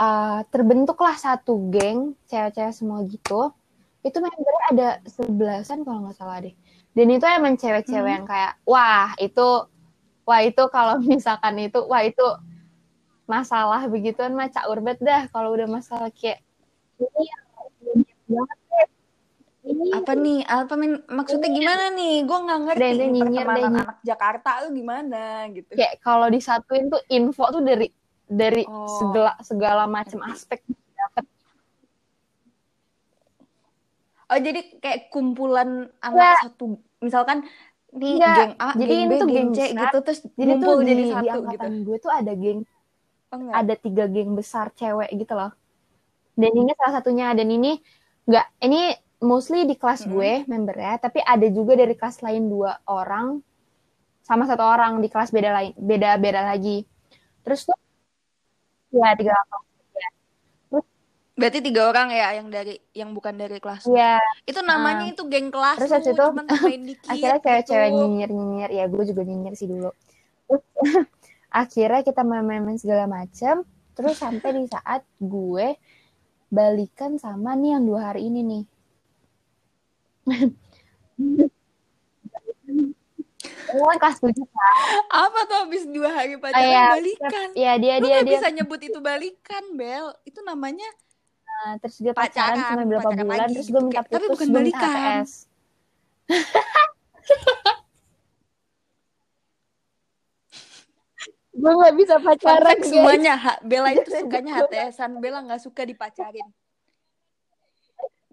[0.01, 3.54] uh, terbentuklah satu geng cewek-cewek semua gitu.
[4.01, 6.54] Itu membernya ada sebelasan kalau nggak salah deh.
[6.93, 8.18] Dan itu emang cewek-cewek hmm.
[8.22, 9.70] yang kayak wah itu
[10.26, 12.26] wah itu kalau misalkan itu wah itu
[13.24, 16.44] masalah begituan mah cak urbet dah kalau udah masalah kayak
[17.00, 17.32] ini
[18.28, 18.60] banget
[19.64, 23.80] ini apa nih apa min maksudnya gimana nih gue nggak ngerti deh, nih, pertemanan deh,
[23.80, 25.24] anak Jakarta tuh gimana
[25.56, 27.88] gitu kayak kalau disatuin tuh info tuh dari
[28.28, 28.88] dari oh.
[29.00, 31.26] segala segala macam aspek dapat
[34.36, 36.36] oh jadi kayak kumpulan anak ya.
[36.44, 37.48] satu misalkan
[37.94, 40.86] nih ya, geng A, jadi geng B, itu geng C gitu terus jadi tuh di,
[40.92, 41.68] jadi satu di gitu.
[41.88, 42.60] gue tuh ada geng
[43.34, 45.52] oh, ada tiga geng besar cewek gitu loh.
[46.38, 47.34] Dan ini salah satunya.
[47.34, 47.82] Dan ini
[48.30, 48.94] nggak ini
[49.26, 50.14] mostly di kelas mm-hmm.
[50.14, 53.42] gue membernya tapi ada juga dari kelas lain dua orang.
[54.24, 56.86] Sama satu orang di kelas beda lain beda beda lagi.
[57.44, 57.78] Terus tuh
[58.94, 59.64] ya tiga orang.
[59.94, 60.10] Ya.
[61.34, 65.26] berarti tiga orang ya yang dari yang bukan dari kelas ya itu namanya uh, itu
[65.26, 66.26] geng kelas terus habis itu
[67.10, 67.98] akhirnya cewek-cewek gitu.
[68.06, 69.90] nyinyir nyinyir ya gue juga nyinyir sih dulu
[71.54, 73.62] akhirnya kita main-main segala macam
[73.93, 75.78] terus sampai di saat gue
[76.49, 78.64] balikan sama nih yang dua hari ini nih
[83.74, 84.76] Oh, kelas tujuh kan.
[85.12, 87.47] Apa tuh habis dua hari pacaran oh, ya, balikan?
[87.51, 90.16] Iya dia Lu dia dia bisa nyebut itu balikan, Bel.
[90.24, 90.88] Itu namanya
[91.43, 94.47] nah, terus dia pacaran, pacaran cuma berapa bulan lagi, terus gue minta putus, tapi bukan
[94.47, 95.28] balikan.
[101.54, 106.49] gue nggak bisa pacaran semuanya ha, Bella itu sukanya HTSan Bella nggak suka dipacarin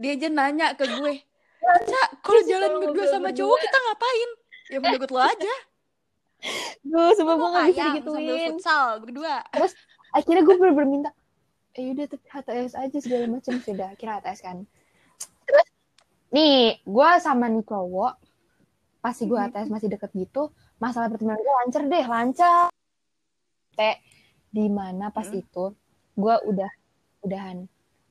[0.00, 1.24] dia aja nanya ke gue
[1.60, 4.30] Cak, kalau jalan berdua sama cowok kita ngapain?
[4.72, 5.54] Ya menurut lo aja.
[6.80, 8.50] Duh, sebab gue gak bisa digituin.
[8.56, 9.44] futsal berdua.
[9.52, 9.72] Terus
[10.10, 11.10] akhirnya gue bener-bener minta,
[11.76, 14.56] eh udah tapi HTS aja segala macam sudah kira HTS kan.
[15.44, 15.68] Terus
[16.32, 18.14] nih, gue sama nih cowok,
[19.04, 20.48] pasti gue HTS masih deket gitu,
[20.80, 22.66] masalah pertemanan gue lancar deh, lancar.
[23.80, 23.96] Teh,
[24.52, 25.40] di mana pas hmm.
[25.40, 25.64] itu
[26.20, 26.70] gue udah
[27.24, 27.64] udahan,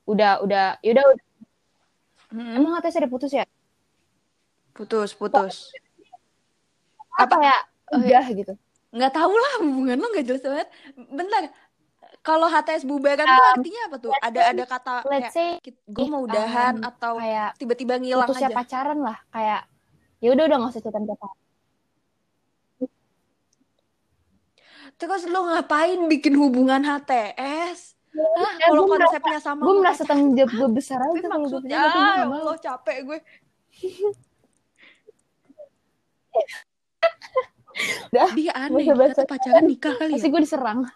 [0.09, 1.29] udah udah, yaudah udah
[2.29, 2.61] Hmm.
[2.61, 3.45] Emang atas ada putus ya?
[4.77, 5.73] Putus, putus.
[7.17, 7.57] Apa, ya?
[7.89, 8.53] Udah oh, gitu.
[8.93, 10.69] Nggak tahu lah hubungan lo nggak jelas banget.
[11.09, 11.49] Bentar.
[12.19, 14.11] Kalau HTS bubaran um, tuh artinya apa tuh?
[14.11, 18.59] Ada ada kata let's say gue mau udahan um, atau kayak tiba-tiba ngilang putusnya aja.
[18.59, 19.61] pacaran lah kayak
[20.19, 21.27] ya udah udah nggak usah cerita apa
[24.99, 27.95] Terus lo ngapain bikin hubungan HTS?
[28.09, 32.57] Hah, kalau konsepnya sama gue merasa tanggung jawab gue besar aja kalau gue ya Allah
[32.57, 33.19] capek gue
[38.11, 40.19] Udah, dia aneh kata pacaran nikah kali ya.
[40.19, 40.83] Pasti gue diserang.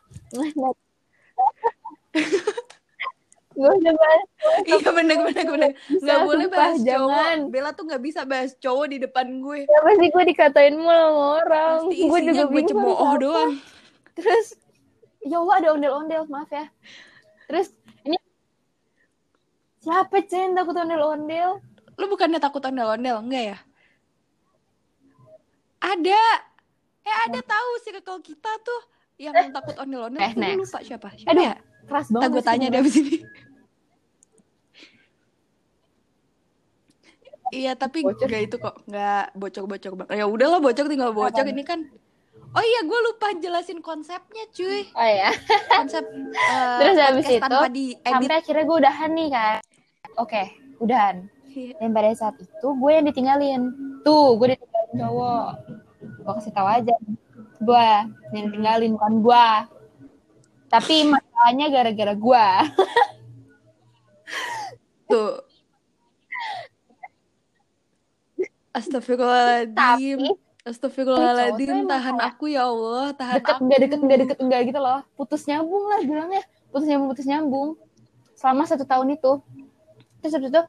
[3.54, 4.26] gue udah bahas.
[4.68, 5.72] Iya bener bener bener.
[6.02, 7.48] Gak boleh bahas jangan.
[7.48, 7.54] cowok.
[7.54, 9.64] Bella tuh gak bisa bahas cowok di depan gue.
[9.64, 11.88] Ya pasti gue dikatain mulu sama orang.
[11.88, 13.54] Gue juga gue cemooh doang.
[14.14, 14.58] Terus
[15.26, 16.70] ya Allah ada ondel-ondel maaf ya.
[17.50, 17.74] Terus
[18.06, 18.18] ini
[19.82, 21.60] siapa cen takut ondel-ondel?
[21.98, 23.22] Lu bukannya takut ondel-ondel?
[23.22, 23.58] Enggak ya?
[25.84, 26.24] Ada.
[27.04, 27.46] Eh ada oh.
[27.46, 28.82] tahu sih kalau kita tuh
[29.20, 29.52] yang eh.
[29.52, 30.58] takut ondel-ondel eh, next.
[30.70, 31.08] lupa siapa.
[31.18, 31.56] Siapa Aduh, ya?
[31.84, 33.18] keras banget gue tanya deh abis ini.
[37.54, 38.26] Iya tapi bocor.
[38.26, 38.76] gak itu kok.
[38.90, 40.18] Nggak bocor-bocor banget.
[40.18, 41.46] Ya udahlah bocor tinggal bocor.
[41.46, 41.86] Ini kan
[42.54, 44.86] Oh iya, gue lupa jelasin konsepnya, cuy.
[44.94, 45.34] Oh iya.
[45.74, 47.42] Konsep uh, Terus habis itu
[48.06, 49.58] sampai akhirnya gue udahan nih kan.
[50.22, 50.46] Oke, okay,
[50.78, 51.26] udahan.
[51.50, 51.74] Iya.
[51.82, 53.62] Dan pada saat itu gue yang ditinggalin.
[54.06, 55.50] Tuh, gue ditinggalin cowok.
[56.22, 56.96] Gue kasih tahu aja.
[57.58, 57.88] Gue
[58.38, 59.48] yang tinggalin bukan gue.
[60.70, 62.46] Tapi masalahnya gara-gara gue.
[65.10, 65.42] Tuh.
[68.74, 70.22] Astagfirullahaladzim.
[70.22, 73.64] Tapi Astagfirullahaladzim, tahan aku ya Allah, tahan deket, aku.
[73.68, 75.00] Enggak deket, enggak deket, enggak gitu loh.
[75.20, 76.44] Putus nyambung lah bilangnya.
[76.72, 77.70] Putus nyambung, putus nyambung.
[78.40, 79.44] Selama satu tahun itu.
[80.24, 80.64] Terus habis itu,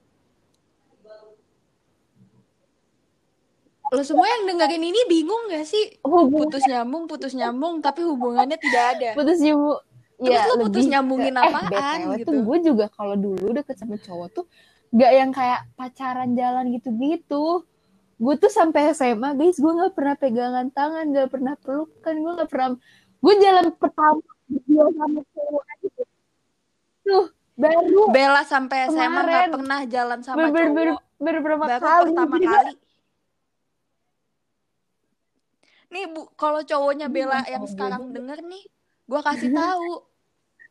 [3.95, 5.95] lo semua yang dengerin ini bingung gak sih?
[6.03, 6.51] Hubungan.
[6.51, 9.09] Putus nyambung, putus nyambung, tapi hubungannya tidak ada.
[9.15, 9.79] Putus nyambung.
[10.15, 12.31] Terus ya, lo putus nyambungin ke, eh, apaan eh, gitu?
[12.31, 14.47] Tuh gue juga kalau dulu deket sama cowok tuh
[14.95, 17.67] gak yang kayak pacaran jalan gitu-gitu
[18.15, 22.51] gue tuh sampai SMA guys gue nggak pernah pegangan tangan nggak pernah pelukan gue nggak
[22.51, 22.69] pernah
[23.25, 25.65] gue jalan pertama dia sama cowok
[27.05, 30.89] tuh baru Bella sampai SMA nggak pernah jalan sama ber, ber, ber,
[31.19, 32.73] ber, berapa baru kali pertama kali.
[35.95, 38.65] Nih bu kalau cowoknya Bella yang sekarang denger nih
[39.05, 40.14] gue kasih tahu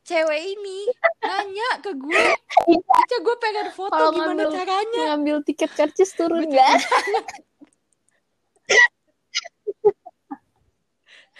[0.03, 0.79] cewek ini
[1.23, 2.25] nanya ke gue
[2.67, 6.79] Ica gue pengen foto Kalo gimana ngambil, caranya ngambil tiket karcis turun gak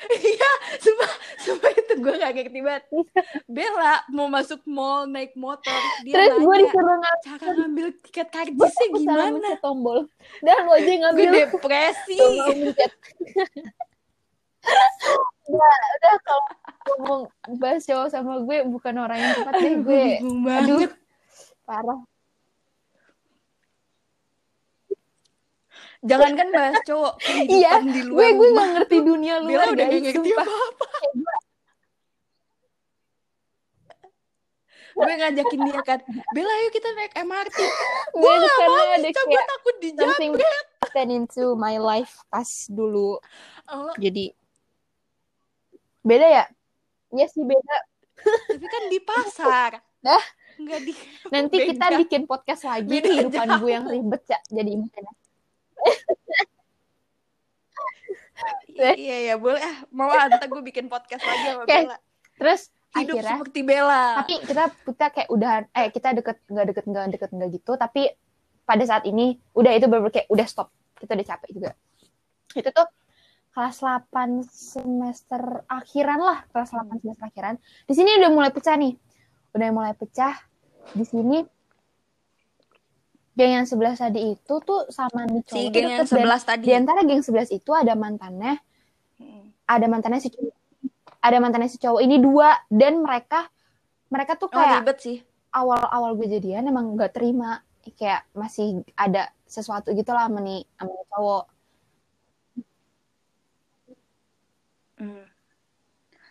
[0.04, 0.52] Iya,
[0.84, 2.84] sumpah, sumpah itu gue gak ngerti banget.
[3.48, 9.56] Bella mau masuk mall naik motor, dia Terus gue disuruh cara ngambil tiket karcisnya gimana?
[9.64, 10.12] tombol.
[10.44, 11.24] Dan lo aja ngambil.
[11.32, 12.20] Gue depresi.
[15.52, 16.44] udah, udah kalau
[16.84, 17.22] ngomong
[17.60, 20.06] bahas cowok sama gue bukan orang yang tepat deh gue.
[20.52, 20.88] Aduh,
[21.68, 22.00] parah.
[26.04, 27.16] Jangan kan bahas cowok
[27.48, 30.88] iya, di luar gue gue gak ngerti dunia luar udah gak ngerti apa apa
[34.94, 36.00] gue ngajakin dia kan
[36.36, 37.60] Bella yuk kita naik MRT
[38.14, 43.18] gue gak mau gue takut dijamret stand into my life pas dulu.
[43.72, 43.96] Oh.
[43.98, 44.36] jadi
[46.04, 46.46] beda ya
[47.14, 47.78] Iya sih beda.
[48.50, 49.72] Tapi kan di pasar.
[50.02, 50.24] Dah.
[50.58, 50.94] Enggak di.
[51.30, 51.70] Nanti beda.
[51.70, 54.40] kita bikin podcast lagi beda kehidupan gue yang ribet ya.
[54.50, 55.04] Jadi mungkin.
[58.74, 61.86] iya iya boleh ah mau nanti gue bikin podcast lagi sama okay.
[61.86, 61.98] Bella
[62.36, 62.62] terus
[62.98, 67.06] hidup akhirnya, seperti Bella tapi kita kita kayak udah eh kita deket nggak deket nggak
[67.14, 68.02] deket nggak gitu tapi
[68.66, 71.72] pada saat ini udah itu baru kayak udah stop kita udah capek juga
[72.58, 72.88] itu tuh
[73.54, 77.56] kelas 8 semester akhiran lah, kelas 8 semester akhiran.
[77.86, 78.98] Di sini udah mulai pecah nih.
[79.54, 80.34] Udah mulai pecah.
[80.98, 81.46] Di sini
[83.34, 85.62] geng yang sebelah tadi itu tuh sama nih cowok.
[85.62, 86.66] Si geng yang sebelah tadi.
[86.66, 88.58] Di antara geng sebelah itu ada mantannya.
[89.70, 90.56] Ada mantannya si cowok.
[91.22, 92.02] Ada mantannya si cowok.
[92.02, 93.54] Ini dua dan mereka
[94.10, 95.18] mereka tuh kayak oh, ribet sih.
[95.54, 97.62] Awal-awal gue jadian emang gak terima
[97.94, 101.53] kayak masih ada sesuatu gitu lah sama nih sama cowok
[105.04, 105.26] hmm.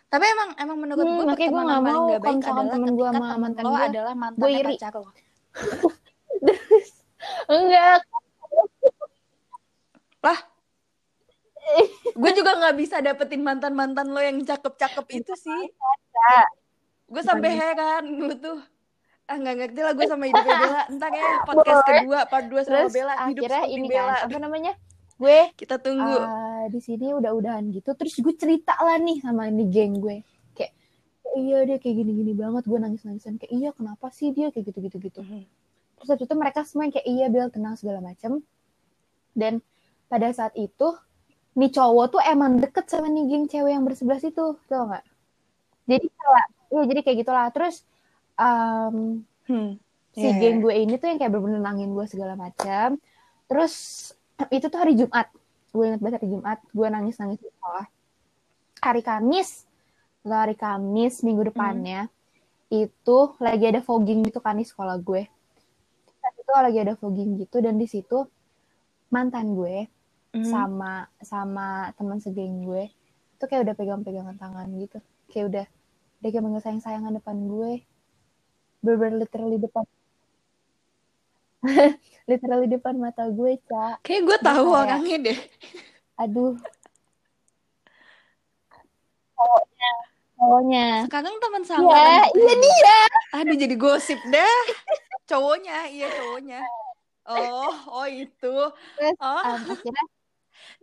[0.09, 3.63] tapi emang emang menurut hmm, gue pertemanan paling gak baik adalah temen gue sama mantan
[3.63, 5.11] lo adalah mantan pacar lo
[7.47, 7.99] enggak.
[10.23, 10.39] Lah?
[12.13, 15.61] Gue juga nggak bisa dapetin mantan mantan lo yang cakep cakep itu sih.
[17.07, 18.59] Gue sampai heran gue tuh.
[19.23, 20.83] Ah nggak ngerti lah gue sama hidupnya Bella.
[20.91, 21.99] Entar ya podcast Boleh.
[22.03, 23.13] kedua part dua sama terus, Bella.
[23.31, 24.03] Hidup seperti ini Bella.
[24.03, 24.73] kan, apa namanya
[25.23, 26.19] gue kita tunggu.
[26.19, 27.95] Uh, di sini udah-udahan gitu.
[27.95, 30.19] Terus gue cerita lah nih sama ini geng gue.
[30.51, 30.73] Kayak
[31.39, 32.67] iya dia kayak gini-gini banget.
[32.67, 35.21] Gue nangis-nangisan kayak iya kenapa sih dia kayak gitu-gitu gitu?
[35.23, 35.43] Mm -hmm.
[35.95, 38.43] terus habis itu mereka semua kayak iya Bel tenang segala macem.
[39.31, 39.63] Dan
[40.11, 40.91] pada saat itu
[41.55, 45.05] nih cowok tuh emang deket sama nih geng cewek yang bersebelas itu tau gak
[45.85, 47.47] jadi kayak iya jadi kayak gitulah.
[47.55, 47.75] Terus
[48.35, 49.79] um, hmm,
[50.13, 50.37] si yeah.
[50.37, 53.01] geng gue ini tuh yang kayak bener-bener nangin gue segala macam
[53.49, 53.73] terus
[54.49, 55.27] itu tuh hari Jumat
[55.73, 57.85] gue inget banget hari Jumat gue nangis nangis di sekolah
[58.81, 59.65] hari Kamis
[60.23, 62.83] hari Kamis minggu depannya hmm.
[62.85, 65.25] itu lagi ada fogging gitu kan di sekolah gue
[66.23, 68.25] saat itu lagi ada fogging gitu dan di situ
[69.09, 69.89] mantan gue
[70.33, 70.45] hmm.
[70.45, 72.89] sama sama teman segeng gue
[73.37, 75.65] itu kayak udah pegang-pegangan tangan gitu kayak udah
[76.23, 77.83] dia kayak manggil sayang-sayangan depan gue
[78.83, 79.83] bener literally depan
[82.29, 85.39] literally depan mata gue cak kayak gue tahu kayak, orangnya deh.
[86.19, 86.55] Aduh.
[89.33, 89.91] Cowoknya
[90.43, 90.87] cowoknya.
[91.07, 92.99] Sekarang teman sama ya, iya dia.
[93.39, 94.63] Aduh jadi gosip deh.
[95.27, 96.61] Cowoknya iya cowoknya.
[97.27, 98.55] Oh oh itu.
[98.99, 99.41] Terus, oh.
[99.43, 100.05] um, akhirnya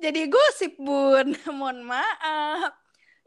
[0.01, 1.37] jadi gosip bun.
[1.59, 2.73] Mohon maaf.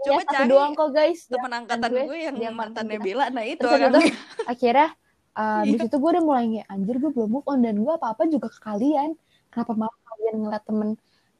[0.03, 1.29] Coba ya, cari doang kok guys.
[1.29, 3.31] Teman angkatan gue, gue yang mantannya Bella.
[3.31, 4.01] Nah itu Terus itu,
[4.43, 4.91] akhirnya
[5.37, 8.25] uh, di situ gue udah mulai kayak anjir gue belum move on dan gue apa-apa
[8.29, 9.17] juga ke kalian.
[9.53, 10.89] Kenapa malah kalian ngeliat temen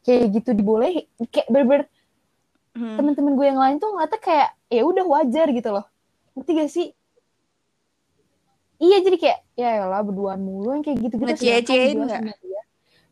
[0.04, 1.82] kayak gitu diboleh kayak berber
[2.76, 3.00] hmm.
[3.00, 5.86] temen-temen gue yang lain tuh ngeliatnya kayak ya udah wajar gitu loh.
[6.38, 6.88] Ngerti gak sih?
[8.84, 11.30] Iya jadi kayak ya lah berduaan mulu yang kayak gitu-gitu.
[11.30, 11.40] Gak?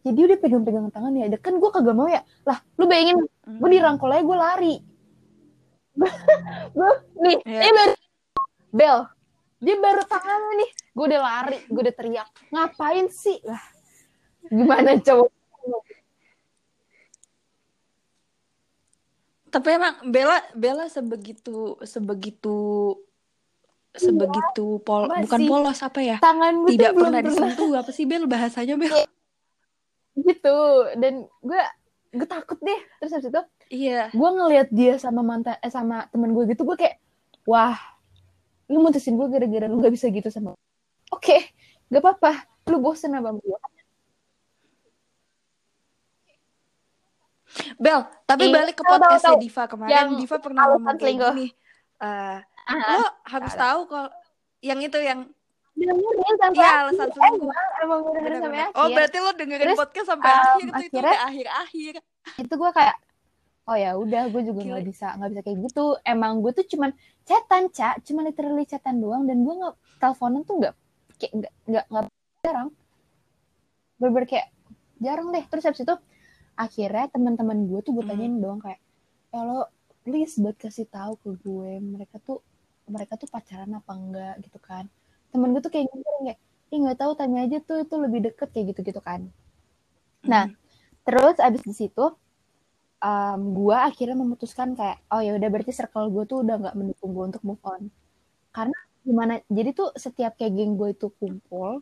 [0.01, 1.29] Jadi udah pegang-pegang tangan ya.
[1.37, 2.25] Kan gue kagak mau ya.
[2.43, 3.59] Lah lu bayangin hmm.
[3.61, 4.75] gue dirangkul aja gue lari
[6.77, 7.61] gue nih yeah.
[7.67, 7.93] ini baru
[8.71, 8.97] bel
[9.61, 13.37] dia baru tangan nih gue udah lari gue udah teriak ngapain sih?
[13.45, 13.61] Lah
[14.49, 15.29] gimana cowok
[19.51, 22.95] tapi emang Bella Bella sebegitu sebegitu
[23.91, 25.23] sebegitu iya, pol Masih.
[25.27, 26.17] bukan polos apa ya?
[26.23, 29.03] tangan gue tidak pernah disentuh apa sih Bel bahasanya Bel?
[30.15, 30.59] Gitu
[30.95, 31.61] dan gue
[32.15, 32.81] gue takut deh.
[32.99, 34.11] Terus habis itu Iya.
[34.11, 36.99] Gue ngelihat dia sama mantan eh sama temen gue gitu gue kayak
[37.47, 37.79] wah
[38.71, 40.55] lu mutusin gue gara-gara lu gak bisa gitu sama
[41.11, 41.51] oke okay,
[41.91, 42.47] gak apa-apa.
[42.71, 43.59] Lu bosen sama gue
[47.75, 49.63] Bel, tapi eh, balik ke podcastnya Diva.
[49.67, 51.47] Kemarin, yang Diva pernah ngomong kayak gini.
[51.99, 52.39] Uh,
[52.95, 53.79] lo harus tahu.
[53.91, 54.09] kalau
[54.63, 55.27] yang itu yang
[55.75, 57.51] dengerin sampai ya, alasan selingkuh.
[57.83, 58.77] Emang, gue dengerin sampai akhir.
[58.79, 60.63] Oh, berarti lo dengerin Terus, podcast sampai um, akhir?
[60.63, 61.93] Itu, itu udah akhir-akhir.
[62.39, 62.95] Itu gue kayak
[63.69, 65.85] oh ya udah gue juga nggak bisa nggak bisa kayak gitu.
[66.01, 66.91] Emang gue tuh cuman
[67.27, 69.29] chatan cak cuman literally chatan doang.
[69.29, 70.73] Dan gue nggak teleponan tuh nggak
[71.21, 72.05] kayak nggak nggak nggak
[72.41, 72.69] jarang.
[74.01, 74.47] Berber kayak
[74.97, 75.43] jarang deh.
[75.45, 75.95] Terus habis itu
[76.57, 78.43] akhirnya teman-teman gue tuh gue tanyain hmm.
[78.43, 78.81] doang kayak
[79.31, 79.71] ya lo
[80.03, 82.41] please buat kasih tahu ke gue mereka tuh
[82.89, 84.35] mereka tuh pacaran apa enggak?
[84.41, 84.89] Gitu kan.
[85.29, 86.37] Temen gue tuh kayak gitu kayak
[86.71, 89.29] ih nggak tahu tanya aja tuh itu lebih deket kayak gitu gitu kan.
[90.25, 90.57] Nah hmm.
[91.05, 92.20] terus abis di situ
[93.01, 97.11] um, gue akhirnya memutuskan kayak oh ya udah berarti circle gue tuh udah nggak mendukung
[97.11, 97.89] gue untuk move on
[98.53, 101.81] karena gimana jadi tuh setiap kayak geng gue itu kumpul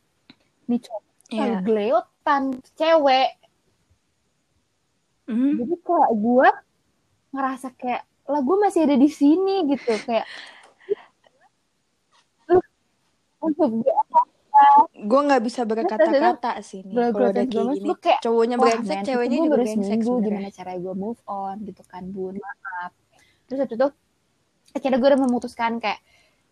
[0.72, 1.04] nih cowok
[1.36, 1.62] yeah.
[1.62, 2.44] geleotan
[2.80, 3.30] cewek
[5.28, 5.54] mm.
[5.60, 6.50] jadi kayak gue
[7.30, 10.26] ngerasa kayak lah gue masih ada di sini gitu kayak
[13.46, 13.94] untuk gue
[14.96, 17.92] gue nggak bisa berkata-kata sih nih kalau udah kayak gini.
[17.98, 22.92] kayak, cowoknya brengsek ceweknya juga brengsek gimana cara gue move on gitu kan bun maaf.
[23.50, 23.92] Terus itu tuh
[24.76, 26.00] akhirnya gue udah memutuskan kayak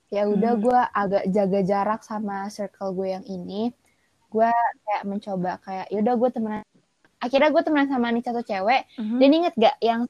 [0.08, 0.64] ya udah hmm.
[0.64, 3.76] gue agak jaga jarak sama circle gue yang ini.
[4.28, 4.50] Gue
[4.84, 6.64] kayak mencoba kayak ya udah gue temenan.
[7.18, 8.82] Akhirnya gue temenan sama nih satu cewek.
[9.00, 9.20] Mm-hmm.
[9.20, 10.02] dan inget gak yang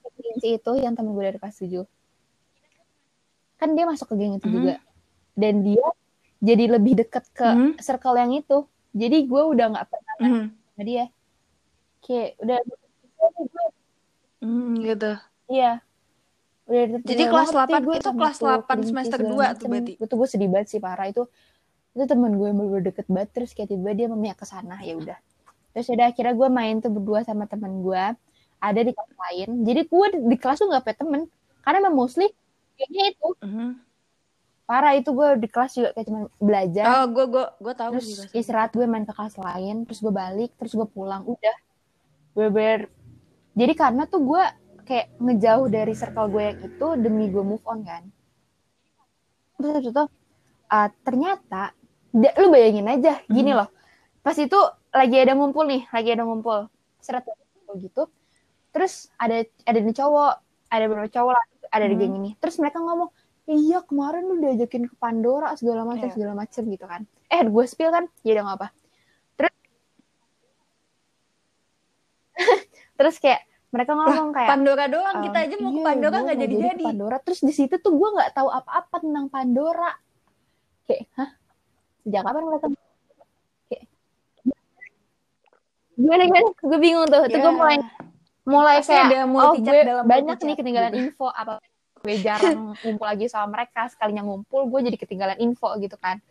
[0.43, 1.85] si itu yang temen gue dari kelas tujuh?
[3.57, 4.57] Kan dia masuk ke geng itu mm-hmm.
[4.59, 4.75] juga.
[5.37, 5.87] Dan dia
[6.37, 7.71] jadi lebih deket ke mm.
[7.81, 8.65] circle yang itu.
[8.93, 10.43] Jadi gue udah nggak pernah mm.
[10.53, 11.05] sama dia.
[12.01, 12.59] Kayak udah
[14.41, 15.11] mm, gitu.
[15.49, 15.71] Iya.
[16.67, 19.93] Udah jadi kelas 8 gue itu kelas 8 semester 2 tuh berarti?
[19.97, 21.09] Itu gue sedih banget sih parah.
[21.09, 21.25] Itu
[21.97, 24.93] itu temen gue yang bener deket banget terus kayak tiba dia memihak ke sana ya
[24.93, 25.17] udah.
[25.73, 28.03] Terus udah akhirnya gue main tuh berdua sama temen gue
[28.57, 29.49] ada di kelas lain.
[29.65, 31.21] Jadi gue di kelas tuh nggak punya temen.
[31.65, 32.29] Karena memang mostly
[32.77, 33.71] kayaknya itu uh -huh.
[34.67, 36.83] Parah itu gue di kelas juga kayak cuma belajar.
[36.91, 38.23] Oh gue gue gue tahu terus juga.
[38.35, 41.23] istirahat gue main ke kelas lain terus gue balik terus gue pulang.
[41.23, 41.55] Udah
[42.35, 42.91] gue ber
[43.55, 44.43] jadi karena tuh gue
[44.83, 48.03] kayak ngejauh dari circle gue yang itu demi gue move on kan.
[49.55, 50.11] Terus itu tuh
[50.67, 51.71] uh, ternyata
[52.13, 53.59] lu bayangin aja gini hmm.
[53.63, 53.69] loh.
[54.19, 54.59] Pas itu
[54.91, 56.67] lagi ada ngumpul nih lagi ada ngumpul.
[56.99, 57.23] Seret
[57.79, 58.11] gitu.
[58.75, 60.33] Terus ada ada nih cowok
[60.67, 61.91] ada beberapa cowok lah ada hmm.
[61.91, 62.31] di geng ini.
[62.35, 63.15] Terus mereka ngomong
[63.47, 66.15] iya kemarin lu diajakin ke Pandora segala macam yeah.
[66.15, 67.01] segala macam gitu kan.
[67.31, 68.05] Eh gue spill kan?
[68.21, 68.67] Ya udah nggak apa.
[69.39, 69.55] Terus
[72.99, 73.41] terus kayak
[73.71, 77.17] mereka ngomong kayak Pandora doang kita aja mau iya, ke Pandora nggak jadi jadi Pandora.
[77.23, 79.91] Terus di situ tuh gue nggak tahu apa-apa tentang Pandora.
[80.83, 81.29] Kayak hah?
[82.03, 82.67] Sejak kapan mereka
[83.71, 83.83] kayak
[85.95, 86.47] gimana gimana?
[86.51, 87.23] Gue bingung tuh.
[87.25, 87.31] Yeah.
[87.31, 87.79] tuh gue mulai
[88.47, 91.11] mulai Pasti kayak oh gue dalam banyak nih ketinggalan gitu.
[91.11, 91.59] info apa
[92.03, 96.21] gue jarang ngumpul lagi sama mereka sekalinya ngumpul gue jadi ketinggalan info gitu kan.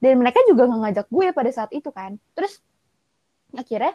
[0.00, 2.16] Dan mereka juga nggak ngajak gue pada saat itu kan.
[2.32, 2.60] Terus
[3.52, 3.94] akhirnya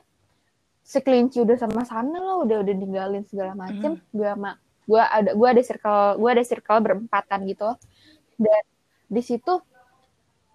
[0.85, 3.97] sekelinci udah sama sana lo udah udah ninggalin segala macem.
[3.97, 4.13] Mm.
[4.13, 4.51] gue sama
[4.85, 7.69] gue ada gue ada circle gue ada circle berempatan gitu.
[8.37, 8.63] Dan
[9.09, 9.53] di situ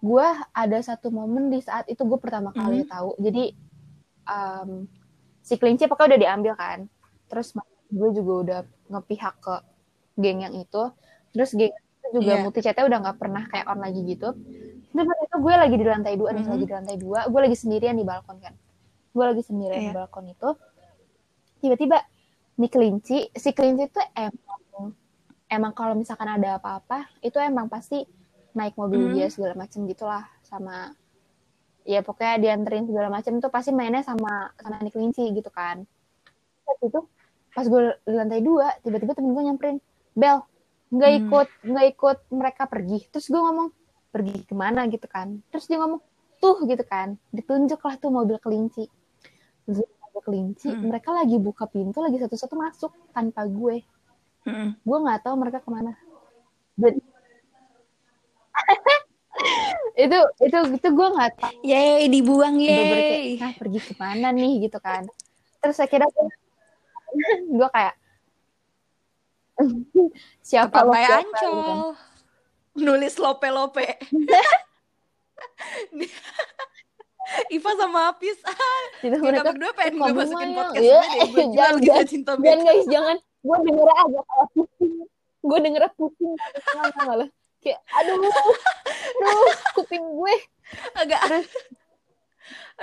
[0.01, 2.89] gue ada satu momen di saat itu gue pertama kali mm.
[2.89, 3.19] tahu.
[3.19, 3.51] Jadi
[4.25, 4.87] um,
[5.43, 6.79] si kelinci pokoknya udah diambil kan.
[7.27, 7.51] Terus
[7.91, 9.55] gue juga udah ngepihak ke
[10.21, 10.83] geng yang itu
[11.33, 12.41] terus geng itu juga yeah.
[12.45, 14.29] multi chatnya udah nggak pernah kayak on lagi gitu
[14.91, 16.45] terus itu gue lagi di lantai dua mm -hmm.
[16.45, 18.53] nih lagi di lantai dua gue lagi sendirian di balkon kan
[19.11, 19.87] gue lagi sendirian yeah.
[19.87, 19.99] di iya.
[19.99, 20.49] balkon itu
[21.61, 21.97] tiba-tiba
[22.59, 24.59] nih kelinci si kelinci itu emang
[25.51, 28.07] emang kalau misalkan ada apa-apa itu emang pasti
[28.55, 29.13] naik mobil mm.
[29.15, 30.91] dia segala macem gitulah sama
[31.87, 35.83] ya pokoknya dianterin segala macem tuh pasti mainnya sama sama nih kelinci gitu kan
[36.81, 36.99] itu
[37.51, 39.77] pas gue di lantai dua tiba-tiba temen gue nyamperin
[40.11, 40.43] Bel
[40.91, 41.19] nggak hmm.
[41.23, 42.99] ikut nggak ikut mereka pergi.
[43.09, 43.69] Terus gue ngomong
[44.11, 44.83] pergi ke mana?
[44.91, 45.39] gitu kan.
[45.49, 46.01] Terus dia ngomong
[46.43, 47.15] tuh gitu kan.
[47.31, 48.85] Ditunjuk lah tuh mobil kelinci.
[49.67, 50.91] Mobil kelinci hmm.
[50.91, 53.83] mereka lagi buka pintu lagi satu-satu masuk tanpa gue.
[54.41, 54.73] Hmm.
[54.73, 55.93] gue nggak tahu mereka ke mana.
[56.75, 56.97] Dan
[60.03, 61.55] itu itu itu gue nggak tahu.
[61.63, 64.67] Ya dibuang ye nah, pergi ke mana nih?
[64.67, 65.07] gitu kan.
[65.61, 68.00] Terus kira gue kayak
[70.41, 71.95] siapa lo siapa ancol?
[72.75, 72.85] gitu.
[72.85, 73.87] nulis lope lope
[77.51, 81.31] Iva sama Apis ah kita berdua pengen gue masukin podcast ya, deh.
[81.31, 83.17] Gue jangan, jangan, cinta jangan guys jangan.
[83.41, 84.93] Gue denger aja kayak pusing
[85.41, 86.33] gue denger pusing
[87.01, 87.29] malah
[87.63, 88.19] kayak aduh.
[89.21, 90.35] Aduh kuping gue.
[90.97, 91.21] Agak.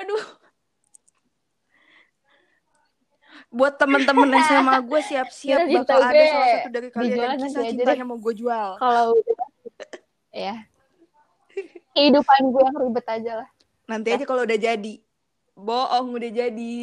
[0.01, 0.23] Aduh
[3.49, 8.18] buat temen-temen SMA gue siap-siap bakal ada salah satu dari kalian yang kisah cintanya mau
[8.20, 8.76] gue jual.
[8.82, 9.16] Kalau
[10.32, 10.68] ya
[11.96, 13.49] kehidupan gue yang ribet aja lah.
[13.88, 14.94] Nanti aja kalau udah jadi.
[15.59, 16.76] Bohong udah jadi.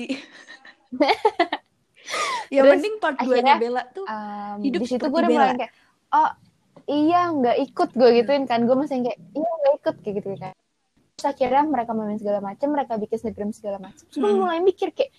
[2.54, 5.58] ya Terus, mending part 2 nya Bella tuh um, hidup di situ gue udah mulai
[5.58, 5.74] kayak
[6.14, 6.32] oh
[6.86, 10.54] iya nggak ikut gue gituin kan gue masih kayak iya nggak ikut kayak gitu kan
[11.16, 14.38] terus akhirnya mereka main segala macam mereka bikin snapgram segala macam terus hmm.
[14.38, 15.12] mulai mikir kayak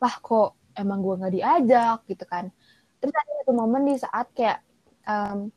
[0.00, 2.48] lah kok emang gue nggak diajak gitu kan.
[3.00, 4.58] Terus ada satu momen di saat kayak
[5.04, 5.52] um,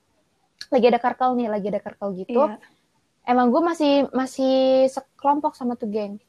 [0.71, 2.57] lagi ada karkel nih lagi ada karkel gitu iya.
[3.27, 6.19] emang gue masih masih sekelompok sama tuh geng.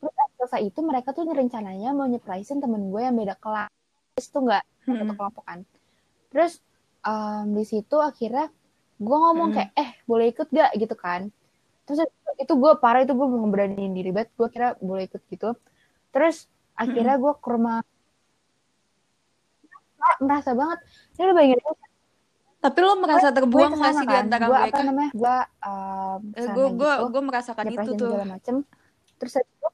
[0.00, 3.72] Terus selesai itu mereka tuh rencananya mau nyeprise temen gue yang beda kelas.
[4.20, 4.96] Itu nggak hmm.
[5.00, 5.60] satu kelompok kan.
[6.30, 6.52] Terus
[7.06, 8.50] um, di situ akhirnya
[9.00, 9.56] gue ngomong hmm.
[9.56, 11.30] kayak eh boleh ikut gak gitu kan.
[11.84, 11.98] Terus
[12.34, 14.30] itu gue parah itu gue mau ngeberaniin diri banget.
[14.36, 15.54] Gue kira boleh ikut gitu.
[16.10, 17.82] Terus akhirnya gue ke rumah
[20.22, 20.78] merasa banget
[21.16, 21.76] ini lo bayangin
[22.64, 24.08] tapi lo merasa terbuang gak sih kan?
[24.08, 24.72] di antara gua, mereka?
[24.72, 25.10] Apa namanya?
[25.12, 25.36] Gue
[25.68, 28.08] um, gue gue gue merasakan itu tuh.
[28.08, 28.54] Segala macem.
[29.20, 29.68] Terus itu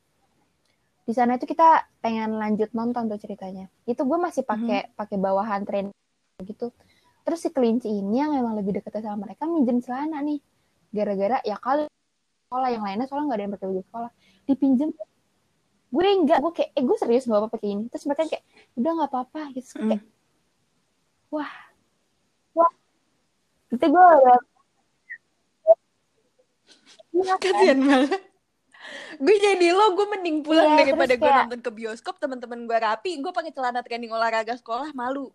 [1.07, 3.70] di sana itu kita pengen lanjut nonton tuh ceritanya.
[3.87, 4.99] Itu gue masih pakai mm -hmm.
[4.99, 5.95] pakai bawahan tren
[6.43, 6.74] gitu.
[7.22, 10.43] Terus si kelinci ini yang memang lebih dekat sama mereka minjem celana nih.
[10.91, 11.87] Gara-gara ya kali
[12.51, 14.11] sekolah yang lainnya soalnya nggak ada yang pakai baju sekolah.
[14.51, 14.91] Dipinjem
[15.91, 18.47] gue enggak gue kayak eh gue serius gak apa pakai ini terus mereka kayak
[18.78, 19.99] udah nggak apa-apa gitu mm.
[21.31, 21.53] Kayak wah.
[22.59, 22.72] Wah.
[23.70, 24.39] Itu gue udah
[27.14, 28.20] iya, kasian banget.
[29.20, 33.22] Gue jadi lo gue mending pulang yeah, daripada gue nonton ke bioskop teman-teman gue rapi
[33.22, 35.31] gue pakai celana training olahraga sekolah malu.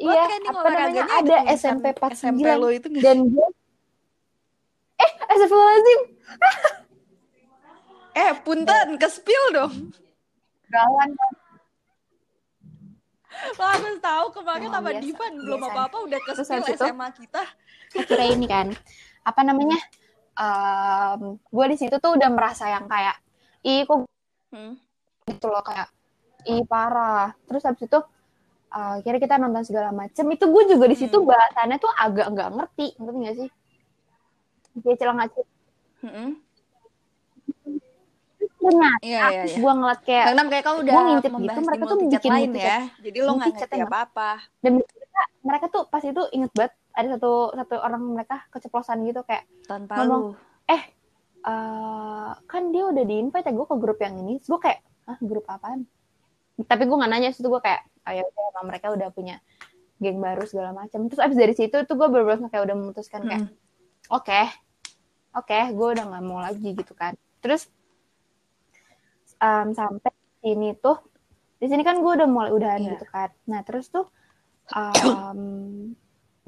[0.00, 1.04] Iya apa namanya?
[1.12, 3.04] ada SMP pas SMP lo itu gak?
[3.04, 3.48] dan gue
[5.00, 6.00] eh Astagfirullahaladzim.
[8.16, 9.74] eh, punten, ke spill dong.
[10.68, 11.08] Gawan
[13.58, 17.42] Lo harus tahu kemarin oh, sama Divan belum apa-apa udah ke spill SMA kita.
[17.96, 18.66] Akhirnya ini kan,
[19.26, 19.78] apa namanya?
[20.40, 23.18] Um, gue di situ tuh udah merasa yang kayak,
[23.66, 24.08] ih kok
[24.54, 24.74] hmm.
[25.28, 25.90] gitu loh kayak,
[26.48, 27.34] ih parah.
[27.44, 27.98] Terus habis itu
[28.70, 31.28] uh, kira kita nonton segala macem itu gue juga di situ hmm.
[31.28, 33.48] bahasannya tuh agak nggak ngerti ngerti nggak sih
[34.80, 35.24] kayak celana
[36.06, 36.30] hmm.
[38.60, 39.56] Ternyata iya, iya, iya.
[39.56, 42.78] gue ngeliat kayak karena mereka udah gue ngintip gitu mereka tuh bikin lain ya.
[43.00, 44.30] Jadi lo nggak ngerti apa apa
[44.60, 49.22] dan mereka, mereka tuh pas itu inget banget ada satu satu orang mereka keceplosan gitu
[49.24, 50.68] kayak tanpa ngomong, lu.
[50.68, 50.82] Eh
[51.46, 54.42] uh, kan dia udah di invite ya gue ke grup yang ini.
[54.42, 55.86] Gue kayak ah grup apaan?
[56.60, 59.40] Tapi gue nggak nanya situ gue kayak ayo oh, emang mereka udah punya
[60.00, 61.08] geng baru segala macam.
[61.08, 63.48] Terus abis dari situ tuh gue bener-bener kayak udah memutuskan kayak
[64.10, 65.38] oke hmm.
[65.38, 67.16] oke okay, okay, gue udah nggak mau lagi gitu kan.
[67.40, 67.70] Terus
[69.40, 71.00] um, sampai sini tuh
[71.60, 72.90] di sini kan gue udah mulai udahan yeah.
[72.96, 74.08] gitu kan nah terus tuh
[74.72, 75.92] um,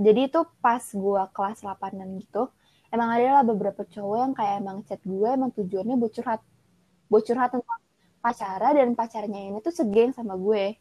[0.01, 2.49] jadi tuh pas gue kelas 8 gitu
[2.93, 6.40] emang ada lah beberapa cowok yang kayak emang chat gue emang tujuannya buat curhat
[7.12, 7.80] buat curhat tentang
[8.22, 10.76] pacara dan pacarnya ini tuh segeng sama gue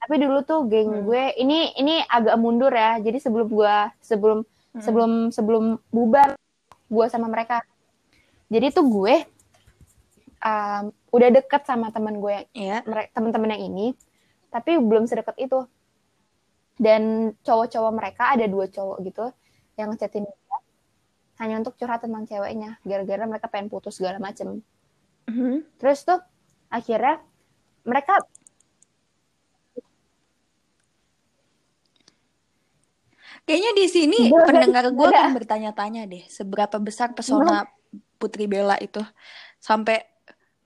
[0.00, 1.04] tapi dulu tuh geng hmm.
[1.04, 4.80] gue ini ini agak mundur ya jadi sebelum gue sebelum hmm.
[4.80, 6.34] sebelum sebelum bubar
[6.88, 7.60] gue sama mereka
[8.48, 9.14] jadi tuh gue
[10.42, 12.82] um, udah deket sama teman gue yeah.
[13.14, 13.86] teman-teman yang ini
[14.50, 15.66] tapi belum sedekat itu
[16.80, 19.26] dan cowok-cowok mereka ada dua cowok gitu
[19.76, 20.58] yang ngechatin gue
[21.40, 24.62] hanya untuk curhat tentang ceweknya gara-gara mereka pengen putus segala macem
[25.26, 25.56] mm -hmm.
[25.78, 26.18] terus tuh
[26.70, 27.22] akhirnya
[27.84, 28.18] mereka
[33.48, 37.66] Kayaknya di sini Udah, pendengar gue akan bertanya-tanya deh, seberapa besar pesona
[38.20, 39.00] Putri Bella itu
[39.58, 40.06] sampai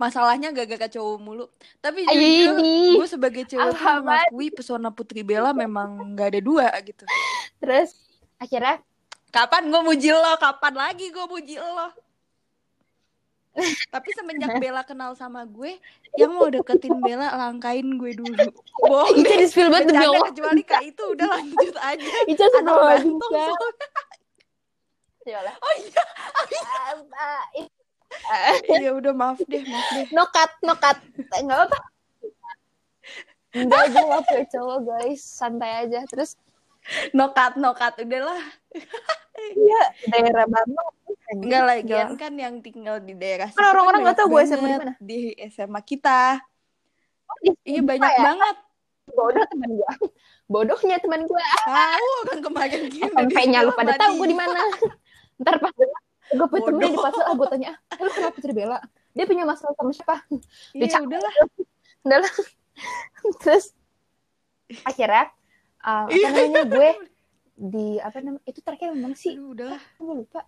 [0.04, 1.46] masalahnya gak gak cowok mulu.
[1.80, 2.60] Tapi jujur,
[3.00, 7.08] gue sebagai cewek mengakui pesona Putri Bella memang gak ada dua gitu.
[7.56, 7.96] Terus
[8.36, 8.84] akhirnya
[9.32, 10.36] kapan gue muji lo?
[10.36, 11.88] Kapan lagi gue muji lo?
[13.94, 15.78] Tapi semenjak Bella kenal sama gue,
[16.18, 18.50] yang mau deketin Bella langkain gue dulu.
[18.82, 19.22] Bohong.
[19.22, 20.28] Ica di spill banget demi Allah.
[20.28, 22.10] Kecuali kak itu udah lanjut aja.
[22.26, 23.32] Ica sebelum bantung
[25.24, 26.04] Ya Oh iya.
[28.80, 30.06] Iya udah maaf deh, maaf deh.
[30.14, 30.96] Nokat, nokat.
[31.38, 31.78] Enggak apa-apa.
[33.54, 36.00] Enggak aja maaf ya cowok guys, santai aja.
[36.10, 36.34] Terus
[37.14, 38.42] nokat, nokat udahlah.
[39.34, 39.82] Iya,
[40.14, 40.94] daerah Bambang
[41.32, 44.92] Enggak lagi kan yang tinggal di daerah Kan orang-orang nggak tahu gue SMA di mana.
[45.00, 46.38] Di SMA kita.
[47.24, 48.22] Oh, iya banyak ya?
[48.22, 48.56] banget.
[49.08, 49.92] Bodoh teman gue.
[50.44, 51.44] Bodohnya teman gue.
[51.64, 52.80] Tahu kan kemarin.
[52.92, 54.60] SMP-nya lu pada tahu gue di mana.
[55.40, 55.72] Ntar pas
[56.34, 58.78] gue temen di pasar, ah, gue tanya, ah, lu kenapa Bella?
[59.14, 60.16] Dia punya masalah sama siapa?
[60.74, 61.34] Iya udahlah.
[62.04, 62.32] Udahlah.
[63.42, 63.72] Terus
[64.82, 65.30] akhirnya
[65.84, 66.90] uh, apa namanya gue
[67.54, 70.40] di apa namanya itu terakhir memang sih Aduh, udah gue lupa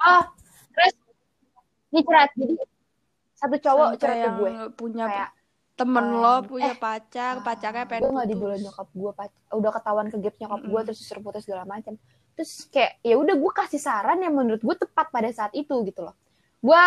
[0.00, 0.24] ah
[0.74, 0.94] terus
[1.92, 2.56] ini curhat jadi
[3.38, 5.30] satu cowok curhat ke gue punya kayak
[5.80, 9.12] temen um, lo punya eh, pacar pacarnya pengen gue nggak dibolehin nyokap gue
[9.56, 10.72] udah ketahuan ke gap nyokap mm -hmm.
[10.76, 11.96] gue terus disuruh putus segala macam
[12.40, 16.00] terus kayak ya udah gue kasih saran yang menurut gue tepat pada saat itu gitu
[16.08, 16.16] loh.
[16.64, 16.80] Gue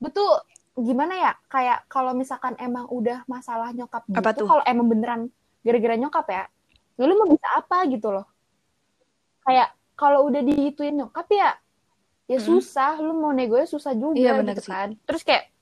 [0.00, 0.40] betul
[0.72, 5.20] gimana ya kayak kalau misalkan emang udah masalah nyokap gitu kalau emang beneran
[5.60, 6.44] gara-gara nyokap ya
[6.96, 7.84] ya lu mau bisa apa?
[7.92, 8.24] gitu loh.
[9.44, 11.60] Kayak kalau udah dihituin nyokap ya
[12.24, 12.48] ya hmm.
[12.48, 14.72] susah lu mau nego ya susah juga iya, gitu sih.
[14.72, 14.96] kan.
[15.04, 15.52] Terus kayak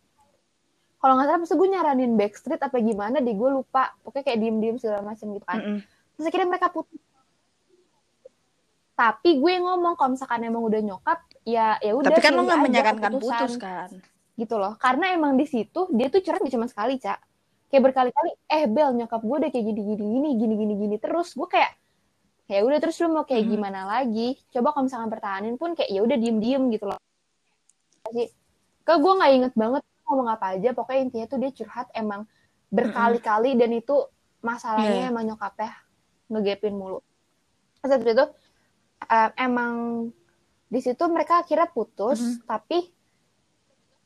[1.03, 3.99] kalau nggak salah pasti gue nyaranin backstreet apa gimana deh gue lupa.
[4.07, 5.59] Pokoknya kayak diem diem segala macam gitu kan.
[5.59, 5.81] Mm -hmm.
[6.15, 7.10] terus akhirnya mereka putus
[9.01, 12.61] tapi gue ngomong kalau misalkan emang udah nyokap ya ya udah tapi kan lo nggak
[12.61, 13.89] menyarankan putus kan?
[14.37, 14.77] Gitu loh.
[14.77, 17.17] Karena emang di situ dia tuh curhat cuma sekali cak
[17.73, 21.33] kayak berkali-kali eh Bel nyokap gue udah kayak gini gini gini gini gini gini terus
[21.33, 21.73] gue kayak
[22.51, 23.53] ya udah terus lu mau kayak hmm.
[23.57, 24.37] gimana lagi?
[24.53, 27.01] Coba kalau misalkan pertahanin pun kayak ya udah diem diem gitu loh.
[28.13, 28.29] Sih
[28.85, 30.77] ke gue nggak inget banget ngomong apa aja.
[30.77, 32.29] Pokoknya intinya tuh dia curhat emang
[32.69, 33.97] berkali-kali dan itu
[34.45, 35.11] masalahnya yeah.
[35.15, 35.73] emang nyokapnya
[36.29, 37.01] ngegepin mulu.
[37.81, 38.27] Terus itu
[39.09, 40.09] uh, emang
[40.71, 42.47] di situ mereka akhirnya putus mm -hmm.
[42.47, 42.79] tapi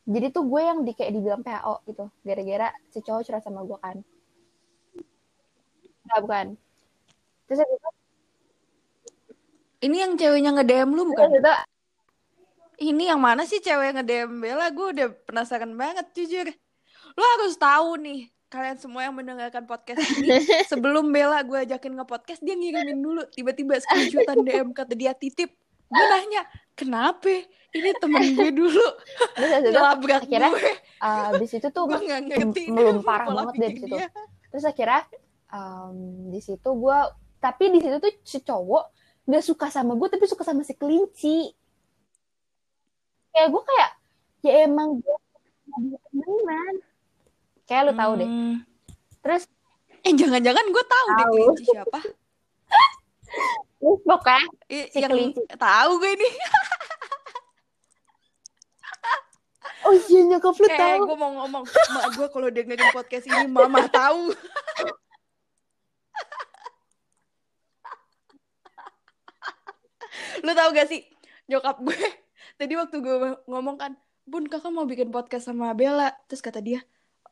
[0.05, 3.79] jadi tuh gue yang di kayak dibilang PO gitu gara-gara si cowok curhat sama gue
[3.81, 3.97] kan.
[6.05, 6.47] Enggak bukan.
[7.49, 7.89] Terus itu
[9.85, 11.29] ini yang ceweknya nge-DM lu bukan?
[11.33, 11.53] Itu,
[12.85, 14.69] ini yang mana sih cewek nge-DM Bella?
[14.69, 16.53] Gue udah penasaran banget jujur.
[17.17, 20.39] Lu harus tahu nih kalian semua yang mendengarkan podcast ini
[20.71, 23.27] sebelum Bella gue ajakin nge-podcast dia ngirimin dulu.
[23.35, 25.51] Tiba-tiba screenshotan DM kata dia titip
[25.85, 27.45] gue nanya kenapa?
[27.75, 28.87] Ini temen gue dulu.
[29.75, 33.97] Ngelabrak akhirnya, gue uh, di situ tuh belum parah banget dari situ.
[34.55, 35.03] terus akhirnya
[35.51, 36.99] um, di situ gue
[37.43, 38.95] tapi di situ tuh si cowok
[39.27, 41.51] nggak suka sama gue tapi suka sama si kelinci.
[43.35, 43.91] Kayak gue kayak
[44.47, 45.17] ya emang gue
[45.65, 46.75] temenan
[47.65, 48.55] kayak lu tahu deh hmm.
[49.25, 49.43] terus
[50.05, 51.17] eh jangan-jangan gue tahu, tahu.
[51.17, 51.99] deh kelinci siapa
[54.09, 54.45] pokoknya
[54.89, 56.29] si yang kelinci tahu gue ini
[59.85, 61.05] Oh iya nyokap lu tahu.
[61.05, 64.33] gue mau ngomong, mak gue kalau dengerin podcast ini mama tahu.
[70.45, 71.05] lu tahu gak sih
[71.49, 71.97] nyokap gue
[72.57, 73.93] tadi waktu gue ngomong kan
[74.25, 76.81] bun kakak mau bikin podcast sama Bella terus kata dia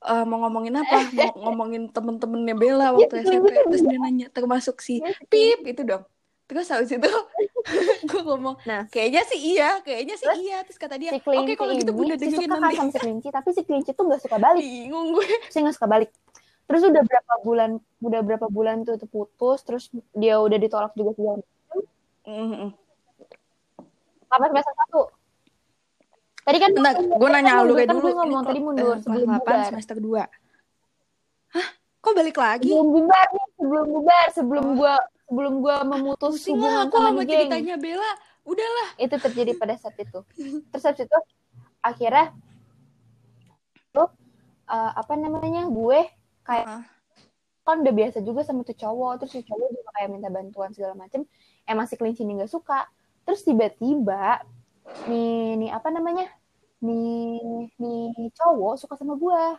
[0.04, 1.00] e, mau ngomongin apa?
[1.16, 5.82] Mau ngomongin temen-temennya Bella iya, waktu SMP terus dia nanya termasuk si iya, Pip itu
[5.88, 6.04] dong.
[6.44, 7.12] Terus habis itu
[8.12, 8.84] gue ngomong nah.
[8.92, 10.58] Kayaknya sih iya kayaknya sih iya.
[10.68, 12.76] Terus kata dia si oke kalau gitu bunda dengerin nanti.
[12.76, 14.62] sama si kelinci tapi si kelinci tuh gak suka balik.
[14.62, 16.12] Bingung gue saya gak suka balik.
[16.64, 17.70] Terus udah berapa bulan
[18.04, 21.40] udah berapa bulan tuh, tuh putus terus dia udah ditolak juga segala
[22.28, 22.84] mm -hmm
[24.34, 25.02] sampai semester satu
[26.44, 28.08] tadi kan Bentar, gue nanya lu kayak dulu.
[28.12, 29.64] ngomong tadi mundur sebelum bubar.
[29.72, 30.24] semester dua
[31.56, 31.68] hah?
[32.04, 32.68] Kok balik lagi?
[32.68, 34.94] Sebelum bubar nih sebelum bubar sebelum gue
[35.32, 37.32] sebelum gue memutus Pusing hubungan aku sama geng.
[37.32, 38.12] ceritanya Bella.
[38.44, 38.90] Udahlah.
[39.00, 40.20] Itu terjadi pada saat itu.
[40.72, 41.20] Terus habis itu
[41.80, 42.36] akhirnya
[43.96, 44.12] tuh
[44.68, 46.00] uh, apa namanya gue
[46.44, 46.84] kayak uh.
[47.64, 49.24] kan udah biasa juga sama tuh cowok.
[49.24, 51.24] Terus tuh cowok juga kayak minta bantuan segala macem.
[51.64, 52.84] Emang si kelinci ini gak suka.
[53.24, 54.44] Terus tiba-tiba
[55.10, 56.28] nih nih apa namanya?
[56.84, 59.58] Nih nih cowok suka sama gua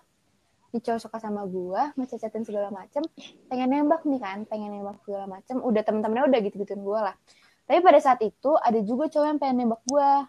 [0.75, 3.03] nih cowok suka sama gua ngececatin segala macem.
[3.47, 5.63] Pengen nembak nih kan pengen nembak segala macem.
[5.63, 7.17] Udah temen-temennya udah gitu-gituin gua lah.
[7.65, 10.29] Tapi pada saat itu ada juga cowok yang pengen nembak gua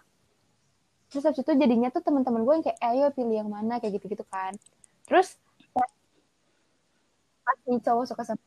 [1.06, 4.26] terus habis itu jadinya tuh teman-teman gue yang kayak ayo pilih yang mana kayak gitu-gitu
[4.28, 4.52] kan.
[5.08, 5.39] Terus
[5.72, 5.88] pas
[7.70, 8.43] nih cowok suka sama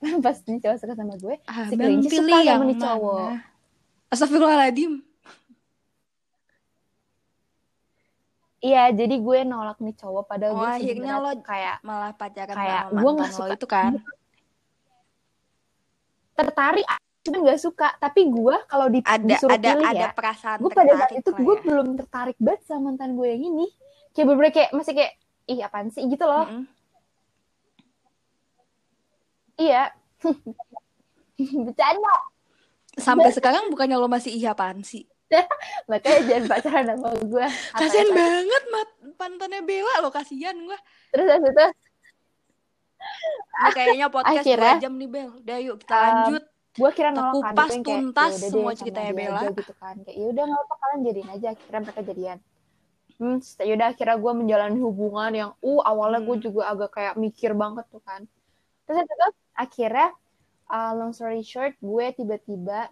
[0.24, 3.30] pas nih cowok suka sama gue ah, si kelinci suka sama nih cowok.
[4.14, 5.09] Astagfirullahaladzim.
[8.60, 12.82] Iya, jadi gue nolak nih cowok pada oh, gue akhirnya lo kayak malah pacaran kayak
[12.92, 13.92] gue nggak suka itu kan.
[16.38, 16.86] Tertarik,
[17.24, 17.88] cuma nggak suka.
[17.96, 21.30] Tapi gue kalau di, ada, disuruh ada, pilih ada ya, perasaan gue pada saat itu
[21.32, 21.62] gue ya.
[21.64, 23.66] belum tertarik banget sama mantan gue yang ini.
[24.12, 25.12] Kayak bener kayak masih kayak
[25.48, 26.44] ih apaan sih gitu loh.
[26.44, 26.64] Mm -hmm.
[29.56, 29.82] Iya.
[31.64, 32.14] Bercanda
[33.00, 35.06] sampai sekarang bukannya lo masih iya apaan sih
[35.90, 37.46] makanya jangan pacaran sama gue
[37.78, 38.88] kasian banget mat.
[39.20, 40.78] Pantannya Bella lo kasian gue
[41.12, 41.66] terus habis itu?
[43.60, 45.30] Kayaknya podcast Akhirnya, dua jam nih Bel.
[45.40, 46.44] Udah yuk kita um, lanjut.
[46.70, 49.40] gue kira nolak kan kupas tuntas kayak, semua ceritanya Bella.
[49.52, 49.94] gitu kan.
[50.04, 51.46] Kayak yaudah nggak apa kalian jadiin aja.
[51.52, 52.38] Akhirnya mereka jadian.
[53.20, 56.28] Hmm yaudah akhirnya gue menjalani hubungan yang uh awalnya hmm.
[56.32, 58.24] gue juga agak kayak mikir banget tuh kan.
[58.88, 60.08] Terus itu akhirnya
[60.72, 62.88] uh, long story short gue tiba-tiba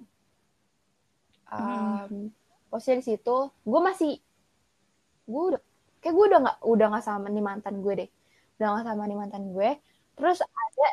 [1.53, 2.27] um, hmm.
[2.69, 4.13] posisi di situ gue masih
[5.29, 5.61] gue udah
[6.01, 8.11] kayak gue udah nggak udah nggak sama nih mantan gue deh.
[8.59, 9.71] Udah nggak sama nih mantan gue
[10.19, 10.89] terus ada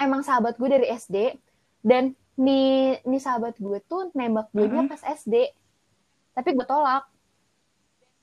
[0.00, 1.36] emang sahabat gue dari SD
[1.84, 5.50] dan nih nih sahabat gue tuh nembak gue mm pas SD
[6.32, 7.04] tapi gue tolak.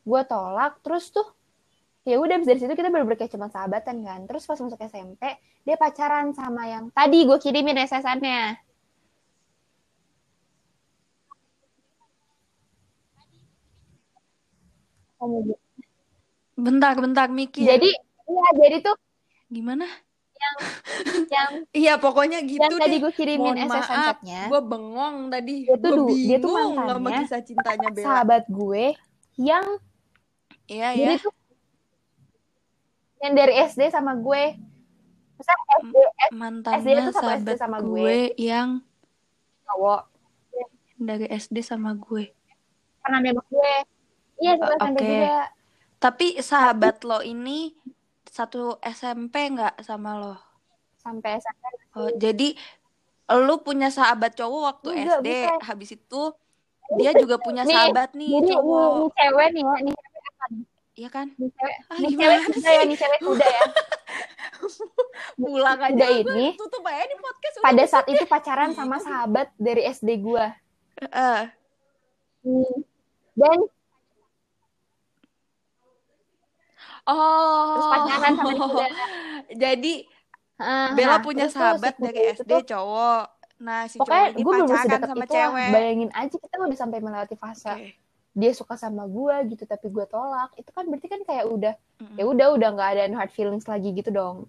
[0.03, 1.27] Gue tolak terus tuh
[2.07, 4.19] ya udah dari situ kita bener-bener kayak cuma sahabatan kan.
[4.25, 5.21] Terus pas masuk SMP
[5.67, 8.68] dia pacaran sama yang tadi gue kirimin SSN-nya
[16.59, 17.89] bentar bentar mikir jadi
[18.29, 18.95] iya jadi tuh
[19.49, 19.85] gimana?
[20.39, 20.55] Yang
[21.35, 22.81] yang iya pokoknya gitu yang deh.
[22.85, 25.55] tadi gue kirimin SSN chatnya gue bengong tadi.
[25.67, 28.05] Dia tuh gua dia tuh mantannya kisah cintanya Bella.
[28.05, 28.85] sahabat gue
[29.39, 29.65] yang
[30.69, 31.17] iya iya.
[31.19, 31.33] tuh
[33.19, 34.55] yang dari SD sama gue.
[35.39, 35.95] Masa SD,
[36.35, 38.83] mantannya SD itu sama SD sama gue, gue yang
[39.67, 40.01] cowok.
[40.99, 42.27] dari SD sama gue.
[42.99, 43.73] Pernah nembak gue
[44.39, 44.91] iya oke okay.
[44.97, 45.39] juga
[45.99, 47.75] tapi sahabat lo ini
[48.29, 50.35] satu SMP nggak sama lo
[50.99, 51.63] sampai SMP
[51.95, 52.55] oh, jadi
[53.29, 55.53] lo punya sahabat cowok waktu Enggak, SD bisa.
[55.63, 56.21] habis itu
[56.97, 59.95] dia juga punya sahabat nih, nih cowok nih, nih cewek nih ya nih
[60.99, 61.31] Iya kan?
[61.39, 63.65] Nih cewek, ah, nih cewek kuda ya, nih cewek kuda ya.
[65.39, 66.05] Pulang aja.
[66.11, 66.59] Ini.
[66.59, 67.55] Tutup aja di podcast.
[67.63, 70.51] Pada saat itu pacaran sama sahabat dari SD gua.
[70.99, 71.47] Uh.
[73.39, 73.57] Dan
[77.07, 77.77] Oh.
[77.77, 78.87] Terus pacaran sama kuda.
[79.63, 79.93] Jadi
[80.59, 83.25] uh, Bella punya sahabat si dari SD itu, cowok.
[83.59, 85.67] nah si pokoknya gue belum sedekat sama itu cewek.
[85.67, 85.73] Lah.
[85.75, 87.91] bayangin aja kita udah sampai melewati fase okay.
[88.31, 92.05] dia suka sama gue gitu tapi gue tolak itu kan berarti kan kayak udah mm
[92.07, 92.15] -hmm.
[92.15, 94.47] ya udah udah nggak ada hard feelings lagi gitu dong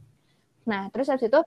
[0.62, 1.43] nah terus habis itu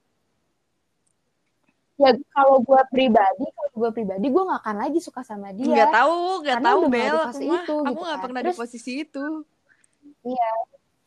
[1.96, 5.94] ya kalau gue pribadi kalau gue pribadi gue gak akan lagi suka sama dia nggak
[5.94, 8.24] tahu nggak tahu Bel aku mah itu, aku gitu nggak kan.
[8.28, 9.26] pernah Terus, di posisi itu
[10.28, 10.52] iya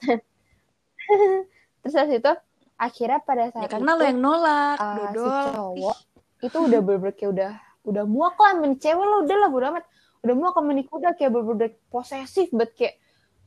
[1.83, 2.33] Terus habis itu
[2.77, 5.97] akhirnya pada saat ya, karena itu, lo yang nolak uh, si cowok
[6.45, 7.53] itu udah bener kayak udah
[7.89, 9.85] udah muak lah men cewek lo udah lah udah amat.
[10.27, 13.01] Udah muak sama udah kayak bener posesif bet kayak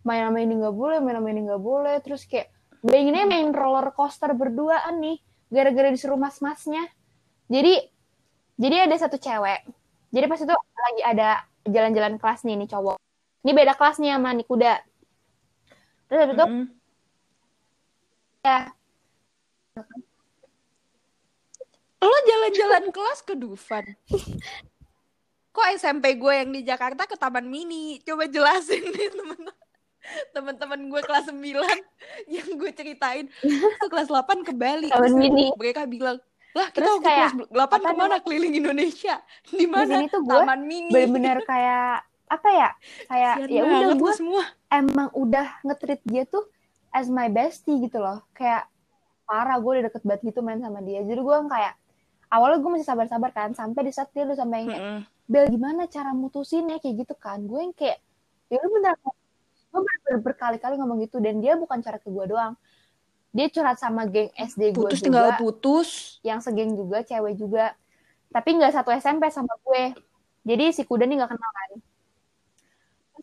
[0.07, 1.95] main sama ini nggak boleh main sama ini nggak boleh.
[2.01, 2.49] Terus kayak
[2.81, 5.19] bayanginnya main roller coaster berduaan nih
[5.51, 6.87] gara-gara disuruh mas-masnya.
[7.51, 7.77] Jadi
[8.55, 9.67] jadi ada satu cewek
[10.09, 11.29] jadi pas itu lagi ada
[11.69, 12.97] jalan-jalan kelas nih nih cowok.
[13.45, 14.81] Ini beda kelasnya sama Nikuda
[16.09, 16.79] terus habis itu mm -hmm
[18.43, 18.59] ya.
[21.99, 23.85] Lo jalan-jalan kelas ke Dufan?
[25.55, 27.99] Kok SMP gue yang di Jakarta ke Taman Mini?
[28.05, 29.55] Coba jelasin nih temen-temen
[30.31, 31.43] teman-teman gue kelas 9
[32.39, 33.27] yang gue ceritain.
[33.43, 34.87] Itu kelas 8 ke Bali.
[34.87, 35.51] Taman Mini.
[35.59, 36.17] mereka bilang
[36.55, 39.19] lah kita Terus kayak kelas 8 ke mana keliling Indonesia?
[39.51, 40.07] Di mana?
[40.07, 40.89] Taman Mini.
[40.95, 42.69] bener-bener kayak apa ya
[43.09, 44.43] kayak ya udah gue semua.
[44.69, 46.45] emang udah ngetrit dia tuh
[46.93, 48.21] as my bestie gitu loh.
[48.37, 48.69] Kayak
[49.25, 51.01] parah gue udah deket banget gitu main sama dia.
[51.05, 51.73] Jadi gue kayak
[52.29, 55.01] awalnya gue masih sabar-sabar kan sampai di saat dia udah sampai kayak mm -hmm.
[55.29, 56.81] Bel gimana cara mutusinnya?
[56.81, 57.45] Kayak gitu kan.
[57.45, 58.01] Gue yang kayak
[58.49, 58.93] ya udah bener
[59.69, 62.57] gue ber berkali-kali ngomong gitu dan dia bukan cara ke gue doang.
[63.29, 66.17] Dia curhat sama geng SD gue putus tinggal putus.
[66.25, 67.77] yang segeng juga cewek juga.
[68.33, 69.93] Tapi nggak satu SMP sama gue.
[70.49, 71.69] Jadi si kuda nih nggak kenal kan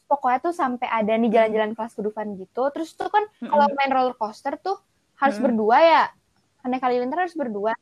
[0.06, 3.50] pokoknya tuh sampai ada nih jalan-jalan kelas kedufan gitu terus tuh kan mm-hmm.
[3.50, 4.78] kalau main roller coaster tuh
[5.18, 5.46] harus mm-hmm.
[5.50, 6.04] berdua ya
[6.62, 7.74] aneh kali lintar harus berdua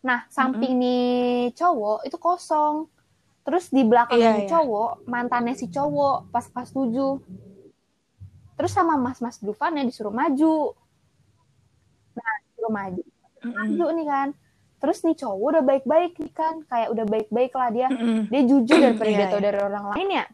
[0.00, 0.84] nah samping mm-hmm.
[0.84, 2.88] nih cowok itu kosong
[3.44, 4.50] terus di belakangnya yeah, yeah.
[4.50, 7.20] cowok mantannya si cowok pas pas tujuh
[8.56, 10.72] terus sama mas-mas Dufan ya disuruh maju
[12.16, 13.52] nah disuruh maju mm-hmm.
[13.52, 14.28] maju nih kan
[14.80, 18.32] terus nih cowok udah baik-baik nih kan kayak udah baik-baik lah dia mm-hmm.
[18.32, 19.48] dia jujur daripada yeah, dia tahu yeah.
[19.52, 20.26] dari orang lain ya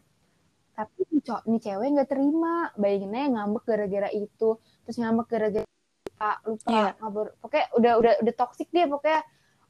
[0.77, 2.69] tapi nih, cewek nggak terima.
[2.77, 4.61] Bayanginnya ngambek gara-gara itu.
[4.85, 6.91] Terus ngambek gara-gara lupa lupa yeah.
[7.01, 7.27] ngabur.
[7.41, 9.21] Pokoknya udah udah udah toksik dia pokoknya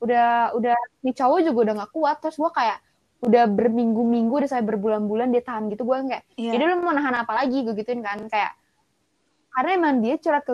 [0.04, 0.78] udah udah
[1.08, 2.18] nih cowok juga udah nggak kuat.
[2.20, 2.80] Terus gue kayak
[3.18, 5.88] udah berminggu-minggu udah saya berbulan-bulan dia tahan gitu.
[5.88, 6.52] Gue kayak yeah.
[6.52, 7.64] jadi lu mau nahan apa lagi?
[7.64, 8.52] Gue gituin kan kayak
[9.56, 10.54] karena emang dia curhat ke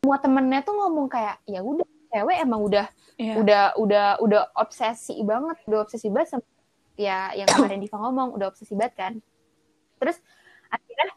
[0.00, 2.86] semua temennya tuh ngomong kayak ya udah cewek emang udah
[3.20, 3.36] yeah.
[3.36, 6.46] udah udah udah obsesi banget udah obsesi banget sama
[6.96, 9.12] ya yang kemarin Diva ngomong udah obsesi banget kan.
[10.00, 10.20] Terus
[10.72, 11.08] akhirnya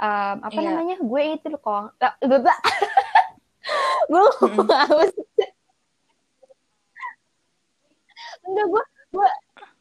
[0.00, 0.68] um, apa iya.
[0.72, 1.94] namanya gue itu loh kok
[4.10, 4.22] gue
[4.52, 5.12] gue haus
[8.46, 8.84] enggak gue
[9.14, 9.28] gue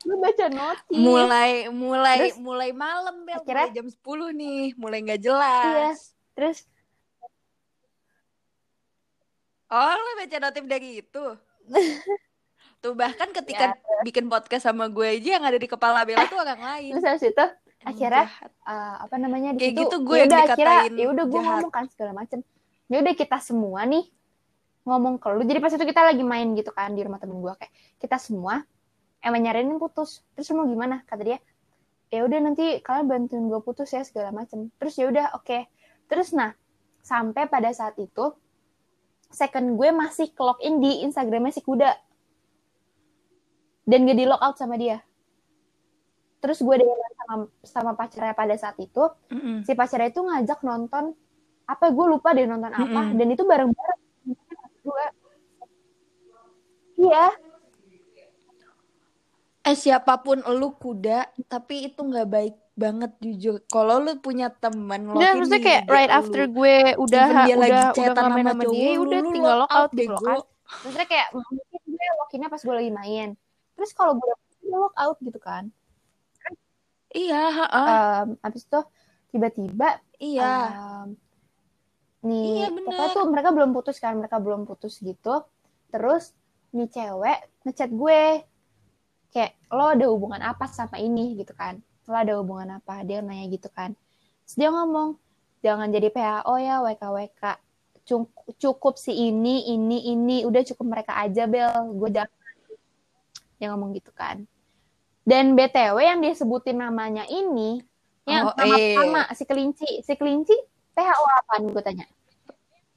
[0.06, 1.02] gue baca notis.
[1.02, 5.98] Mulai mulai terus, mulai malam bel akhirnya, mulai jam 10 nih mulai nggak jelas.
[5.98, 6.14] Iya.
[6.36, 6.57] terus
[9.72, 11.26] oh lo baca notif dari itu
[12.86, 14.02] Tuh bahkan ketika ya.
[14.06, 16.94] bikin podcast sama gue aja yang ada di kepala Bella tuh orang lain.
[16.94, 17.45] Terus habis itu
[17.82, 18.30] akhirnya
[18.62, 21.72] uh, apa namanya di Kayak situ gitu gue ya udah akhirnya ya udah gue ngomong
[21.74, 22.45] kan segala macem.
[22.86, 24.06] Ya udah kita semua nih
[24.86, 25.41] ngomong ke lu.
[25.49, 28.62] Jadi pas itu kita lagi main gitu kan di rumah temen gue kayak kita semua
[29.26, 30.22] emang nyariin putus.
[30.38, 31.02] Terus mau gimana?
[31.10, 31.41] Kata dia,
[32.14, 34.70] ya udah nanti kalian bantuin gue putus ya segala macem.
[34.78, 35.49] Terus ya udah oke.
[35.49, 35.66] Okay.
[36.06, 36.53] Terus nah
[37.02, 38.30] sampai pada saat itu
[39.34, 42.05] second gue masih clock in di Instagramnya si kuda
[43.86, 44.99] dan gak di lock out sama dia.
[46.41, 47.36] Terus gue dengan sama
[47.66, 49.10] sama pacarnya pada saat itu.
[49.30, 49.57] Mm -hmm.
[49.66, 51.14] si pacarnya itu ngajak nonton
[51.66, 52.86] apa gue lupa deh nonton apa.
[52.86, 53.18] Mm -hmm.
[53.18, 54.02] dan itu bareng bareng
[54.86, 55.06] gue
[57.02, 57.26] iya.
[59.66, 63.56] Eh siapa pun lu kuda tapi itu nggak baik banget jujur.
[63.66, 66.20] Kalau lu punya teman lo Nggak, maksudnya kayak right lu.
[66.22, 70.18] after gue udah dia udah lagi udah ngamen sama dia udah tinggal lock out gitu
[70.22, 70.38] kan.
[70.66, 73.30] maksudnya kayak mungkin gue lockinnya pas gue lagi main
[73.76, 74.34] terus kalau gue
[74.72, 75.69] walk out gitu kan?
[77.15, 77.64] Iya uh.
[77.72, 78.80] um, habis itu
[79.31, 80.52] tiba-tiba iya.
[80.76, 81.15] um,
[82.27, 85.47] nih iya, pokoknya tuh mereka belum putus kan mereka belum putus gitu.
[85.91, 86.35] Terus
[86.76, 88.43] nih cewek ngechat gue
[89.31, 91.39] kayak lo ada hubungan apa sama ini?
[91.39, 91.80] gitu kan.
[92.07, 93.03] Lo ada hubungan apa?
[93.07, 93.95] Dia nanya gitu kan.
[94.43, 95.15] Terus dia ngomong
[95.64, 97.43] jangan jadi PHO ya WKWK
[98.60, 100.43] cukup si ini ini ini.
[100.43, 101.95] Udah cukup mereka aja bel.
[101.95, 102.27] Gue udah
[103.60, 104.44] yang ngomong gitu kan.
[105.26, 107.82] Dan btw yang dia sebutin namanya ini
[108.30, 108.94] yang oh, nama eh.
[108.94, 110.53] sama si kelinci si kelinci
[110.94, 112.06] PHO apa nih gue tanya?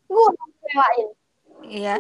[0.09, 1.09] Gue PHOin
[1.65, 1.97] iya.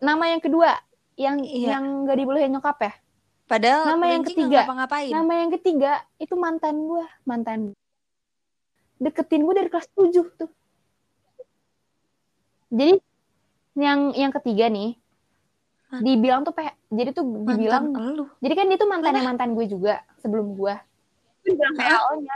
[0.00, 0.76] Nama yang kedua
[1.16, 1.76] yang iya.
[1.76, 2.92] yang gak dibolehin nyokap ya?
[3.50, 5.10] Padahal nama yang ketiga ngapa-ngapain.
[5.10, 5.92] nama yang ketiga
[6.22, 7.60] itu mantan gue mantan.
[9.00, 10.50] Deketin gue dari kelas 7 tuh.
[12.70, 13.00] Jadi
[13.74, 14.99] yang yang ketiga nih
[15.98, 16.54] dibilang tuh
[16.86, 18.24] jadi tuh mantan dibilang elu.
[18.38, 20.74] jadi kan dia tuh mantan yang mantan gue juga sebelum gue
[21.42, 22.34] dibilang PO nya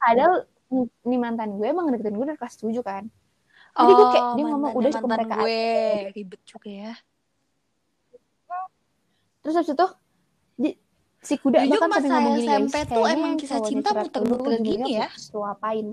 [0.00, 0.48] padahal
[0.82, 3.04] nih mantan gue emang deketin gue dari kelas 7 kan.
[3.74, 5.62] Jadi oh, gue kayak dia ngomong udah cukup mereka gue.
[6.14, 6.92] ribet juga ya.
[9.42, 9.86] Terus habis itu
[10.54, 10.70] di,
[11.20, 14.90] si kuda Jujur bahkan sampai ngomong gini SMP guys, tuh emang kisah cinta muter-muter gini
[15.02, 15.08] ya.
[15.34, 15.86] lu apain.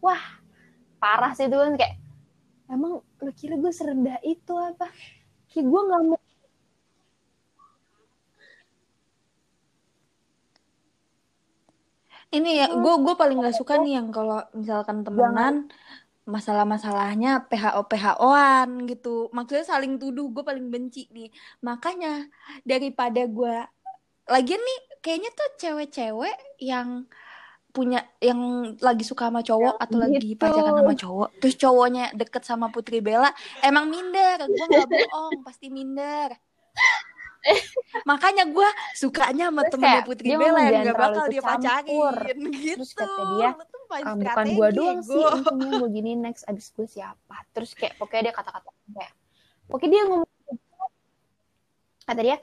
[0.00, 0.22] Wah
[0.98, 1.94] parah sih itu kan kayak
[2.72, 4.90] emang lu kira gue serendah itu apa
[5.58, 6.18] kayak gue nggak mau.
[12.28, 15.66] Ini ya gue gue paling gak suka nih yang kalau misalkan temenan
[16.28, 19.32] masalah-masalahnya PHO PHOan gitu.
[19.34, 21.32] Maksudnya saling tuduh gue paling benci nih.
[21.64, 22.28] Makanya
[22.62, 23.56] daripada gue
[24.30, 27.08] lagian nih kayaknya tuh cewek-cewek yang
[27.78, 30.04] punya yang lagi suka sama cowok ya, atau gitu.
[30.10, 31.28] lagi pacaran sama cowok.
[31.38, 33.30] Terus cowoknya deket sama Putri Bella
[33.62, 34.50] emang minder.
[34.50, 36.34] Gue nggak bohong pasti minder.
[38.10, 38.68] Makanya gue
[38.98, 42.34] sukanya sama temennya Putri Bella yang gak bakal dia pacarin.
[42.50, 43.50] Gitu terus kata dia
[44.02, 47.46] ah, bukan gue doang sih untungnya gue gini next abis gue siapa?
[47.54, 49.12] Terus kayak pokoknya dia kata-kata kayak
[49.70, 50.30] pokoknya dia ngomong
[52.08, 52.36] kata dia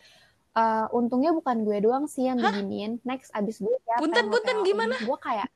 [0.56, 4.96] uh, untungnya bukan gue doang sih yang beginiin next abis gue siapa punten punten gimana
[4.98, 5.50] gue kayak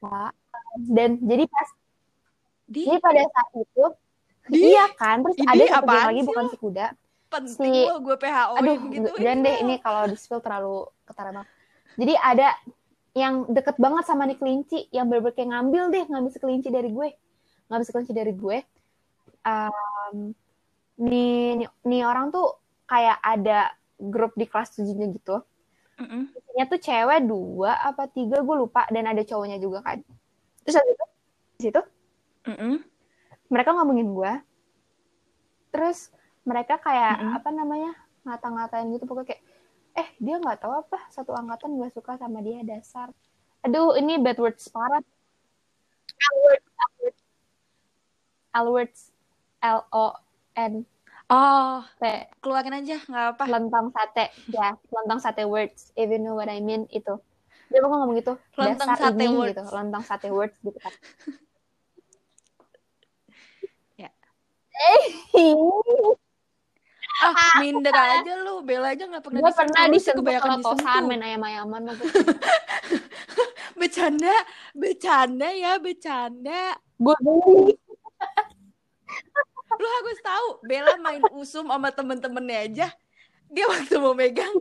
[0.00, 0.30] Wah.
[0.90, 1.68] dan jadi pas
[2.68, 2.82] di?
[2.88, 3.84] jadi pada saat itu
[4.48, 4.72] di?
[4.72, 5.44] iya kan terus di?
[5.44, 6.86] ada satu lagi bukan si kuda
[7.32, 11.50] penting si, gue PHO aduh gitu dan deh ini kalau di spill terlalu ketara banget
[11.94, 12.48] jadi ada
[13.14, 17.08] yang deket banget sama nih kelinci yang bener kayak ngambil deh ngambil sekelinci dari gue
[17.70, 18.58] ngambil sekelinci dari gue
[19.46, 20.34] um,
[20.98, 25.40] nih, nih nih orang tuh kayak ada grup di kelas tujuhnya gitu.
[25.94, 26.66] Mm -mm.
[26.66, 28.86] tuh cewek dua apa tiga gue lupa.
[28.90, 30.02] Dan ada cowoknya juga kan.
[30.66, 31.06] Terus habis itu
[31.54, 31.82] di situ
[32.50, 32.74] mm -mm.
[33.46, 34.32] mereka ngomongin gue
[35.70, 36.10] terus
[36.46, 37.36] mereka kayak mm -mm.
[37.38, 37.92] apa namanya
[38.26, 39.04] ngata-ngatain gitu.
[39.06, 39.42] Pokoknya kayak
[39.94, 43.14] eh dia nggak tahu apa satu angkatan gue suka sama dia dasar.
[43.62, 45.02] Aduh ini bad words parah
[46.14, 46.70] Alwords
[48.54, 49.00] Alwords.
[49.64, 50.12] L O
[50.60, 50.84] N
[51.32, 53.44] Oh, Kayak, keluarin aja, nggak apa.
[53.48, 57.16] Lontong sate, ya, lontong sate words, if you know what I mean itu.
[57.72, 59.56] Dia mau ngomong gitu, lontong dasar sate ini words.
[59.56, 60.92] gitu, lontong sate words gitu kan.
[64.04, 64.10] ya.
[67.24, 69.40] ah, minder aja lu, Bella aja nggak pernah.
[69.40, 71.82] Gue pernah disentuh kebanyakan main ayam-ayaman.
[73.80, 74.34] bercanda,
[74.76, 76.76] bercanda ya, bercanda.
[77.00, 77.16] Gue
[79.78, 82.86] lu harus tahu Bella main usum sama temen-temennya aja.
[83.50, 84.54] Dia waktu mau megang.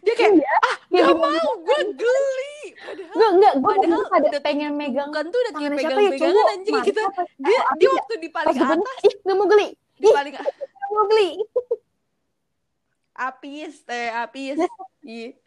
[0.00, 2.56] Dia kayak iya, ah ya, gak mau gue geli.
[2.80, 6.44] Padahal gue enggak gue padahal ada pengen megang kan tuh udah kayak pegang ya, pegangan
[6.56, 7.02] anjing kita.
[7.36, 8.98] dia dia waktu di paling atas.
[9.04, 9.68] Ih gak mau geli.
[10.00, 10.44] Di paling gak
[10.90, 11.30] mau geli.
[13.14, 14.58] Apis eh apis.
[15.04, 15.30] Iya.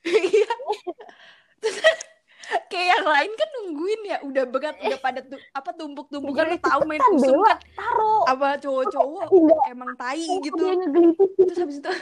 [0.00, 0.48] Iya
[2.70, 6.80] kayak yang lain kan nungguin ya udah berat udah pada tu, apa tumpuk-tumpuk kan tahu
[6.86, 8.22] main usum kan taruh.
[8.26, 9.30] apa cowok-cowok
[9.70, 10.64] emang tai gitu.
[11.38, 11.92] terus habis itu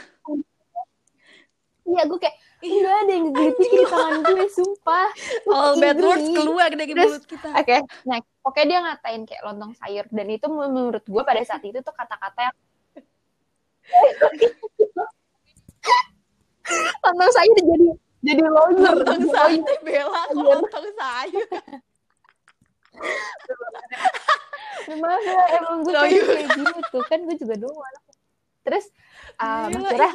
[1.89, 5.09] Iya gue kayak enggak ada yang ngegelitik di tangan gue sumpah.
[5.49, 7.49] All bad words keluar dari mulut kita.
[7.49, 8.29] oke okay, next.
[8.45, 10.05] Oke dia ngatain kayak lontong sayur.
[10.13, 12.57] Dan itu menurut gue pada saat itu tuh kata-kata yang
[17.09, 17.89] lontong sayur jadi
[18.19, 18.95] jadi loser.
[18.99, 21.47] Lontong sayur bela lontong sayur
[24.89, 27.03] Gimana emang gue kayak gini tuh.
[27.07, 27.97] Kan gue juga doang.
[28.63, 28.85] Terus
[29.39, 30.11] akhirnya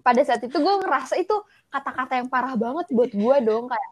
[0.00, 1.34] pada saat itu gue ngerasa itu
[1.70, 3.66] kata-kata yang parah banget buat gue dong.
[3.66, 3.90] Kayak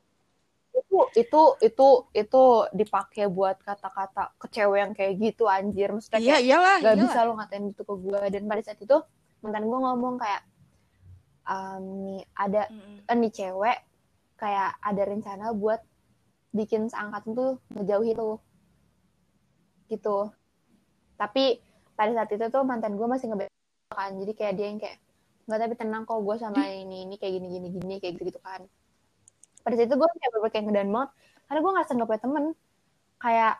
[0.78, 5.90] itu itu itu itu dipakai buat kata-kata kecewa yang kayak gitu anjir.
[5.90, 7.02] Maksudnya iya, iyalah, gak iyalah.
[7.02, 8.98] bisa lo ngatain itu ke gue dan pada saat itu
[9.42, 10.42] mantan gue ngomong kayak
[11.48, 13.16] um, nih ada mm-hmm.
[13.18, 13.78] nih cewek
[14.38, 15.80] kayak ada rencana buat
[16.54, 18.38] bikin seangkatan tuh ngejauhi tuh
[19.88, 20.30] gitu.
[21.18, 21.58] Tapi
[21.98, 24.96] pada saat itu tuh mantan gue masih ngebekan jadi kayak dia yang kayak
[25.48, 28.40] nggak tapi tenang kok gue sama ini ini kayak gini gini gini kayak gitu gitu
[28.44, 28.62] kan.
[29.64, 31.10] Pada saat itu gue kayak berbagai kayak ngedan banget
[31.48, 32.44] karena gue nggak punya temen.
[33.18, 33.54] Kayak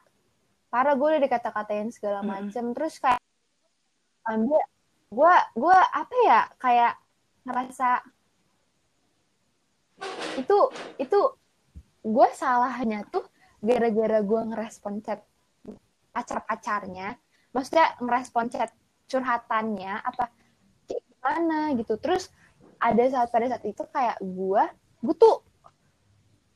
[0.68, 2.74] parah gue udah dikata-katain segala macem hmm.
[2.76, 3.20] terus kayak
[4.28, 4.60] ambil
[5.08, 6.92] gue gue apa ya kayak
[7.48, 8.04] ngerasa
[10.38, 10.58] itu
[11.02, 11.18] itu
[12.04, 13.26] gue salahnya tuh
[13.58, 15.20] gara-gara gue ngerespon chat
[16.14, 17.18] pacar-pacarnya.
[17.50, 18.70] Maksudnya ngerespon chat
[19.10, 20.30] curhatannya apa
[20.86, 21.98] gimana gitu.
[21.98, 22.30] Terus
[22.78, 24.62] ada saat pada saat itu kayak gue
[24.98, 25.42] gue tuh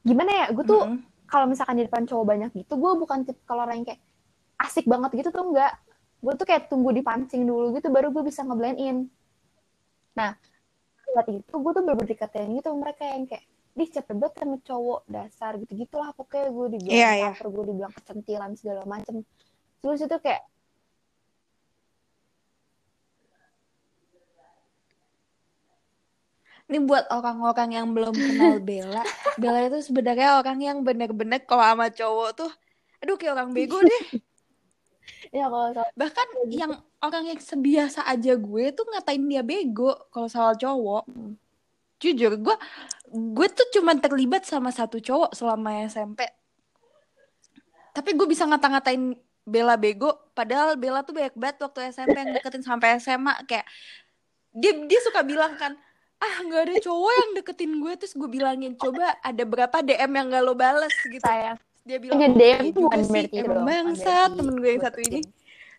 [0.02, 1.26] gimana ya gue tuh mm -hmm.
[1.30, 4.02] kalau misalkan di depan cowok banyak gitu gue bukan tipe kalau orang yang kayak
[4.62, 5.74] asik banget gitu tuh enggak.
[6.22, 8.98] Gue tuh kayak tunggu dipancing dulu gitu baru gue bisa ngeblend in
[10.12, 10.36] nah
[11.12, 15.00] saat itu gue tuh bener dikatain gitu mereka yang kayak di cepet banget sama cowok
[15.08, 17.34] dasar gitu gitulah pokoknya gue dibilang yeah, yeah.
[17.40, 19.24] gue dibilang kecentilan segala macem.
[19.80, 20.42] Terus itu kayak
[26.68, 29.04] ini buat orang-orang yang belum kenal Bella.
[29.40, 32.52] Bella itu sebenarnya orang yang bener-bener kalau sama cowok tuh
[33.02, 34.22] aduh kayak orang bego deh
[35.36, 36.62] ya kalau bahkan gitu.
[36.62, 36.72] yang
[37.02, 41.04] orang yang sebiasa aja gue tuh ngatain dia bego kalau soal cowok.
[41.10, 41.34] Hmm.
[42.02, 42.56] jujur gue
[43.14, 46.26] gue tuh cuma terlibat sama satu cowok selama SMP
[47.94, 52.62] tapi gue bisa ngata-ngatain Bella bego padahal Bella tuh banyak banget waktu SMP yang deketin
[52.62, 53.66] sampai SMA kayak
[54.54, 55.78] dia dia suka bilang kan
[56.22, 57.92] ah nggak ada cowok yang deketin gue.
[57.98, 61.18] Terus gue bilangin coba ada berapa DM yang gak lo bales gitu.
[61.18, 65.20] Sayang dia bilang oh, DM iya juga sih emang bangsa temen gue yang satu ini.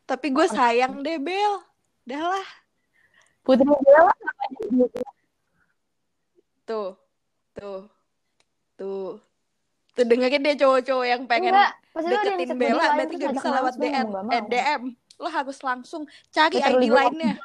[0.03, 1.63] Tapi gue sayang deh Bel.
[2.03, 2.47] Dah lah.
[3.43, 4.07] Putri Bel
[6.63, 6.95] tuh
[7.55, 7.87] tuh
[8.75, 9.19] tuh.
[9.93, 12.97] Tuh dengerin deh cowok-cowok yang pengen Enggak, deketin Bella.
[12.97, 14.83] berarti gak bisa lewat DM eh, DM
[15.21, 17.37] lo harus langsung cari ID lainnya.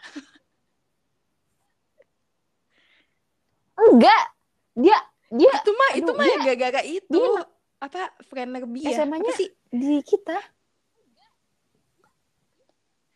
[3.93, 4.23] Enggak.
[4.79, 4.99] Dia
[5.29, 7.21] dia itu mah itu mah ya gak-gak itu.
[7.21, 7.45] dia,
[7.79, 8.11] apa
[8.67, 9.07] lebih ya?
[9.07, 9.49] SMA-nya sih?
[9.71, 10.39] di kita?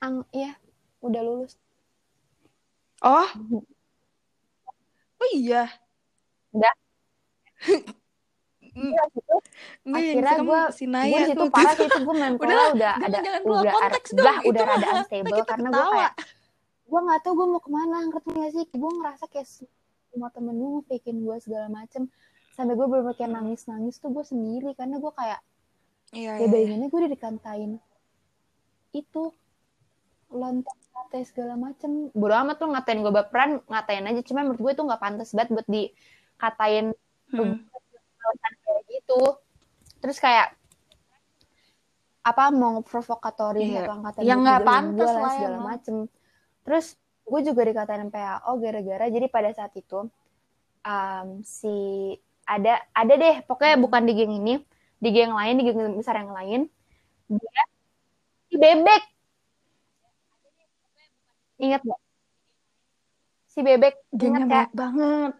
[0.03, 0.55] Ang ya
[1.03, 1.59] udah lulus.
[3.03, 3.31] Oh.
[5.19, 5.71] Oh iya.
[6.55, 6.75] Enggak
[8.73, 9.35] Iya gitu.
[9.85, 13.73] Akhirnya gue, gue situ parah sih itu gue mentalnya udah ada udah
[14.17, 16.13] udah udah rada unstable karena gue kayak
[16.89, 18.65] gue nggak tahu gue mau ke mana ngerti gak sih?
[18.73, 19.49] Gue ngerasa kayak
[20.09, 22.09] semua temen gue bikin gue segala macem
[22.53, 25.41] sampai gue bener kayak nangis nangis tuh gue sendiri karena gue kayak
[26.13, 27.71] iya, ya iya, bayangannya gue udah dikantain
[28.93, 29.33] itu
[30.33, 32.09] lontar ngatain segala macem.
[32.13, 34.21] Bodo amat tuh ngatain gue baperan ngatain aja.
[34.25, 36.87] Cuma menurut gue itu nggak pantas banget buat dikatain
[37.33, 37.55] hmm.
[38.65, 39.21] kayak gitu.
[40.01, 40.57] Terus kayak
[42.23, 43.83] apa mau provokatorin yeah.
[43.85, 45.97] apa ngatain yang nggak pantas lah segala macem.
[46.65, 46.87] Terus
[47.23, 50.09] gue juga dikatain PAO gara-gara jadi pada saat itu
[50.83, 51.77] um, si
[52.47, 53.37] ada ada deh.
[53.47, 54.55] Pokoknya bukan di geng ini.
[55.03, 56.61] Di geng lain di geng besar yang lain.
[57.31, 57.63] Dia
[58.51, 59.03] si bebek.
[61.63, 62.01] Ingat gak
[63.53, 65.33] si bebek gengnya banyak banget.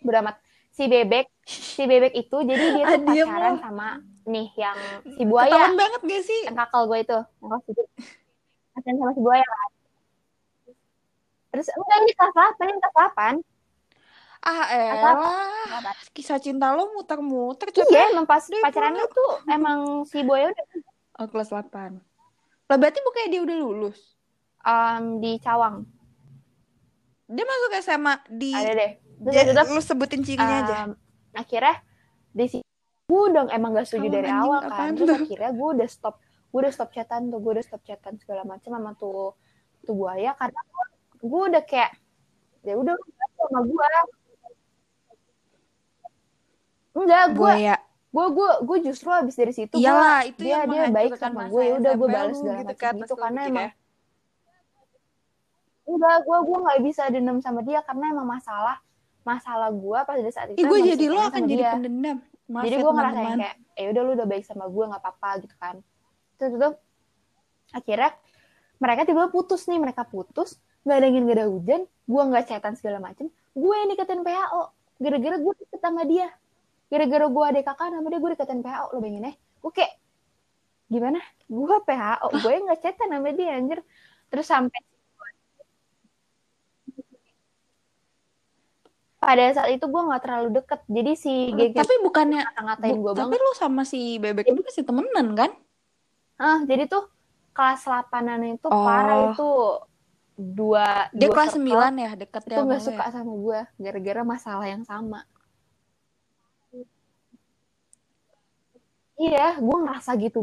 [0.00, 0.36] Beramat
[0.72, 3.88] si bebek si bebek itu jadi dia tuh ah, pacaran sama
[4.24, 5.52] nih yang si buaya.
[5.52, 6.40] Ketahuan banget gak sih?
[6.48, 7.18] Yang kakal gue itu.
[8.72, 9.70] Pacaran sama si buaya kan?
[11.52, 13.51] Terus enggak ini kelas 8 ini kelas 8
[14.42, 15.14] Ah elah,
[16.10, 17.70] kisah cinta lo muter-muter.
[17.70, 20.66] Iya, emang pas pacaran lo tuh emang si boy udah.
[21.22, 21.70] Oh, kelas 8.
[22.66, 23.98] Lah berarti bukannya dia udah lulus?
[24.64, 25.86] Um, di Cawang.
[27.28, 28.50] Dia masuk SMA di...
[28.50, 28.92] Ada deh.
[29.22, 30.76] Terus, ya, lu sebutin cirinya um, aja.
[31.38, 31.76] Akhirnya
[32.32, 32.66] di sini
[33.06, 34.96] gue udah emang gak setuju dari awal kan.
[34.96, 36.16] Terus akhirnya gue udah stop
[36.52, 39.32] gue udah stop chatan tuh, gue udah stop chatan segala macam sama tuh
[39.84, 40.60] tuh buaya karena
[41.22, 41.96] gue udah kayak
[42.62, 42.94] ya udah
[43.40, 43.86] sama gue
[46.92, 47.76] Enggak, gue ya.
[48.12, 51.62] gue gue gue justru abis dari situ Iyalah, gua, itu dia dia baik sama gue
[51.64, 53.70] ya udah gue balas segala gitu, macam kan, itu karena emang ya.
[55.88, 58.76] enggak gue gue nggak bisa dendam sama dia karena emang masalah
[59.24, 61.72] masalah gue pas di saat itu gue jadi lo akan jadi dia.
[61.72, 62.18] pendendam.
[62.52, 65.30] Maaf jadi ya, gue ngerasa kayak ya udah lu udah baik sama gue nggak apa-apa
[65.40, 65.76] gitu kan.
[66.36, 66.68] Terus itu
[67.72, 68.10] akhirnya
[68.76, 72.74] mereka tiba-tiba putus nih mereka putus nggak ada angin gak ada hujan gue nggak cetan
[72.74, 74.62] segala macem gue yang deketin PHO
[74.98, 76.28] gara-gara gue deket sama dia
[76.92, 79.34] gara-gara gue ada kakak nama dia gue deketin PHO lo bayangin ya.
[79.64, 79.92] Gue kayak
[80.92, 81.20] gimana?
[81.48, 83.80] Gue PHO gue yang nggak chatan nama dia anjir.
[84.28, 84.80] Terus sampai
[89.16, 90.80] pada saat itu gue nggak terlalu deket.
[90.84, 95.26] Jadi si Gege tapi bukannya ngatain gue tapi lu sama si bebek itu masih temenan
[95.32, 95.50] kan?
[96.36, 97.08] Ah jadi tuh
[97.56, 98.84] kelas 8 itu oh.
[98.84, 99.50] parah itu.
[100.32, 103.12] Dua dia dua kelas sembilan ya deket itu nggak suka ya?
[103.14, 105.22] sama gue gara-gara masalah yang sama
[109.22, 110.42] Iya, gue ngerasa gitu.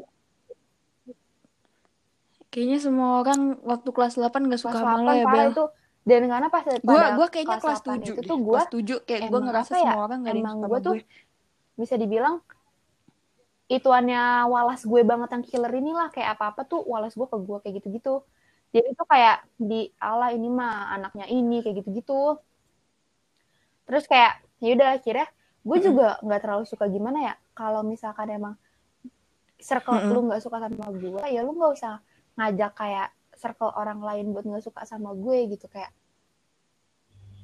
[2.47, 5.51] Kayaknya semua orang waktu kelas 8 gak suka sama lo ya, Bel.
[5.51, 5.65] Itu,
[6.07, 9.21] dan karena pas gue gua kayaknya kelas, kelas 7 itu tuh gue kelas 7 kayak
[9.27, 10.95] gue ngerasa ya, semua orang gak ada yang suka gue tuh
[11.75, 12.35] bisa dibilang
[13.69, 16.07] ituannya walas gue banget yang killer inilah.
[16.15, 18.15] Kayak apa apa tuh walas gue ke gue kayak gitu gitu
[18.71, 22.21] jadi itu kayak di ala ini mah anaknya ini kayak gitu gitu
[23.85, 25.27] terus kayak ya udah akhirnya.
[25.59, 28.55] Gue juga nggak terlalu suka gimana ya kalau misalkan emang
[29.59, 30.11] circle mm-hmm.
[30.15, 31.99] lu nggak suka sama gue ya lu nggak usah
[32.39, 35.91] ngajak kayak circle orang lain buat nggak suka sama gue gitu kayak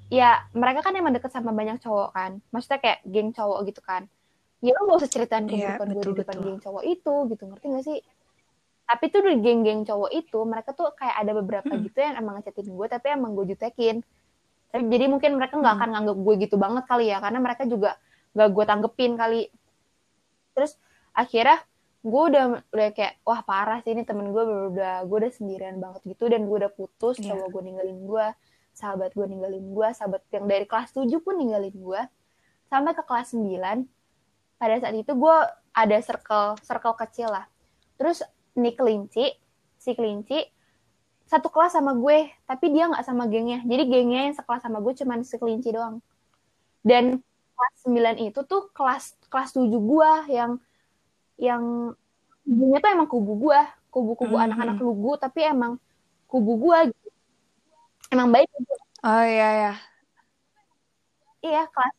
[0.09, 4.07] ya mereka kan emang deket sama banyak cowok kan maksudnya kayak geng cowok gitu kan
[4.63, 7.65] ya lo gak usah ceritain kehidupan yeah, gue di depan geng cowok itu gitu ngerti
[7.69, 7.99] gak sih
[8.85, 11.89] tapi tuh di geng-geng cowok itu mereka tuh kayak ada beberapa hmm.
[11.89, 14.05] gitu yang emang ngechatin gue tapi emang gue jutekin
[14.69, 15.81] tapi jadi mungkin mereka nggak hmm.
[15.81, 17.97] akan nganggap gue gitu banget kali ya karena mereka juga
[18.37, 19.41] gak gue tanggepin kali
[20.53, 20.77] terus
[21.17, 21.65] akhirnya
[22.05, 24.43] gue udah udah kayak wah parah sih ini temen gue
[24.77, 27.33] udah gue udah sendirian banget gitu dan gue udah putus yeah.
[27.33, 28.25] coba gue ninggalin gue
[28.77, 32.01] sahabat gue ninggalin gue sahabat yang dari kelas 7 pun ninggalin gue
[32.69, 33.89] sampai ke kelas 9
[34.61, 35.37] pada saat itu gue
[35.75, 37.45] ada circle circle kecil lah.
[37.99, 38.23] Terus
[38.55, 39.35] nih kelinci
[39.75, 40.39] si kelinci
[41.25, 43.63] satu kelas sama gue tapi dia nggak sama gengnya.
[43.67, 45.99] Jadi gengnya yang sekelas sama gue cuman si kelinci doang.
[46.85, 47.19] Dan
[47.55, 50.59] kelas 9 itu tuh kelas kelas 7 gue yang
[51.35, 51.93] yang
[52.45, 53.59] kubunya tuh emang kubu gue
[53.89, 54.45] kubu-kubu mm-hmm.
[54.51, 55.79] anak-anak lugu tapi emang
[56.27, 57.09] kubu gue gitu.
[58.11, 58.75] emang baik gitu.
[59.03, 59.73] oh iya ya
[61.41, 61.95] iya kelas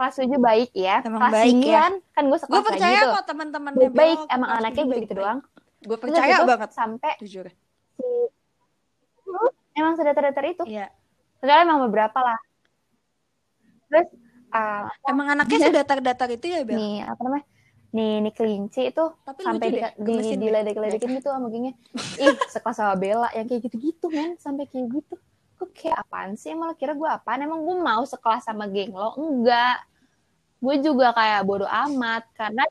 [0.00, 1.04] kelas 7 baik ya.
[1.04, 1.84] Emang kelas baik 9 ya.
[2.16, 3.12] kan gue sekelas Gue percaya gitu.
[3.12, 5.38] kok teman-teman baik, baik emang anaknya gitu, gitu doang.
[5.84, 7.46] Gue percaya Terus banget sampai jujur.
[8.00, 8.08] Si,
[9.76, 10.64] emang sedatar-datar itu.
[10.64, 10.88] Iya.
[11.36, 12.40] Soalnya emang beberapa lah.
[13.92, 14.08] Terus
[14.56, 16.80] uh, emang anaknya sedatar-datar itu ya, Bel?
[16.80, 17.44] Nih, apa namanya?
[17.90, 21.74] Nih, nih kelinci itu Tapi sampai di, di, di, diledek-ledekin gitu sama gengnya.
[22.22, 24.38] Ih, sekelas sama Bella yang kayak gitu-gitu, men.
[24.38, 25.14] Sampai kayak gitu.
[25.58, 26.54] Gue kayak apaan sih?
[26.54, 27.42] Emang lo kira gue apaan?
[27.42, 29.18] Emang gue mau sekelas sama geng lo?
[29.18, 29.90] Enggak
[30.60, 32.64] gue juga kayak bodoh amat karena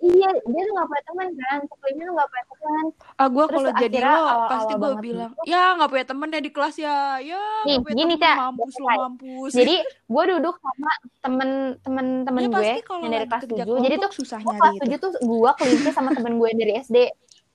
[0.00, 2.84] Iya, dia tuh gak punya teman kan, sebelumnya tuh gak punya teman.
[3.20, 5.44] Ah, gue kalau jadi lo, awal, pasti gue bilang, gitu.
[5.52, 8.74] ya gak punya temen ya di kelas ya, ya Nih, gak punya gini, temen, mampus
[8.80, 9.52] lo, mampus.
[9.52, 10.90] Jadi, gue duduk sama
[11.20, 13.84] temen-temen temen ya, gue yang dari kelas 7.
[13.84, 14.74] Jadi tuh, susahnya kelas.
[14.88, 16.96] 7 tuh gue kelinci sama temen gue dari SD.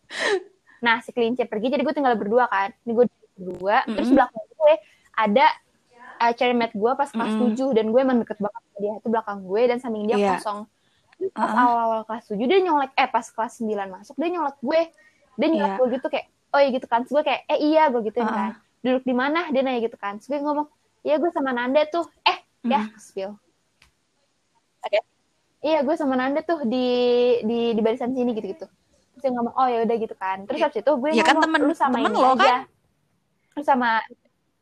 [0.76, 2.70] Nah, si kelinci pergi, jadi gue tinggal berdua kan.
[2.86, 3.06] Ini gue
[3.42, 3.96] berdua, mm -hmm.
[3.98, 4.74] terus belakang gue
[5.18, 5.46] ada
[6.22, 7.58] uh, cermet gue pas kelas mm.
[7.58, 10.38] 7 dan gue emang deket banget sama dia itu belakang gue dan samping dia yeah.
[10.38, 10.60] kosong
[11.32, 11.64] pas uh-huh.
[11.64, 14.82] awal-awal kelas 7 dia nyolek eh pas kelas 9 masuk dia nyolek gue
[15.36, 15.80] dia nyolek yeah.
[15.80, 18.36] gue gitu kayak oh iya gitu kan Terus gue kayak eh iya gue gitu uh-huh.
[18.36, 18.52] kan
[18.86, 20.68] duduk di mana dia nanya gitu kan Terus gue ngomong
[21.06, 22.72] iya gue sama Nanda tuh eh mm.
[22.74, 23.32] ya spill
[24.82, 25.02] oke okay.
[25.62, 26.88] iya gue sama Nanda tuh di
[27.46, 28.66] di di barisan sini gitu gitu
[29.16, 31.46] terus dia ngomong oh ya udah gitu kan terus habis itu gue ya kan ngomong
[31.46, 32.62] kan temen, lu sama temen ini lo, aja kan?
[33.56, 33.90] lu sama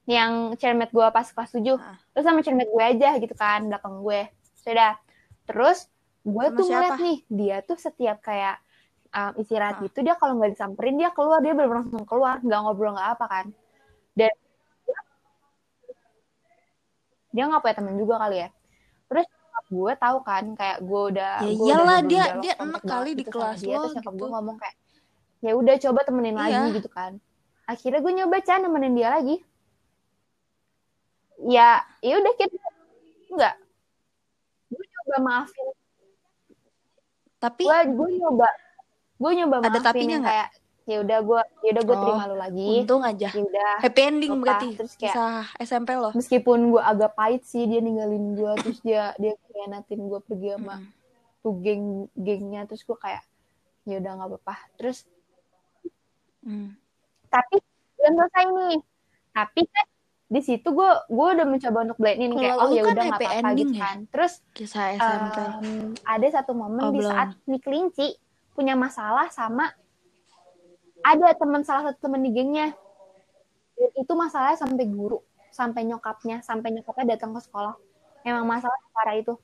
[0.04, 1.80] yang cermet gue pas kelas 7 uh.
[2.12, 4.22] terus sama cermet gue aja gitu kan belakang gue
[4.60, 5.00] sudah
[5.48, 5.88] terus
[6.24, 8.64] gue tuh ngeliat nih dia tuh setiap kayak
[9.12, 9.82] um, istirahat uh.
[9.86, 13.26] gitu dia kalau nggak disamperin dia keluar dia bener langsung keluar nggak ngobrol nggak apa
[13.28, 13.46] kan
[14.16, 14.34] dan
[17.34, 18.50] dia nggak punya temen juga kali ya
[19.12, 19.28] terus
[19.74, 23.24] gue tahu kan kayak gue udah ya gue iyalah udah dia dia enak kali di
[23.26, 24.12] gitu kelas dia, terus gitu.
[24.14, 24.76] gue ngomong kayak
[25.44, 26.44] ya udah coba temenin iya.
[26.64, 27.12] lagi gitu kan
[27.64, 29.36] akhirnya gue nyoba can nemenin dia lagi
[31.44, 32.56] ya ya udah kita
[33.32, 33.56] enggak
[34.72, 35.68] gue nyoba maafin
[37.44, 38.50] tapi gue gue nyoba.
[39.20, 40.50] Gue nyoba ada maafin yang kayak
[40.84, 42.68] ya udah gue ya udah gue oh, terima lu lagi.
[42.84, 43.30] untung aja.
[43.32, 44.44] Ya udah happy ending lupa.
[44.44, 45.28] berarti terus kayak Bisa
[45.64, 50.20] SMP loh meskipun gue agak pahit sih dia ninggalin gue terus dia dia khianatin gue
[50.24, 50.90] pergi sama hmm.
[51.44, 52.62] tuh geng gengnya.
[52.68, 53.24] Terus gue kayak
[53.88, 54.56] ya udah nggak apa-apa.
[54.80, 54.98] Terus
[56.44, 56.76] hmm.
[57.32, 57.56] tapi
[58.00, 58.78] belum selesai nih.
[59.34, 59.88] Tapi kan
[60.32, 63.50] di situ gue gue udah mencoba untuk blendin kayak oh ya kan udah nggak apa-apa
[63.60, 63.82] gitu ya?
[63.84, 63.98] kan.
[64.10, 68.08] Terus kisah SMP um, ada satu momen oh, di saat nih kelinci
[68.58, 69.70] punya masalah sama
[71.04, 72.74] ada teman salah satu teman di gengnya.
[74.00, 75.20] Itu masalahnya sampai guru
[75.54, 77.76] sampai nyokapnya sampai nyokapnya datang ke sekolah.
[78.26, 79.36] Emang masalah parah itu.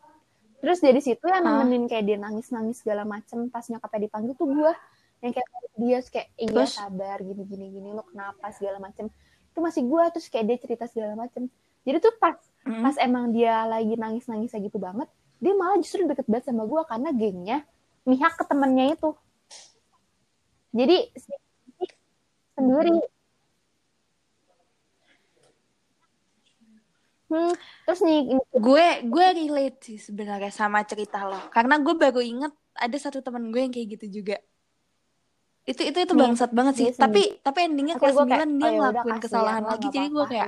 [0.60, 4.48] Terus dari situ yang nemenin kayak dia nangis nangis segala macem pas nyokapnya dipanggil tuh
[4.50, 4.74] gue
[5.20, 5.48] yang kayak
[5.80, 8.52] dia kayak iya sabar gini gini gini lo kenapa?
[8.56, 9.12] segala macem
[9.60, 11.52] itu masih gue terus kayak dia cerita segala macem.
[11.84, 12.80] Jadi tuh pas mm.
[12.80, 15.12] pas emang dia lagi nangis nangis gitu banget
[15.44, 17.58] dia malah justru deket banget sama gue karena gengnya
[18.08, 19.12] mihak ke temennya itu.
[20.72, 20.98] Jadi
[22.56, 22.96] sendiri.
[27.30, 27.54] Hmm,
[27.86, 31.40] terus nih gue gue relate sih sebenarnya sama cerita lo.
[31.52, 34.40] Karena gue baru inget ada satu teman gue yang kayak gitu juga
[35.70, 36.88] itu itu itu bangsat banget sih.
[36.98, 40.48] tapi tapi endingnya kelas sembilan dia oh, ya ngelakuin kesalahan lagi jadi gue kayak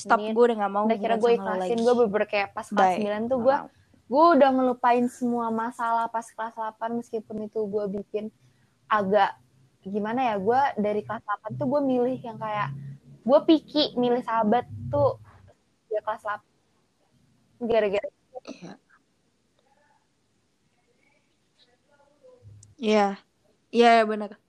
[0.00, 1.78] stop gue udah gak mau udah kira gue ikhlasin.
[1.84, 3.56] gue bener kayak pas kelas sembilan tuh gue
[4.08, 8.24] gue udah ngelupain semua masalah pas kelas 8 meskipun itu gue bikin
[8.88, 9.36] agak
[9.84, 12.72] gimana ya gue dari kelas 8 tuh gue milih yang kayak
[13.28, 15.20] gue piki milih sahabat tuh
[15.92, 16.24] di kelas
[17.60, 18.08] 8 gara-gara
[18.48, 18.72] iya.
[22.82, 23.08] Iya.
[23.72, 24.41] Iya benar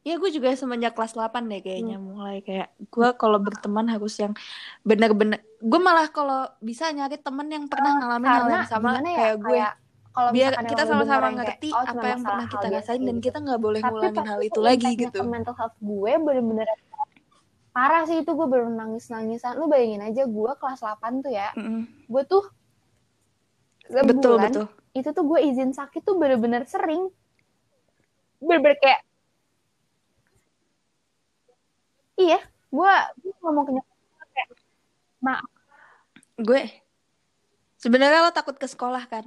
[0.00, 2.06] Ya gue juga semenjak kelas 8 deh kayaknya hmm.
[2.08, 4.32] mulai kayak gue kalau berteman harus yang
[4.80, 9.36] benar-benar gue malah kalau bisa nyari temen yang pernah ngalamin hal yang sama ya, kayak
[9.44, 9.72] gue kayak
[10.10, 13.24] kalau biar kita sama-sama ngerti kayak, oh, apa yang pernah kita rasain dan gitu.
[13.28, 15.18] kita nggak boleh Tapi ngulangin hal itu lagi gitu.
[15.22, 16.68] Mental health gue bener-bener
[17.70, 21.54] parah sih itu gue baru nangis nangisan lu bayangin aja gue kelas 8 tuh ya
[21.54, 21.82] mm -hmm.
[22.10, 22.44] gue tuh
[23.86, 24.66] sebulan betul, betul.
[24.94, 27.10] itu tuh gue izin sakit tuh bener-bener sering
[28.42, 29.00] bener-bener kayak
[32.20, 32.40] iya
[32.70, 32.92] gue
[33.40, 34.48] ngomong ke nyokap kayak
[35.24, 35.40] ma
[36.40, 36.62] gue
[37.80, 39.24] sebenarnya lo takut ke sekolah kan?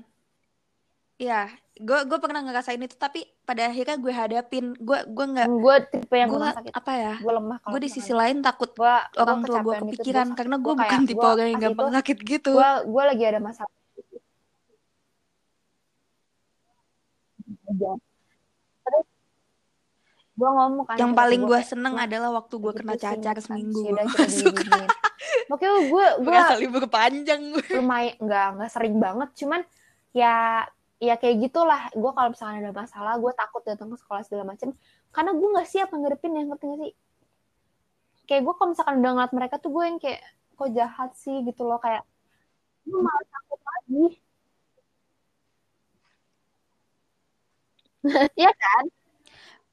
[1.17, 4.65] Iya, gue gue pernah ngerasain itu tapi pada akhirnya gue hadapin.
[4.77, 6.73] Gue gue nggak gue tipe yang gue sakit.
[6.73, 7.15] apa ya?
[7.21, 10.37] Gue lemah gue di sisi lain takut gua, orang tua gue kepikiran gitu.
[10.37, 12.51] karena gue bukan tipe orang yang gampang itu, sakit gitu.
[12.57, 13.73] gue gue lagi ada masalah
[20.33, 23.85] gue ngomong kan yang paling gue seneng adalah waktu gue kena cacar seminggu
[25.51, 27.77] Oke, gue gue libur panjang gue.
[27.77, 29.61] Lumayan nggak nggak sering banget, cuman
[30.15, 30.65] ya
[30.97, 31.91] ya kayak gitulah.
[31.93, 34.71] Gue kalau misalnya ada masalah, gue takut datang ke sekolah segala macem,
[35.11, 36.93] karena gue nggak siap ngadepin yang ngerti gak sih?
[38.23, 40.21] Kayak gue kalau misalkan udah ngeliat mereka tuh gue yang kayak
[40.53, 42.03] kok jahat sih gitu loh kayak
[42.87, 44.05] gue malah takut lagi.
[48.39, 48.85] Iya kan?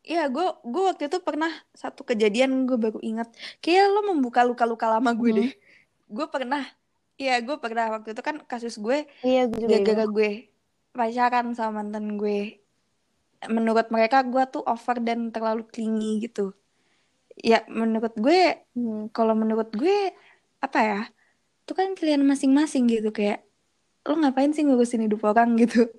[0.01, 3.29] Iya, gue gue waktu itu pernah satu kejadian gue baru ingat.
[3.61, 5.39] Kayak lo membuka luka-luka lama gue hmm.
[5.41, 5.51] deh.
[6.09, 6.65] Gue pernah,
[7.21, 9.05] iya gue pernah waktu itu kan kasus gue.
[9.21, 10.31] Iya, gue gara-gara gue
[10.97, 12.59] pacaran sama mantan gue.
[13.49, 16.57] Menurut mereka gue tuh over dan terlalu clingy gitu.
[17.41, 19.13] Ya menurut gue, hmm.
[19.13, 20.17] kalau menurut gue
[20.65, 21.01] apa ya?
[21.69, 23.45] Itu kan pilihan masing-masing gitu kayak
[24.09, 25.93] lo ngapain sih ngurusin hidup orang gitu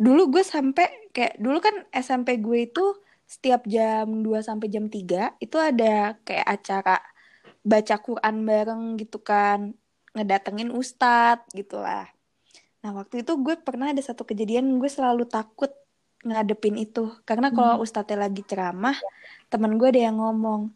[0.00, 2.84] dulu gue sampai kayak dulu kan SMP gue itu
[3.28, 6.96] setiap jam 2 sampai jam 3 itu ada kayak acara
[7.60, 9.76] baca Quran bareng gitu kan
[10.16, 12.08] ngedatengin ustadz gitu lah.
[12.80, 15.70] Nah waktu itu gue pernah ada satu kejadian gue selalu takut
[16.24, 17.12] ngadepin itu.
[17.28, 17.84] Karena kalau hmm.
[17.84, 18.96] ustadznya lagi ceramah
[19.52, 20.72] teman gue ada yang ngomong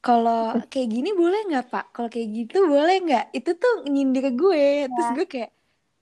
[0.00, 1.84] kalau kayak gini boleh nggak pak?
[1.92, 3.26] Kalau kayak gitu boleh nggak?
[3.36, 4.64] Itu tuh nyindir gue.
[4.82, 4.86] Ya.
[4.88, 5.52] terus gue kayak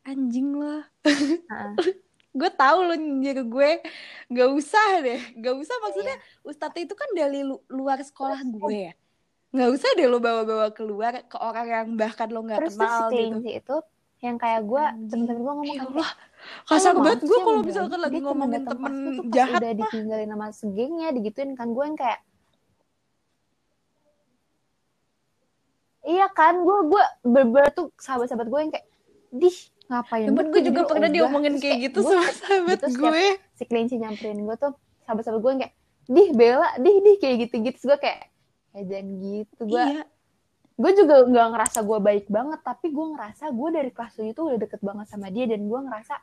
[0.02, 0.82] anjing loh
[2.32, 3.70] gue tahu lo nyindir gue.
[4.32, 5.20] Nggak usah deh.
[5.36, 5.76] Nggak usah.
[5.84, 6.48] Maksudnya yeah.
[6.48, 8.92] ustadz itu kan dari lu, luar sekolah gue ya?
[9.52, 13.60] Nggak usah deh lo bawa-bawa keluar ke orang yang bahkan lo nggak kenal terus gitu.
[13.60, 13.76] itu
[14.22, 16.10] yang kayak gue temen-temen gue ngomong ya Allah
[16.70, 18.94] kasar banget gue kalau misalkan lagi ngomongin temen
[19.34, 22.22] jahat udah ditinggalin sama segengnya digituin kan gue yang kayak
[26.06, 28.86] iya kan gue gue beber tuh sahabat-sahabat gue yang kayak
[29.34, 29.56] dih
[29.92, 33.24] ngapain Temen gue juga pernah diomongin kayak gitu sama sahabat gitu, gue.
[33.60, 34.72] si kelinci nyamperin gue tuh
[35.04, 35.74] sahabat-sahabat gue kayak
[36.08, 37.78] dih Bella dih dih kayak gitu-gitu.
[37.92, 38.32] Gue kayak
[38.72, 40.04] ya jangan gitu gue iya.
[40.80, 44.44] gue juga nggak ngerasa gue baik banget tapi gue ngerasa gue dari kelas tujuh tuh
[44.48, 46.16] udah deket banget sama dia dan gue ngerasa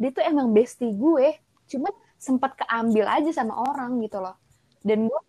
[0.00, 1.38] dia tuh emang bestie gue.
[1.70, 4.34] Cuma sempat keambil aja sama orang gitu loh.
[4.82, 5.20] Dan gue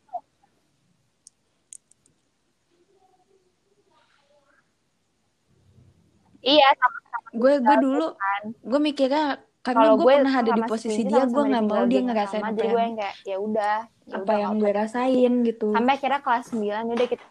[6.43, 7.03] iya sama
[7.34, 8.43] gue gue dulu kan.
[8.53, 9.26] gue mikirnya
[9.64, 12.81] karena gue pernah ada di posisi dia gue nggak mau dia ngerasain apa yang, gue
[12.84, 15.68] yang kayak ya udah ya apa yang gue rasain gitu.
[15.73, 17.26] Sampai akhirnya kelas 9 udah kita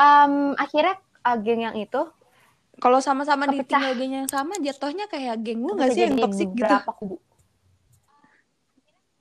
[0.00, 2.02] um, akhirnya uh, geng yang itu
[2.80, 6.50] kalau sama-sama di tinggal geng yang sama jatuhnya kayak geng lu nggak sih yang toksik
[6.56, 6.74] gitu?
[6.96, 7.16] kubu?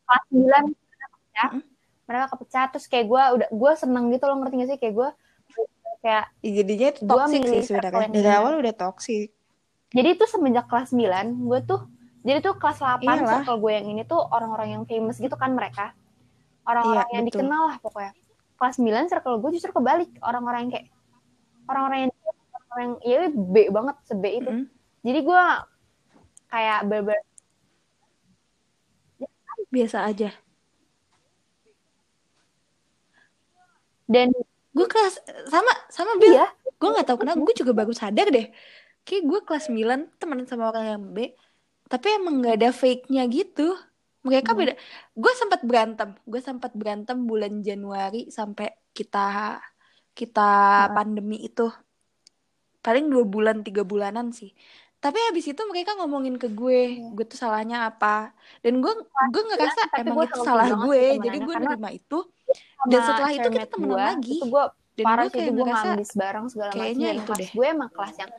[0.07, 0.73] Kelas 9
[1.35, 1.63] ya hmm?
[2.09, 4.79] mereka kepecah terus kayak gue udah gue seneng gitu loh ngerti gak sih?
[4.81, 5.09] Kayak gue
[5.99, 8.07] kayak ya, jadinya itu toxic sih sebenarnya.
[8.11, 9.29] dari awal udah toxic.
[9.89, 11.81] Jadi itu semenjak kelas 9 gue tuh
[12.23, 13.41] jadi tuh kelas 8 Iyalah.
[13.41, 15.95] circle gue yang ini tuh orang-orang yang famous gitu kan mereka.
[16.67, 17.41] Orang-orang iya, yang betul.
[17.41, 18.13] dikenal lah pokoknya.
[18.59, 20.11] Kelas 9 circle gue justru kebalik.
[20.21, 20.87] Orang-orang yang kayak
[21.67, 22.11] orang-orang yang
[22.69, 24.51] orang yang ya B banget sebe itu.
[24.51, 24.67] Mm -hmm.
[25.01, 25.43] jadi gue
[26.49, 27.19] kayak berber
[29.69, 30.29] biasa aja.
[34.09, 34.33] Dan
[34.69, 35.15] gue kelas
[35.49, 36.47] sama sama Bill iya.
[36.77, 38.47] gue nggak tahu kenapa gue juga baru sadar deh.
[39.03, 41.33] Kayak gue kelas 9 temenan sama orang yang B
[41.89, 43.73] tapi emang nggak ada fake nya gitu.
[44.21, 44.59] Mereka hmm.
[44.61, 44.73] beda.
[45.17, 46.09] Gue sempat berantem.
[46.23, 49.57] Gue sempat berantem bulan Januari sampai kita
[50.13, 50.49] kita
[50.85, 50.93] uh.
[50.93, 51.65] pandemi itu.
[52.85, 54.53] Paling dua bulan tiga bulanan sih.
[54.99, 57.11] Tapi habis itu mereka ngomongin ke gue yeah.
[57.15, 58.35] gue tuh salahnya apa?
[58.61, 58.93] Dan gue
[59.33, 62.19] gue ngerasa ya, emang itu salah gue jadi gue nerima itu
[62.89, 64.35] dan setelah itu kita temenan gue, lagi.
[64.37, 64.63] itu gue
[64.99, 67.49] dan parah kayak gue ngambis bareng segala macam kayaknya itu deh.
[67.55, 68.31] gue emang kelas yang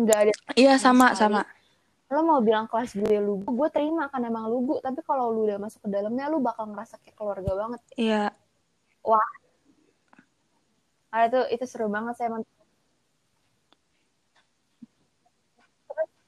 [0.00, 1.42] nggak ada iya sama sama
[2.10, 4.82] lo mau bilang kelas gue lugu gue terima kan emang lugu.
[4.82, 7.80] Tapi kalau lu udah masuk ke dalamnya lu bakal ngerasa kayak keluarga banget.
[7.94, 8.24] Iya.
[9.06, 9.30] Wah.
[11.14, 12.42] Ada tuh itu seru banget saya emang.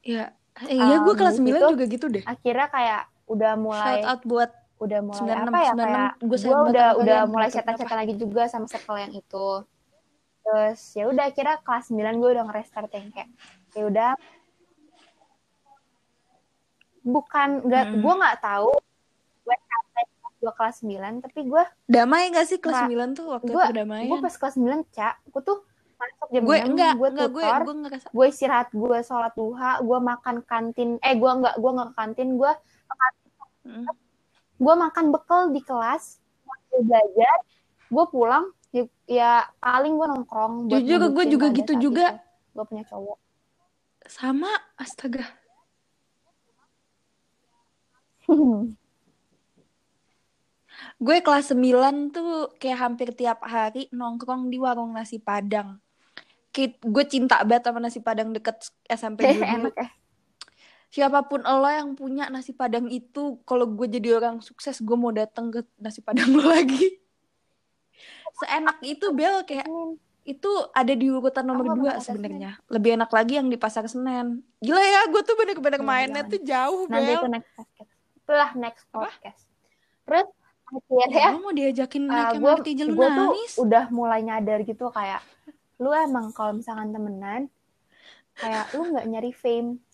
[0.07, 0.27] Iya.
[0.70, 2.24] Iya gue kelas 9 itu, juga gitu deh.
[2.31, 4.51] Akhirnya kayak udah mulai shout out buat
[4.83, 6.39] udah mulai 96, apa ya 96, kayak gue
[6.75, 9.49] udah udah mulai cetak-cetak lagi juga sama circle yang itu.
[10.43, 13.31] Terus ya udah kira kelas 9 gue udah ngerestart yang kayak
[13.73, 14.11] ya udah
[17.03, 17.99] bukan nggak hmm.
[17.99, 18.71] gue nggak tahu
[19.43, 20.03] gue sampai
[20.39, 23.75] gue kelas 9 tapi gue damai gak sih kelas nah, 9 tuh waktu gua, itu
[23.75, 25.59] damai gue pas kelas 9 cak gue tuh
[26.03, 29.73] masuk jam gue 6, enggak, gue enggak, tutor, gue, gue, gue istirahat, gue sholat duha,
[29.79, 32.53] gue makan kantin, eh gue enggak, gue enggak ke kantin, gue
[33.71, 33.87] hmm.
[34.63, 36.23] Gue makan bekal di kelas,
[36.71, 37.37] gue belajar,
[37.91, 40.71] gue pulang, ya, ya paling gue nongkrong.
[40.71, 42.23] Jujur gue juga gitu juga.
[42.55, 43.19] Gue punya cowok.
[44.07, 45.27] Sama, astaga.
[51.03, 55.83] gue kelas 9 tuh kayak hampir tiap hari nongkrong di warung nasi padang.
[56.55, 59.43] Gue cinta banget sama nasi padang deket SMP dulu.
[59.43, 59.91] Enak ya.
[60.93, 65.09] Siapa pun lo yang punya nasi padang itu, kalau gue jadi orang sukses, gue mau
[65.09, 67.01] datang ke nasi padang lo lagi.
[68.44, 69.64] Seenak itu Bel kayak
[70.23, 72.60] itu ada di urutan nomor dua sebenarnya.
[72.69, 74.44] Lebih enak lagi yang di pasar Senen.
[74.60, 77.09] Gila ya, gue tuh bener-bener iya, mainnya tuh jauh Nanti Bel.
[77.09, 77.90] Nanti itu next podcast.
[78.12, 79.43] Itulah next podcast.
[79.48, 80.05] Apa?
[80.05, 80.28] Terus
[80.73, 85.20] akhirnya ya, mau diajakin naik uh, MRT gue tuh udah mulai nyadar gitu kayak
[85.77, 87.52] lu emang kalau misalkan temenan
[88.40, 89.85] kayak lu nggak nyari fame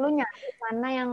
[0.00, 1.10] lu nyari mana yang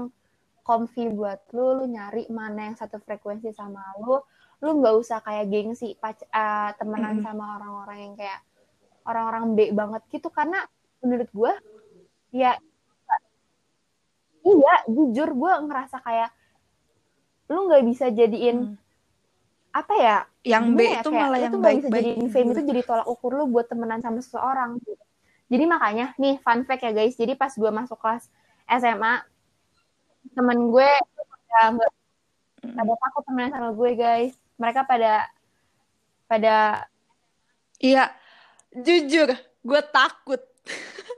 [0.65, 4.21] comfy buat lu lu nyari mana yang satu frekuensi sama lu
[4.61, 7.25] lu nggak usah kayak gengsi pac uh, temenan mm.
[7.25, 8.39] sama orang-orang yang kayak
[9.09, 10.29] orang-orang B banget gitu.
[10.29, 10.61] Karena
[11.01, 11.53] menurut gue
[12.37, 12.53] ya
[14.41, 16.29] iya jujur gue ngerasa kayak
[17.49, 18.79] lu nggak bisa jadiin mm
[19.71, 23.07] apa ya yang B ya, itu malah yang baik baik jadi fame itu jadi tolak
[23.07, 24.75] ukur lu buat temenan sama seseorang
[25.51, 27.19] jadi makanya nih fun fact ya guys.
[27.19, 28.31] Jadi pas gue masuk kelas
[28.71, 29.19] SMA
[30.31, 30.87] temen gue
[32.61, 34.31] pada takut temenan sama gue guys.
[34.55, 35.27] Mereka pada
[36.29, 36.87] pada
[37.81, 38.15] iya
[38.71, 39.35] jujur
[39.65, 40.39] gue takut.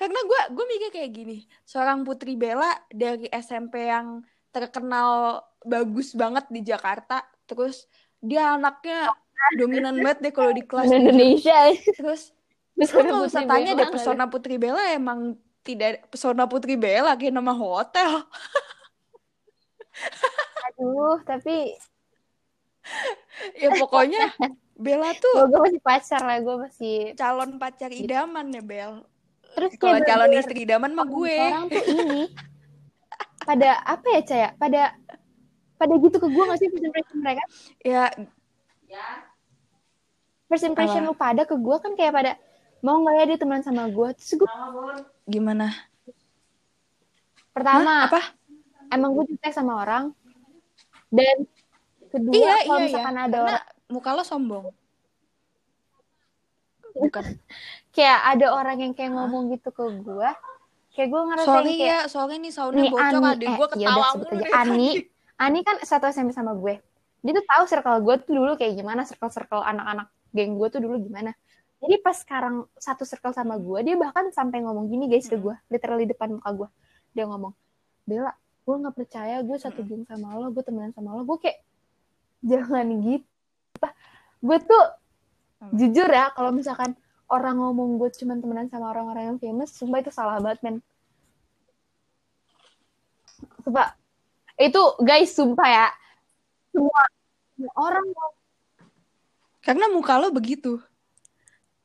[0.00, 6.50] Karena gue gue mikir kayak gini seorang putri Bella dari SMP yang terkenal bagus banget
[6.50, 7.86] di Jakarta terus
[8.18, 9.14] dia anaknya
[9.58, 11.70] dominan banget deh kalau di kelas Indonesia.
[11.94, 12.34] Terus
[12.74, 17.54] terus nggak usah tanya deh pesona Putri Bella emang tidak pesona Putri Bella kayak nama
[17.54, 18.26] hotel.
[20.70, 21.72] Aduh tapi
[23.56, 24.34] ya pokoknya
[24.74, 28.92] Bella tuh gue masih pacar lah gue masih calon pacar idaman ya Bel.
[29.54, 31.36] Terus kalau calon istri idaman mah gue.
[31.38, 32.22] orang tuh ini
[33.46, 34.82] pada apa ya Caya pada
[35.78, 37.44] pada gitu ke gue gak sih first impression mereka?
[37.86, 38.10] Ya.
[38.90, 39.06] Ya
[40.54, 41.08] first impression apa?
[41.10, 42.32] lu pada ke gue kan kayak pada
[42.84, 44.48] mau nggak ya dia teman sama gue terus gue
[45.24, 45.72] gimana?
[47.56, 48.06] Pertama Hah?
[48.12, 48.22] apa?
[48.92, 50.12] emang gue cinta sama orang.
[51.08, 51.48] Dan
[52.12, 53.24] kedua iya, kalau iya, misalkan iya.
[53.26, 54.66] ada orang muka lo sombong.
[56.94, 57.24] Bukan.
[57.94, 60.30] Kayak ada orang yang kayak ngomong gitu ke gue
[60.94, 64.06] kayak gue ngerasa sorry kayak, ya soalnya nih soundnya bocor Ani, adik eh, gue ketawa
[64.14, 64.52] mulu deh.
[64.54, 64.88] Ani
[65.44, 66.78] Ani kan satu SMP sama gue
[67.24, 70.78] dia tuh tahu circle gue tuh dulu kayak gimana circle circle anak-anak geng gue tuh
[70.78, 71.34] dulu gimana
[71.84, 75.44] jadi pas sekarang satu circle sama gue dia bahkan sampai ngomong gini guys ke hmm.
[75.44, 76.68] gue literally depan muka gue
[77.12, 77.52] dia ngomong
[78.08, 78.32] Bella
[78.64, 79.88] gue nggak percaya gue satu hmm.
[79.88, 81.60] geng sama lo gue temenan sama lo gue kayak
[82.40, 83.88] jangan gitu
[84.44, 84.84] gue tuh
[85.60, 85.72] hmm.
[85.76, 86.96] jujur ya kalau misalkan
[87.34, 90.76] orang ngomong gue cuma temenan sama orang-orang yang famous, sumpah itu salah banget, men.
[93.64, 93.96] Sumpah.
[94.60, 95.88] Itu, guys, sumpah ya.
[96.70, 97.02] Semua
[97.78, 98.06] orang
[99.64, 100.76] Karena muka lo begitu.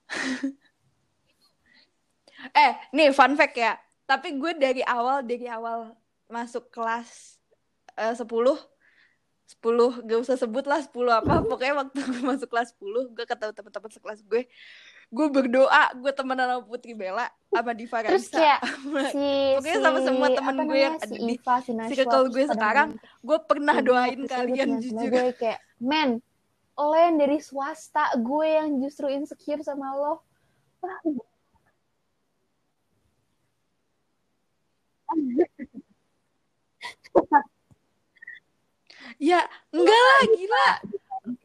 [2.63, 3.77] eh, nih fun fact ya.
[4.09, 5.93] Tapi gue dari awal, dari awal
[6.29, 7.37] masuk kelas
[7.97, 11.41] uh, 10, 10 gak usah sebut lah 10 apa.
[11.45, 14.49] Pokoknya waktu gue masuk kelas 10 gue ketemu teman-teman sekelas gue.
[15.09, 18.61] Gue berdoa gue temenan sama Putri Bella sama Diva Raisa terus kayak
[19.13, 22.89] si, pokoknya si, sama semua temen gue yang ada di Iva, si circle gue sekarang
[23.25, 25.09] gue pernah doain kalian jujur.
[25.09, 26.21] gue kayak men
[26.79, 30.13] lo yang dari swasta gue yang justru insecure sama lo.
[39.19, 39.43] Ya
[39.75, 40.67] enggak lah gila.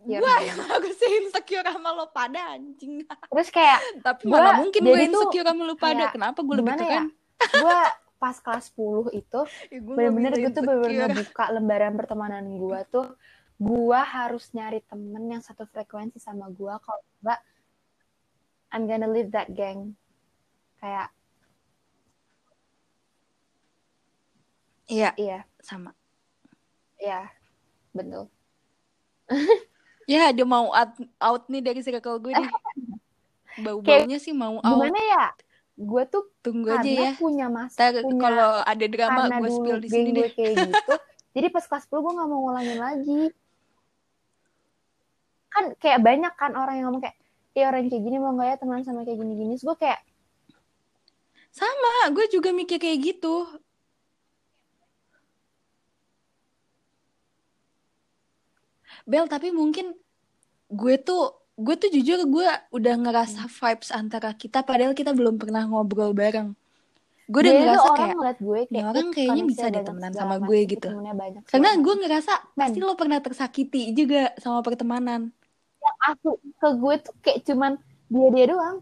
[0.04, 3.02] Gue yang harus insecure sama lo pada anjing.
[3.02, 6.14] Terus kayak tapi mana mungkin gue insecure sama lo pada?
[6.14, 6.86] kenapa gue lebih keren?
[6.86, 7.02] ya?
[7.44, 7.78] gue
[8.24, 9.40] pas kelas 10 itu
[9.74, 13.06] ya, bener-bener gue tuh bener-bener buka lembaran pertemanan gue tuh
[13.54, 17.40] gue harus nyari temen yang satu frekuensi sama gue kalau enggak
[18.74, 19.94] I'm gonna leave that gang.
[20.82, 21.14] Kayak
[24.90, 25.38] iya iya.
[25.62, 25.94] sama.
[26.98, 27.30] Iya
[27.94, 28.26] betul.
[30.04, 32.50] Ya dia mau out, out nih dari circle gue nih.
[33.62, 34.66] Bau-baunya sih mau out.
[34.66, 35.26] Gimana ya?
[35.78, 37.12] Gue tuh tunggu aja ya.
[37.16, 37.72] punya mas
[38.20, 40.28] kalau ada drama gue spill di sini deh.
[40.34, 40.94] kayak gitu.
[41.34, 43.22] Jadi pas kelas 10 gue gak mau ngulangin lagi
[45.54, 47.16] kan kayak banyak kan orang yang ngomong kayak
[47.54, 49.54] iya orang kayak gini mau gak ya teman sama kayak gini-gini?
[49.62, 50.02] Gue kayak
[51.54, 53.46] sama gue juga mikir kayak gitu.
[59.06, 59.94] Bel tapi mungkin
[60.66, 65.62] gue tuh gue tuh jujur gue udah ngerasa vibes antara kita padahal kita belum pernah
[65.70, 66.58] ngobrol bareng.
[67.30, 70.88] Gue udah ngerasa kayak ngeliat gue kayak orang kayaknya bisa deh temenan sama gue gitu
[71.48, 75.32] karena gue ngerasa pasti lo pernah tersakiti juga sama pertemanan
[75.84, 77.72] yang aku ke gue tuh kayak cuman
[78.08, 78.76] dia dia doang.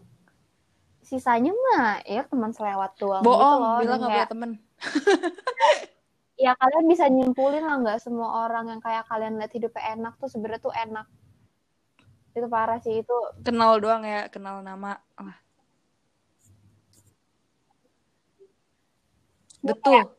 [1.03, 4.51] Sisanya mah ya teman selewat doang gitu bohong gitu loh, bilang gak punya temen.
[6.33, 10.27] Ya kalian bisa nyimpulin lah nggak semua orang yang kayak kalian lihat hidupnya enak tuh
[10.27, 11.07] sebenarnya tuh enak.
[12.35, 13.17] Itu parah sih itu.
[13.45, 15.37] Kenal doang ya kenal nama ah.
[19.63, 20.11] betul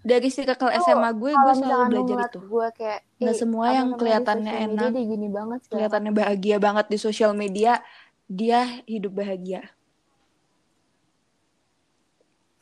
[0.00, 2.40] dari si kakak SMA gue gue selalu belajar itu.
[2.40, 7.84] gue kayak nggak semua yang kelihatannya enak gini banget kelihatannya bahagia banget di sosial media
[8.30, 9.66] dia hidup bahagia.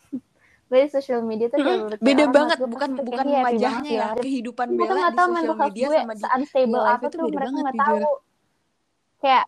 [0.73, 5.17] Dari sosial media tuh kayak mm, beda banget bukan bukan wajahnya ya kehidupan Bella di
[5.21, 8.01] sosial media gue sama di unstable apa tuh mereka nggak tahu.
[9.21, 9.45] Kayak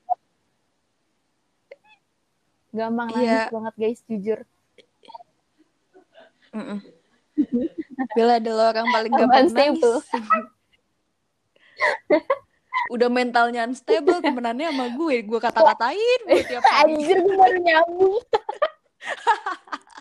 [2.70, 3.48] gampang nangis yeah.
[3.48, 4.44] banget guys jujur.
[6.52, 6.99] Mm -mm.
[8.16, 10.04] Bella adalah orang paling gampang nangis
[12.90, 18.18] udah mentalnya unstable temenannya sama gue gue kata-katain gue tiap hari anjir gue baru nyambung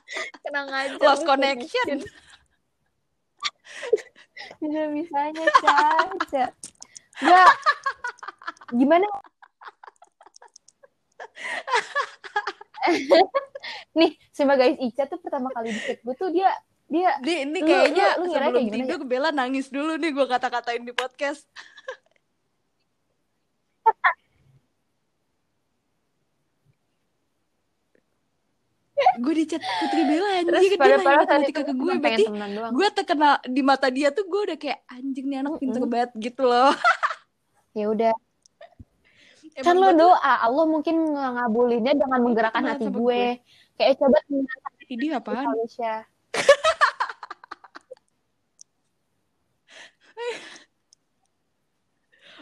[0.43, 0.97] Tenang aja.
[0.97, 2.01] Lost connection.
[4.59, 6.45] Tidak bisanya, Caca.
[7.21, 7.53] Enggak.
[8.73, 9.07] Gimana?
[13.99, 16.49] Nih, guys Ica tuh pertama kali di gue tuh dia
[16.90, 19.06] dia di, ini kayaknya lu, lu, lu sebelum kayak tidur ya?
[19.06, 21.45] Bella nangis dulu nih gue kata-katain di podcast.
[29.20, 32.24] gue di chat Putri Bella anjing Terus dia nanya matematika ke gue berarti
[32.76, 35.91] gue terkenal di mata dia tuh gue udah kayak anjing nih anak pinter mm-hmm.
[35.91, 36.74] banget gitu loh
[37.80, 38.14] ya udah
[39.60, 42.95] kan lo doa Allah mungkin ngabulinnya dengan menggerakkan hati gue.
[42.95, 43.24] gue
[43.76, 44.18] kayak coba
[44.88, 45.48] ini apaan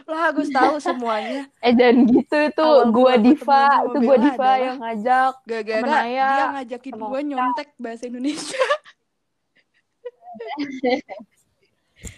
[0.08, 1.44] lah Agus tahu semuanya.
[1.66, 7.20] Eh dan gitu itu gua diva itu gua diva yang ngajak gara-gara dia ngajakin gua
[7.20, 8.56] nyontek bahasa Indonesia.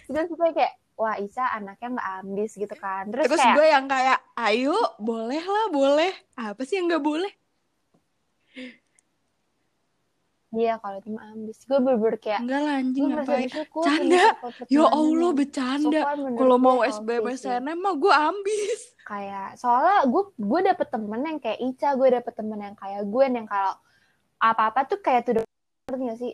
[0.07, 3.09] Terus gue kayak wah Isa anaknya nggak ambis gitu kan.
[3.09, 6.13] Terus, terus kayak, gue yang kayak ayo boleh lah boleh.
[6.37, 7.33] Apa sih yang nggak boleh
[10.51, 13.33] Iya kalau tim ambis gue berber kayak enggak lah anjing apa
[13.87, 14.25] canda!
[14.67, 16.01] ya Allah bercanda.
[16.11, 18.79] Kalau mau SBMPTN mah gue ambis.
[19.07, 23.23] Kayak soalnya gue gue dapet temen yang kayak Ica gue dapet temen yang kayak gue
[23.31, 23.79] yang kalau
[24.43, 26.33] apa apa tuh kayak tuh ngerti gak sih?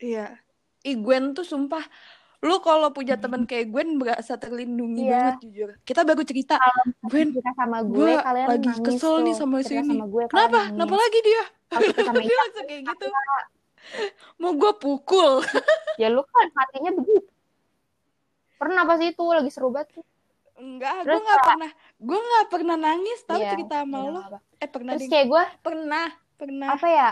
[0.00, 0.40] Iya.
[0.84, 1.84] Ih, Gwen tuh sumpah
[2.44, 5.32] lu kalau punya temen kayak Gwen berasa terlindungi yeah.
[5.32, 5.70] banget jujur.
[5.88, 6.60] Kita baru cerita
[7.00, 9.24] Gwen sama gue, gue kalian lagi kesel tuh.
[9.24, 10.60] nih sama si ini sama gue, kenapa?
[10.60, 10.72] nangis.
[10.76, 11.42] kenapa lagi dia?
[12.28, 13.06] Dia langsung kayak gitu.
[14.36, 15.32] Mau gue pukul.
[15.94, 17.30] Ya lu kan hatinya begitu.
[18.58, 19.94] Pernah pas itu lagi seru banget.
[20.58, 21.70] Enggak, gue gak pernah.
[22.02, 24.20] Gue gak pernah nangis tau yeah, cerita sama lo
[24.58, 26.68] eh pernah terus kayak gue pernah pernah.
[26.74, 27.10] Apa ya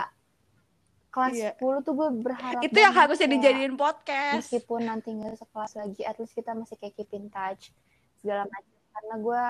[1.13, 1.53] kelas iya.
[1.61, 4.49] 10 tuh gue berharap itu yang harusnya ya, dijadiin podcast.
[4.49, 7.69] meskipun nanti nggak sekelas lagi at least kita masih kayak keep in touch
[8.17, 8.73] segala macam.
[8.93, 9.41] Karena gue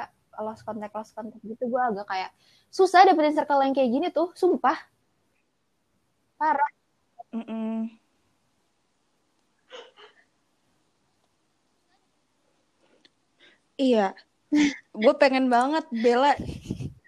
[0.43, 2.29] lost contact lost contact gitu gue agak kayak
[2.67, 4.75] susah dapetin circle yang kayak gini tuh sumpah.
[6.35, 6.71] Parah.
[7.31, 7.77] Mm -mm.
[13.79, 14.07] iya.
[14.93, 16.37] Gue pengen banget Bella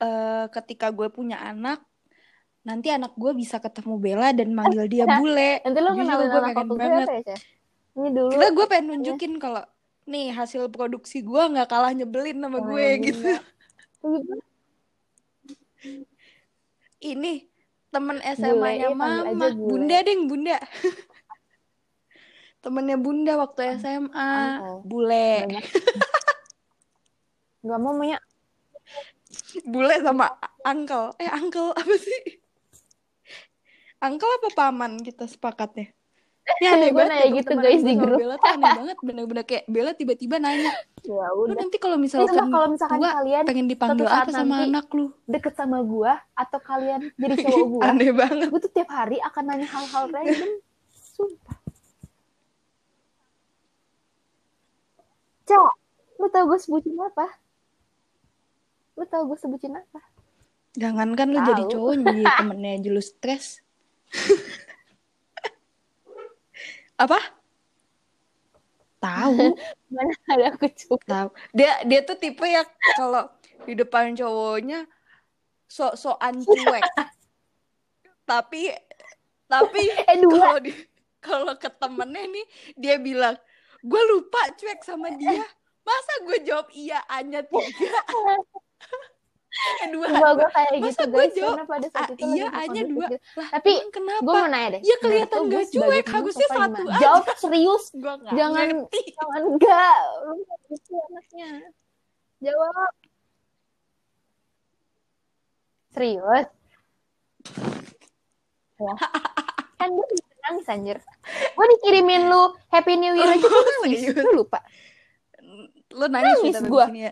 [0.01, 1.85] uh, ketika gue punya anak
[2.65, 5.61] nanti anak gue bisa ketemu Bella dan manggil dia bule.
[5.61, 7.07] nanti lo kenalin gue pengen banget.
[7.21, 7.37] Ya,
[7.95, 8.33] Ini dulu.
[8.33, 9.39] Kita gue pengen nunjukin ya.
[9.39, 9.63] kalau
[10.09, 13.37] nih hasil produksi gue nggak kalah nyebelin sama oh, gue gitu.
[17.13, 17.45] Ini
[17.93, 20.57] temen SMA-nya iya, mama, bunda deh bunda.
[22.65, 24.33] Temennya bunda waktu SMA,
[24.65, 25.45] oh, bule.
[27.65, 28.17] Gak mau punya
[29.69, 30.33] bule sama
[30.65, 31.13] uncle.
[31.21, 32.41] Eh uncle apa sih?
[34.05, 35.89] Uncle apa paman kita sepakatnya?
[36.61, 38.21] Ya aneh banget ya, gitu guys di grup.
[38.21, 40.77] Bella tuh aneh banget bener-bener kayak Bella tiba-tiba nanya.
[41.01, 41.49] Ya udah.
[41.49, 45.09] Lu nanti kalau misalkan, kalau misalkan gua kalian pengen dipanggil apa sama anak lu?
[45.25, 47.81] Deket sama gua atau kalian jadi cowok gua.
[47.89, 48.47] aneh banget.
[48.53, 50.51] Gua tuh tiap hari akan nanya hal-hal random.
[50.93, 51.57] Sumpah.
[55.45, 55.73] Cak,
[56.21, 57.25] lu tau gue sebutin apa?
[58.97, 60.01] Lu tau gue sebutin apa?
[60.75, 61.47] Jangan kan lu Tau.
[61.53, 63.64] jadi cowok jadi temennya aja lu stres.
[66.95, 67.19] Apa?
[69.03, 69.37] Tahu.
[69.91, 71.29] Mana ada kecuali tahu.
[71.51, 72.63] Dia dia tuh tipe ya
[72.97, 73.29] kalau
[73.65, 74.87] di depan cowoknya
[75.69, 76.83] sok-sokan cuek.
[78.29, 78.73] Tapi
[79.45, 80.73] tapi eh, kalau di
[81.21, 83.37] kalau ke temennya nih dia bilang
[83.85, 85.45] gue lupa cuek sama dia.
[85.85, 87.93] Masa gue jawab iya hanya tiga
[89.93, 90.05] dua.
[90.11, 91.33] Dua gue kayak gitu guys.
[91.33, 93.07] jawab, karena pada saat itu iya aja dua.
[93.07, 93.15] gitu.
[93.39, 94.21] lah, tapi kenapa?
[94.21, 94.81] gue mau nanya deh.
[94.83, 96.99] Ya kelihatan nah, gak cuek harusnya satu aja.
[96.99, 97.83] Jawab serius.
[98.35, 99.01] Jangan ngerti.
[99.17, 99.99] jangan enggak.
[100.25, 100.33] Lu
[100.71, 101.49] gitu anaknya.
[102.43, 102.91] Jawab.
[105.95, 106.47] Serius?
[108.75, 108.93] Ya.
[109.79, 110.07] kan gue
[110.45, 110.97] nangis anjir.
[111.55, 114.01] Gue dikirimin lu happy new year aja gue nangis.
[114.11, 114.59] Lu lupa.
[115.95, 117.11] Lu nangis, nangis gue ya.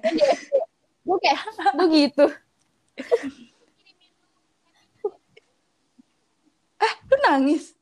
[1.03, 1.39] Gue kayak
[1.75, 2.25] gue gitu.
[6.79, 7.75] Eh lu nangis?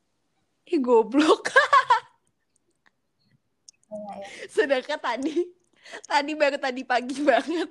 [0.66, 1.54] Ih goblok.
[4.50, 5.46] Sedangkan tadi
[6.08, 7.70] tadi baru tadi pagi banget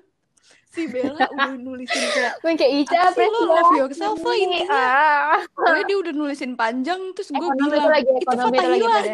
[0.70, 4.70] si Bella udah nulisin kayak kayak Ica apa sih lo love yourself lo intinya.
[4.70, 5.42] Ah.
[5.50, 9.00] Pokoknya dia udah nulisin panjang terus gue bilang itu, itu Fatahila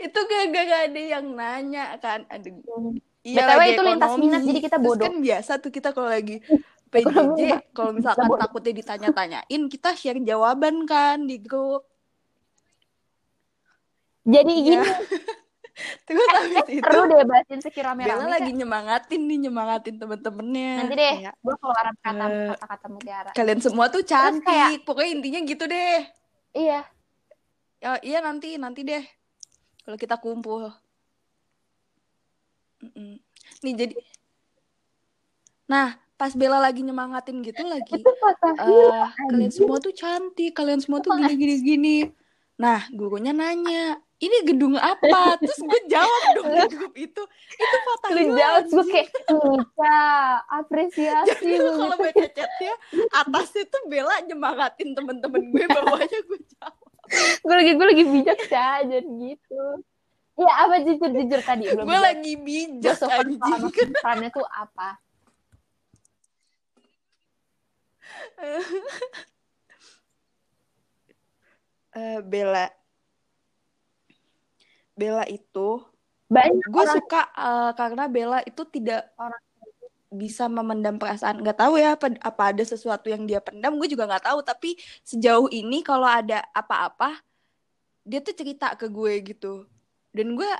[0.00, 2.24] itu gak, gak, gak ada yang nanya kan.
[2.24, 2.96] Hmm.
[3.20, 5.04] iya BTW itu lintas minat jadi kita bodoh.
[5.04, 6.40] Terus kan biasa tuh kita kalau lagi
[6.92, 7.40] PJJ
[7.76, 11.86] kalau misalkan takutnya ditanya-tanyain kita share jawaban kan di grup.
[14.24, 14.64] Jadi ya.
[14.64, 14.88] gini.
[16.04, 16.84] Terus habis itu.
[16.84, 20.72] Seru deh bahasin sekira merah Bella lagi nyemangatin nih Nyemangatin temen-temennya.
[20.84, 21.32] Nanti deh ya.
[21.40, 23.30] Gue keluaran kata, uh, kata-kata mutiara.
[23.32, 25.98] Kalian semua tuh cantik kayak, Pokoknya intinya gitu deh.
[26.52, 26.80] Iya.
[27.80, 29.00] Ya, iya nanti nanti deh
[29.90, 30.70] kalau kita kumpul.
[32.78, 33.18] Mm-mm.
[33.60, 33.94] nih jadi
[35.66, 38.00] nah pas Bella lagi nyemangatin gitu lagi
[38.56, 41.96] uh, kalian semua tuh cantik kalian semua tuh gini gini gini.
[42.54, 45.36] Nah gurunya nanya ini gedung apa?
[45.42, 47.22] Terus gue jawab dong grup itu.
[47.50, 50.00] Itu Fatah lu jawab gue kayak Nica
[50.54, 52.74] apresiasi jadi kalau baca chatnya
[53.12, 56.79] atasnya tuh Bella nyemangatin temen-temen gue bawahnya gue jawab
[57.42, 58.38] gue lagi gue lagi bijak.
[58.80, 59.62] Aja gitu.
[60.40, 63.92] Iya apa jujur jujur tadi belum gue lagi bijak anjing.
[64.00, 64.96] perannya tuh apa?
[71.96, 72.72] Uh, Bella.
[74.96, 75.80] Bella itu
[76.30, 79.42] banyak gue suka uh, karena Bella itu tidak orang
[80.10, 81.40] bisa memendam perasaan.
[81.40, 84.38] Nggak tahu ya apa, apa ada sesuatu yang dia pendam gue juga nggak tahu.
[84.42, 84.76] Tapi
[85.06, 87.22] sejauh ini kalau ada apa-apa
[88.02, 89.64] dia tuh cerita ke gue gitu.
[90.10, 90.50] Dan gue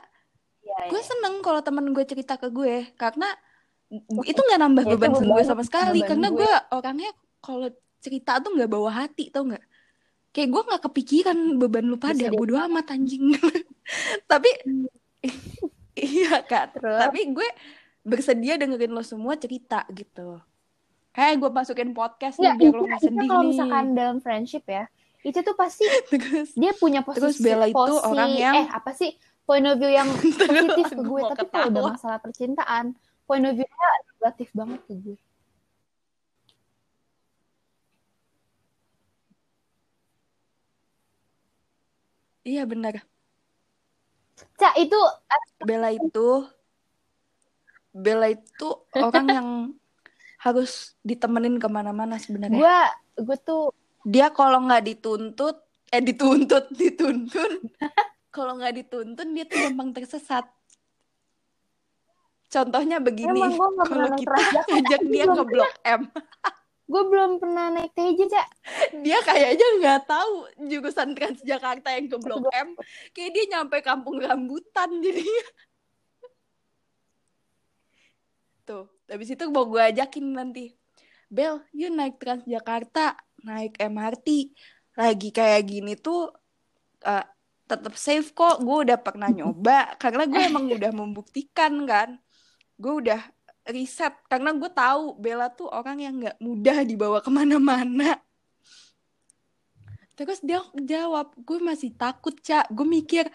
[0.63, 1.07] ya, gue ya.
[1.07, 2.95] seneng kalau temen gue cerita ke gue.
[2.95, 3.27] Karena
[4.23, 6.01] itu nggak nambah ya, beban gue sama sekali.
[6.07, 6.47] karena gue.
[6.47, 7.11] gue orangnya
[7.43, 7.67] kalau
[8.01, 9.67] cerita tuh nggak bawa hati tau nggak?
[10.31, 13.35] Kayak gue nggak kepikiran beban lu pada bodo amat anjing.
[14.31, 15.01] Tapi hmm.
[16.01, 17.49] iya kan tapi gue
[18.01, 20.41] bersedia dengerin lo semua cerita gitu.
[21.11, 24.87] Kayak gue masukin podcast ya, nih biar lo gak sedih kalau misalkan dalam friendship ya
[25.21, 28.91] itu tuh pasti terus, dia punya posisi terus Bella itu posi, orang yang eh apa
[28.97, 29.13] sih
[29.45, 32.97] point of view yang positif ke gue tapi kalau udah masalah percintaan
[33.29, 35.19] point of view-nya negatif banget ke gue
[42.49, 43.05] iya benar
[44.57, 44.97] Cak itu
[45.61, 46.49] Bella itu
[47.91, 49.49] Bella itu orang yang
[50.41, 52.57] harus ditemenin ke mana-mana sebenarnya.
[52.57, 52.81] Gue
[53.21, 53.75] gue tuh
[54.09, 55.61] dia kalau nggak dituntut
[55.93, 57.69] eh dituntut dituntun.
[58.31, 60.47] Kalau nggak dituntun dia tuh gampang tersesat.
[62.51, 63.47] Contohnya begini
[63.87, 66.03] kalau kita ngajak dia ke blok M.
[66.91, 68.47] gue belum pernah naik TJ cak
[69.07, 72.75] dia kayaknya nggak tahu jurusan Transjakarta yang ke blok M.
[73.15, 75.47] Kayak dia nyampe kampung rambutan jadinya
[78.71, 80.71] tuh habis itu mau gue ajakin nanti
[81.27, 84.55] Bel yuk naik Transjakarta naik MRT
[84.99, 86.31] lagi kayak gini tuh
[87.07, 87.27] uh,
[87.71, 88.59] tetap safe kok.
[88.67, 92.19] Gue udah pernah nyoba karena gue emang udah membuktikan kan.
[92.75, 93.21] Gue udah
[93.71, 98.19] riset karena gue tahu Bella tuh orang yang nggak mudah dibawa ke mana-mana.
[100.19, 102.69] Terus dia jawab gue masih takut cak.
[102.75, 103.31] Gue mikir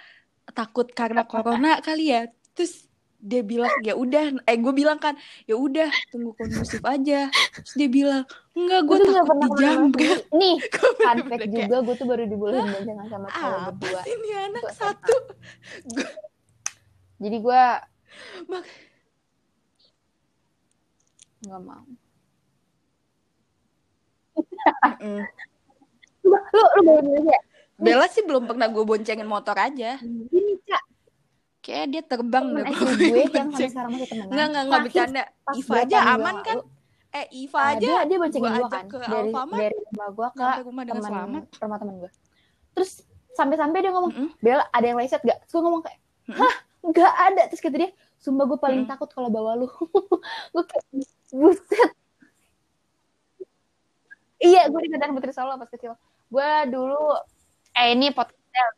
[0.52, 2.28] takut karena corona kali ya.
[2.53, 2.85] Terus
[3.26, 4.38] dia bilang ya udah.
[4.45, 5.18] Eh gue bilang kan
[5.49, 7.27] ya udah tunggu kondusif aja.
[7.34, 8.23] Terus dia bilang
[8.53, 10.56] enggak gue takut dijamret nih
[11.03, 14.02] fun fact juga gue tuh baru dibolehin boncengan sama cowok berdua.
[14.06, 15.15] ini anak gua satu?
[17.19, 17.64] Jadi gue
[18.47, 18.64] Mak
[21.45, 21.85] nggak mau.
[24.97, 25.23] Mm.
[26.26, 27.38] lu lu bayangin aja
[27.76, 29.99] Bella sih belum pernah gue boncengin motor aja.
[29.99, 30.84] Gini, Cak
[31.65, 34.29] kayak dia terbang deh kalau gue yang sampai sekarang masih temenan.
[34.29, 35.23] Nggak nggak nggak bercanda.
[35.57, 36.57] Iva aja aman kan?
[37.15, 38.85] eh Iva uh, aja dia, dia boncengin gue kan.
[38.91, 41.43] ke dari Alfamart, dari rumah gue ke rumah temen, selamat.
[41.63, 42.11] rumah temen gue
[42.75, 42.91] terus
[43.39, 44.43] sampai-sampai dia ngomong mm -hmm.
[44.43, 45.99] Bel ada yang leset gak terus gue ngomong kayak
[46.35, 46.55] hah
[46.85, 47.43] nggak ada.
[47.49, 48.93] Terus kata dia sumpah gue paling mm -hmm.
[48.93, 49.67] takut kalau bawa lu.
[50.53, 50.85] Gue kayak
[51.33, 51.91] buset.
[54.41, 55.97] Iya gue di Kendaraan Putri Solo pas kecil.
[56.29, 57.17] Gue dulu
[57.73, 58.77] eh ini podcast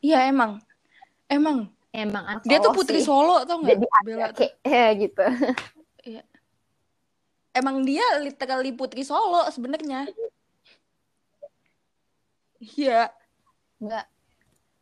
[0.00, 0.62] iya emang.
[1.28, 3.06] Emang emang anak dia tuh putri sih.
[3.08, 3.76] Solo tau nggak?
[3.76, 5.24] Jadi Bella kayak ya gitu.
[6.08, 6.22] Iya.
[7.52, 10.08] emang dia literally putri Solo sebenarnya.
[12.62, 13.12] Iya.
[13.82, 14.06] Nggak.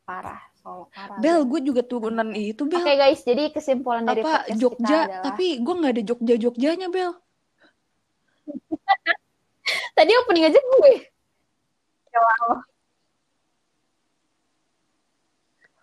[0.06, 2.78] Parah Solo parah Bel gue juga turunan itu Bel.
[2.78, 5.08] Oke okay, guys jadi kesimpulan dari apa Jogja?
[5.08, 5.22] adalah...
[5.24, 7.12] tapi gue nggak ada Jogja Jogjanya Bel.
[9.96, 10.92] Tadi opening aja gue.
[12.12, 12.62] Ya Allah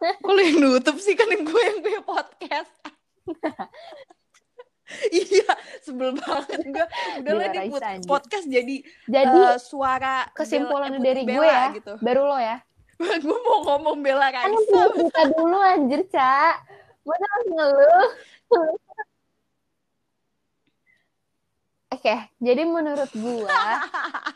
[0.24, 2.74] Kok lu yang nutup sih kan yang gue yang punya podcast.
[5.16, 5.50] iya,
[5.82, 6.88] sebel banget gue.
[7.24, 7.72] Udah lah di
[8.04, 8.76] podcast jadi
[9.08, 11.66] jadi uh, suara kesimpulan Bella, dari Bella, gue ya.
[11.80, 11.94] Gitu.
[12.06, 12.60] Baru lo ya.
[13.04, 14.48] gue mau ngomong Bella Raisa.
[14.54, 16.56] Kan buka dulu anjir, Cak.
[17.04, 18.08] Gue harus ngeluh.
[21.94, 23.46] Oke, okay, jadi menurut gue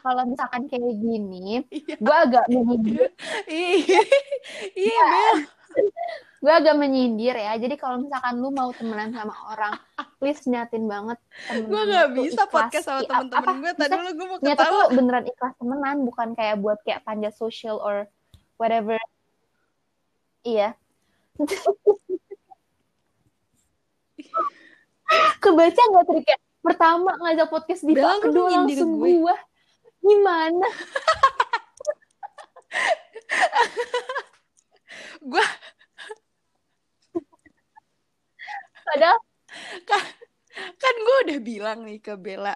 [0.06, 1.96] kalau misalkan kayak gini, iya.
[1.98, 3.10] gue agak menyindir.
[3.50, 4.02] Iya,
[4.78, 5.10] iya,
[6.38, 7.58] gue agak menyindir ya.
[7.58, 9.74] Jadi kalau misalkan lu mau temenan sama orang
[10.18, 11.22] please niatin banget
[11.54, 12.50] gue gak bisa ikhlas.
[12.50, 16.58] podcast sama temen-temen gue tadi dulu gue mau ketawa tuh beneran ikhlas temenan bukan kayak
[16.58, 18.10] buat kayak panjat social or
[18.58, 18.98] whatever.
[20.42, 20.74] Iya.
[25.44, 29.36] Kebaca nggak trik kayak pertama ngajak podcast di kedua langsung gue.
[30.08, 30.64] gimana
[35.28, 35.46] gue
[38.88, 39.18] padahal
[39.84, 40.04] kan
[40.80, 42.56] kan gue udah bilang nih ke Bella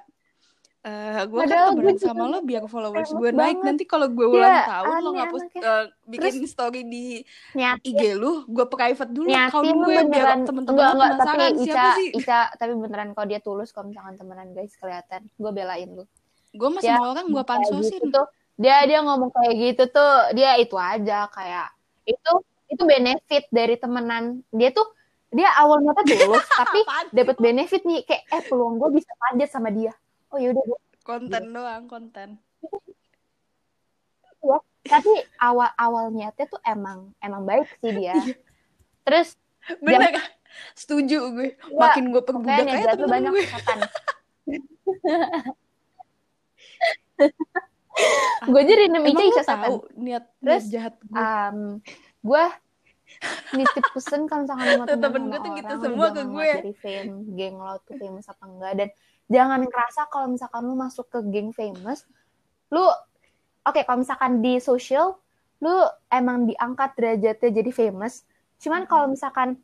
[0.81, 3.61] Uh, gue kan temenan sama lo biar followers gue naik.
[3.61, 7.21] nanti kalau gue ulang ya, tahun lo ngapus uh, bikin Terus, story di
[7.53, 12.09] nyatin, IG lu gue private dulu kalau gue biar temen-temen enggak, enggak, tapi Ica, sih?
[12.17, 15.21] Ica tapi beneran kalau dia tulus kalau misalkan temenan guys kelihatan.
[15.37, 16.09] Gue belain lu.
[16.49, 18.25] Gue masih ya, orang gue pansosin gitu tuh,
[18.57, 20.33] dia dia ngomong kayak gitu tuh.
[20.33, 21.77] Dia itu aja kayak
[22.09, 22.33] itu
[22.71, 24.39] itu benefit dari temenan.
[24.55, 24.87] Dia tuh
[25.31, 26.79] dia awalnya tuh tulus tapi
[27.11, 29.91] dapat benefit nih kayak eh peluang gue bisa panjat sama dia.
[30.31, 30.63] Oh yaudah
[31.03, 31.51] konten ya.
[31.51, 32.39] doang konten.
[34.41, 38.17] Ya tapi awal awalnya tuh emang emang baik sih dia.
[38.17, 38.35] Iya.
[39.05, 39.37] terus
[39.81, 40.23] bener dia,
[40.73, 41.49] setuju gue.
[41.53, 43.45] Ya, makin gue perbudak aja tuh banyak gue.
[48.41, 51.13] gue jadi nemu Ica tahu niat terus jahat gue.
[51.13, 51.77] Um,
[52.21, 52.43] gue
[53.51, 56.49] nitip pesen kan sama temen, temen gue tuh gitu semua ke gue.
[56.63, 58.73] dari fame geng lo tuh famous apa enggak.
[58.79, 58.89] Dan
[59.27, 62.07] jangan ngerasa kalau misalkan lu masuk ke geng famous
[62.71, 62.95] lu oke
[63.67, 65.19] okay, kalau misalkan di social
[65.61, 65.75] lu
[66.09, 68.23] emang diangkat derajatnya jadi famous.
[68.63, 69.59] Cuman kalau misalkan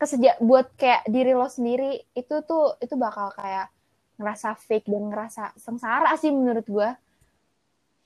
[0.00, 3.68] kesejak buat kayak diri lo sendiri itu tuh itu bakal kayak
[4.16, 6.88] ngerasa fake dan ngerasa sengsara sih menurut gue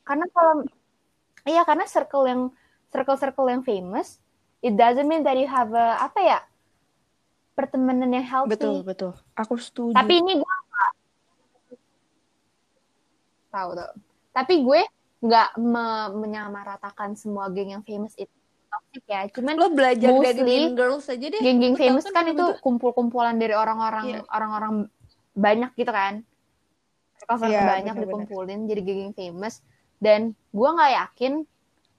[0.03, 0.63] karena kalau
[1.47, 2.43] iya karena circle yang
[2.95, 4.23] circle circle yang famous
[4.63, 6.41] it doesn't mean that you have a apa ya
[7.55, 8.59] pertemanan yang healthy.
[8.59, 9.13] Betul betul.
[9.39, 9.95] Aku setuju.
[9.95, 10.55] Tapi ini gue
[13.55, 13.93] tahu tuh
[14.35, 14.81] tapi gue
[15.23, 15.87] nggak me
[16.19, 18.35] menyamaratakan semua geng yang famous itu
[18.67, 22.35] toxic ya cuman lo belajar mostly, dari Mean Girls aja deh geng-geng famous kan, kan
[22.35, 24.23] itu kumpul-kumpulan dari orang-orang yeah.
[24.35, 24.91] orang-orang
[25.39, 26.27] banyak gitu kan
[27.31, 28.69] cover yeah, banyak bener, dikumpulin bener.
[28.75, 29.63] jadi geng famous
[30.03, 31.33] dan gue nggak yakin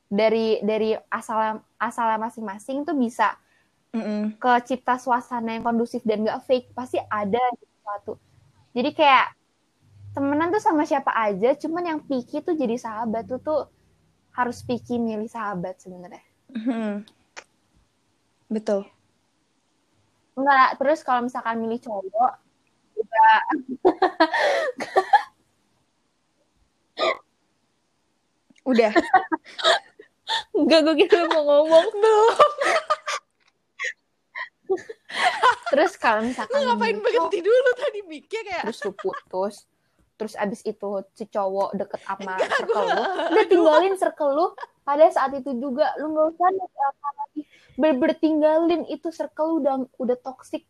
[0.06, 3.34] dari dari asal asalnya masing-masing tuh bisa
[3.92, 4.22] mm -mm.
[4.38, 6.70] ke cipta suasana yang kondusif dan gak fake.
[6.78, 8.22] Pasti ada sesuatu.
[8.76, 9.34] Jadi kayak
[10.16, 13.28] temenan tuh sama siapa aja cuman yang picky tuh jadi sahabat.
[13.28, 13.62] Tuh tuh
[14.36, 16.24] harus picky milih sahabat sebenarnya.
[16.52, 17.04] Hmm.
[18.46, 18.86] betul.
[20.36, 22.34] Enggak terus kalau misalkan milih cowok
[22.96, 23.28] juga
[28.66, 28.90] udah
[30.56, 31.86] enggak gue kira mau ngomong.
[31.94, 32.34] Belum
[35.70, 37.70] terus kalau misalkan lu ngapain berhenti dulu?
[37.78, 39.56] Tadi mikir kayak terus lu putus.
[40.16, 43.04] Terus abis itu si cowok deket sama Enggak, circle lu
[43.36, 44.46] udah tinggalin circle lu.
[44.86, 47.42] Pada saat itu juga lu nggak usah apa lagi.
[47.76, 50.64] Ber bertinggalin itu circle lu udah udah toxic.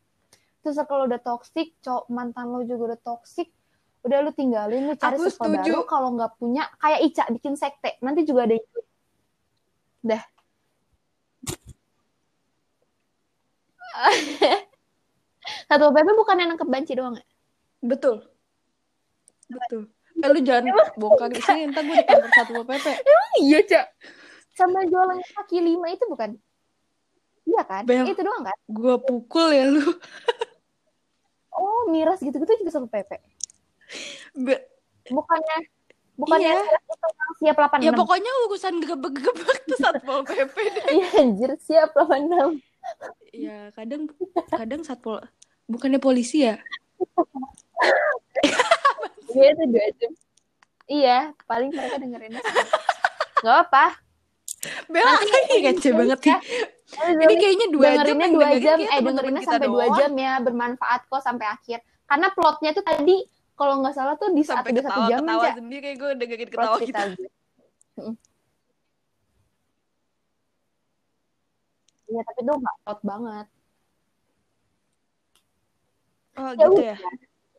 [0.64, 3.53] Itu circle lu udah toxic cowok mantan lu juga udah toxic.
[4.02, 5.72] Udah lu tinggalin lu cari Aku circle setuju.
[5.77, 8.02] baru kalau nggak punya kayak Ica bikin sekte.
[8.02, 8.80] Nanti juga ada itu
[10.06, 10.23] dah
[15.69, 17.26] satu PP bukan yang nangkep banci doang ya?
[17.80, 18.27] Betul.
[19.48, 19.88] Betul.
[20.19, 22.86] Eh lu jangan bongkar di sini entar gue ditangkap satu PP.
[22.91, 23.86] Emang iya, Cak?
[24.56, 26.40] Sama jualan kaki lima itu bukan?
[27.45, 27.84] Iya kan?
[27.86, 28.57] Bel, itu doang kan?
[28.72, 29.84] Gue pukul ya lu.
[31.60, 33.11] oh, miras gitu-gitu juga satu PP.
[34.36, 34.56] Be
[35.06, 35.69] bukannya
[36.15, 36.63] bukannya iya.
[36.63, 36.75] itu
[37.43, 37.85] siap 86.
[37.87, 40.55] Ya pokoknya urusan gebek-gebek tuh satpol PP
[40.97, 42.63] Iya anjir, siap 86.
[43.35, 44.07] Iya, kadang
[44.47, 45.19] kadang satpol
[45.67, 46.55] bukannya polisi ya?
[49.35, 50.11] Iya itu dua jam.
[50.87, 52.39] Iya, paling mereka dengerin.
[53.43, 53.85] Gak apa.
[54.87, 56.35] Bella ini kece banget sih.
[57.03, 58.15] Ini kayaknya dua jam.
[58.15, 58.77] Dengerinnya dua jam.
[58.79, 60.33] Eh dengerinnya sampai dua jam ya.
[60.39, 61.83] Bermanfaat kok sampai akhir.
[62.05, 63.17] Karena plotnya tuh tadi
[63.56, 65.53] kalau nggak salah tuh di saat udah satu jam ketawa aja.
[65.57, 67.03] sendiri kayak gue dengerin ketawa kita.
[72.06, 73.48] Iya tapi tuh nggak plot banget.
[76.36, 76.98] Oh ya gitu ya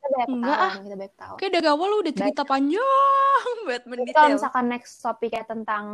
[0.07, 0.73] banyak Enggak ah.
[0.79, 1.35] kita banyak tahu.
[1.39, 2.51] Kayak dari awal lu udah cerita baik.
[2.51, 4.15] panjang buat mendetail.
[4.15, 5.85] Kalau misalkan next topik kayak tentang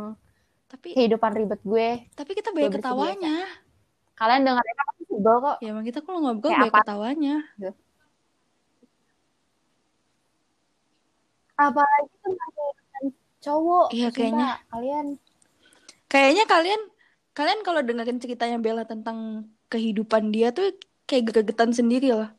[0.69, 1.89] tapi kehidupan ribet gue.
[2.17, 3.37] Tapi kita banyak ketawanya.
[4.13, 5.55] Kalian dengerin apa sih kok?
[5.61, 6.81] Ya emang kita kalau ngobrol banyak apa?
[6.81, 7.35] ketawanya.
[7.57, 7.82] Gitu.
[11.57, 12.51] Apalagi tentang
[13.43, 13.87] cowok.
[13.93, 14.61] Iya kayaknya.
[14.71, 15.05] Kalian.
[16.09, 16.81] Kayaknya kalian
[17.33, 20.77] kalian kalau dengerin ceritanya Bella tentang kehidupan dia tuh
[21.09, 22.29] kayak gegetan sendiri loh.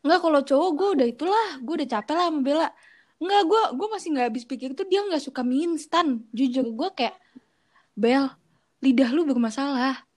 [0.00, 2.68] Enggak kalau cowok gue udah itulah, gue udah capek lah sama Bella.
[3.20, 6.24] Enggak, gue gue masih nggak habis pikir tuh dia nggak suka mie instan.
[6.32, 7.20] Jujur gue kayak
[7.92, 8.32] Bel,
[8.80, 10.09] lidah lu bermasalah.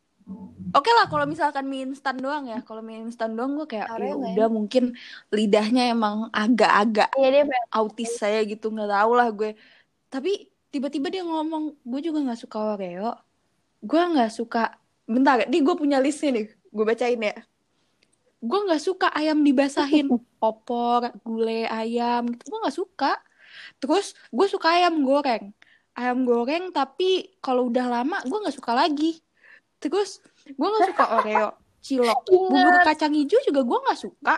[0.74, 2.64] Oke okay lah kalau misalkan mie instan doang ya.
[2.66, 4.98] Kalau mie instan doang gue kayak ya udah mungkin
[5.30, 7.30] lidahnya emang agak-agak ya,
[7.70, 9.54] autis saya gitu nggak tahu lah gue.
[10.10, 13.14] Tapi tiba-tiba dia ngomong gue juga nggak suka Oreo.
[13.86, 14.74] Gue nggak suka.
[15.04, 16.48] Bentar, nih gue punya listnya nih.
[16.74, 17.44] Gue bacain ya
[18.44, 20.12] gue nggak suka ayam dibasahin
[20.44, 23.12] opor gulai ayam gitu gue nggak suka
[23.80, 25.56] terus gue suka ayam goreng
[25.96, 29.24] ayam goreng tapi kalau udah lama gue nggak suka lagi
[29.90, 31.50] terus gue nggak suka oreo.
[31.84, 32.20] Cilok.
[32.32, 34.36] Bubur kacang hijau juga gue nggak suka.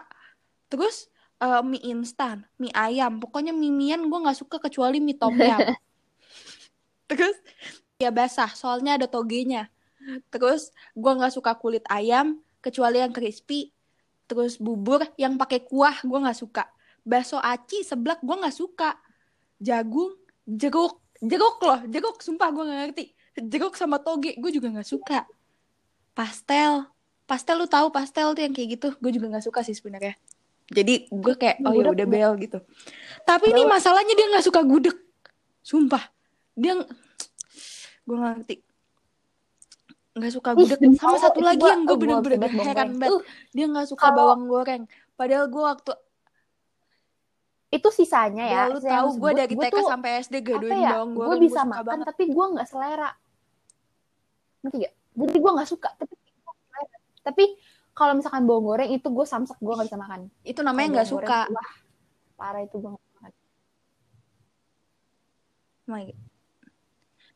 [0.66, 3.22] Terus uh, mie instan mie ayam.
[3.22, 5.62] Pokoknya mie mian gue nggak suka kecuali mie tom yum
[7.10, 7.38] terus
[8.02, 8.50] ya basah.
[8.58, 9.70] Soalnya ada togenya.
[10.34, 13.70] Terus gue nggak suka kulit ayam kecuali yang crispy.
[14.26, 16.66] Terus bubur yang pakai kuah gue nggak suka.
[17.06, 18.98] Bakso aci seblak gue nggak suka.
[19.62, 20.18] Jagung
[20.50, 20.98] jeruk.
[21.22, 21.86] Jeruk loh.
[21.86, 23.06] Jeruk sumpah gue nggak ngerti.
[23.38, 25.30] Jeruk sama toge gue juga nggak suka
[26.16, 26.88] pastel.
[27.28, 28.88] Pastel lu tahu pastel tuh yang kayak gitu?
[29.04, 30.16] Gue juga nggak suka sih sebenarnya.
[30.72, 32.58] Jadi gue kayak oh ya udah bel gitu.
[33.22, 34.98] Tapi ini masalahnya dia nggak suka gudeg.
[35.62, 36.02] Sumpah.
[36.58, 36.80] Dia
[38.06, 38.56] gue nggak ngerti.
[40.18, 40.80] Nggak suka gudeg.
[40.98, 43.22] Sama satu lagi yang gue bener-bener heran banget.
[43.54, 44.84] Dia nggak suka bawang goreng.
[45.14, 45.94] Padahal gue waktu
[47.74, 50.96] itu sisanya ya, ya lu tahu gue dari TK sampai SD gaduhin ya?
[50.96, 53.12] bawang goreng gue bisa makan tapi gue nggak selera.
[54.64, 56.16] Ngerti gak jadi gue nggak suka tapi
[57.26, 57.46] tapi
[57.96, 60.28] kalau misalkan bawang goreng itu gue samsak gue nggak bisa makan.
[60.44, 61.48] Itu namanya nggak suka.
[61.48, 61.72] goreng, wah,
[62.36, 63.32] parah itu gue makan.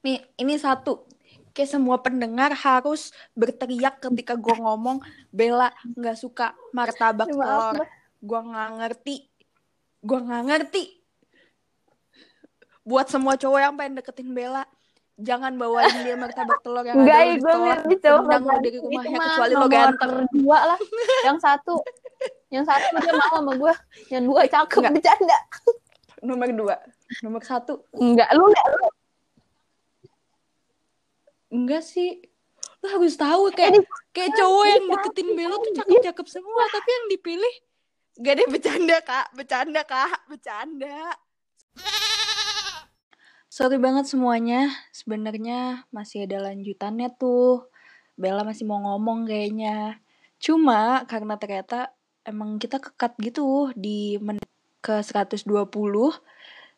[0.04, 1.08] Nih ini satu.
[1.56, 5.02] Kayak semua pendengar harus berteriak ketika gue ngomong
[5.32, 7.88] Bella nggak suka martabak telur.
[8.20, 9.18] Gue nggak ngerti.
[10.04, 10.84] Gue nggak ngerti.
[12.84, 14.68] Buat semua cowok yang pengen deketin Bella
[15.20, 19.68] jangan bawain dia martabak telur yang Enggak, ada gue ngerti cowok dari rumahnya kecuali lo
[19.68, 20.80] ganteng dua lah.
[21.28, 21.76] Yang satu.
[22.50, 23.74] Yang satu dia mau sama gue
[24.10, 24.94] yang dua cakep Enggak.
[24.96, 25.40] bercanda.
[26.24, 26.76] Nomor dua.
[27.20, 27.74] Nomor satu.
[28.00, 28.88] Enggak lu enggak lu.
[31.52, 32.24] Enggak sih.
[32.80, 33.84] Lu harus tahu kayak
[34.16, 37.56] kayak cowok yang deketin Bella tuh cakep-cakep semua tapi yang dipilih
[38.24, 39.28] gak deh bercanda kak.
[39.36, 40.20] Bercanda kak.
[40.32, 41.12] Bercanda
[43.60, 44.72] sorry banget semuanya.
[44.96, 47.68] Sebenarnya masih ada lanjutannya tuh.
[48.16, 50.00] Bella masih mau ngomong kayaknya.
[50.40, 51.92] Cuma karena ternyata
[52.24, 54.48] emang kita kekat gitu di menit
[54.80, 55.44] ke 120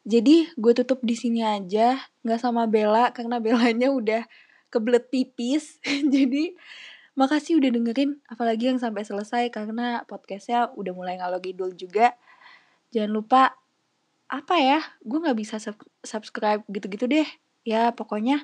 [0.01, 2.01] jadi gue tutup di sini aja.
[2.25, 4.25] Nggak sama Bella karena Bellanya udah
[4.73, 5.77] kebelet pipis.
[6.13, 6.57] Jadi
[7.13, 8.17] makasih udah dengerin.
[8.25, 12.17] Apalagi yang sampai selesai karena podcastnya udah mulai ngalor idul juga.
[12.89, 13.60] Jangan lupa
[14.31, 15.55] apa ya gue nggak bisa
[16.11, 17.27] subscribe gitu-gitu deh.
[17.67, 18.43] Ya pokoknya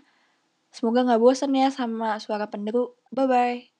[0.75, 2.95] semoga nggak bosan ya sama suara penderu.
[3.15, 3.76] Bye bye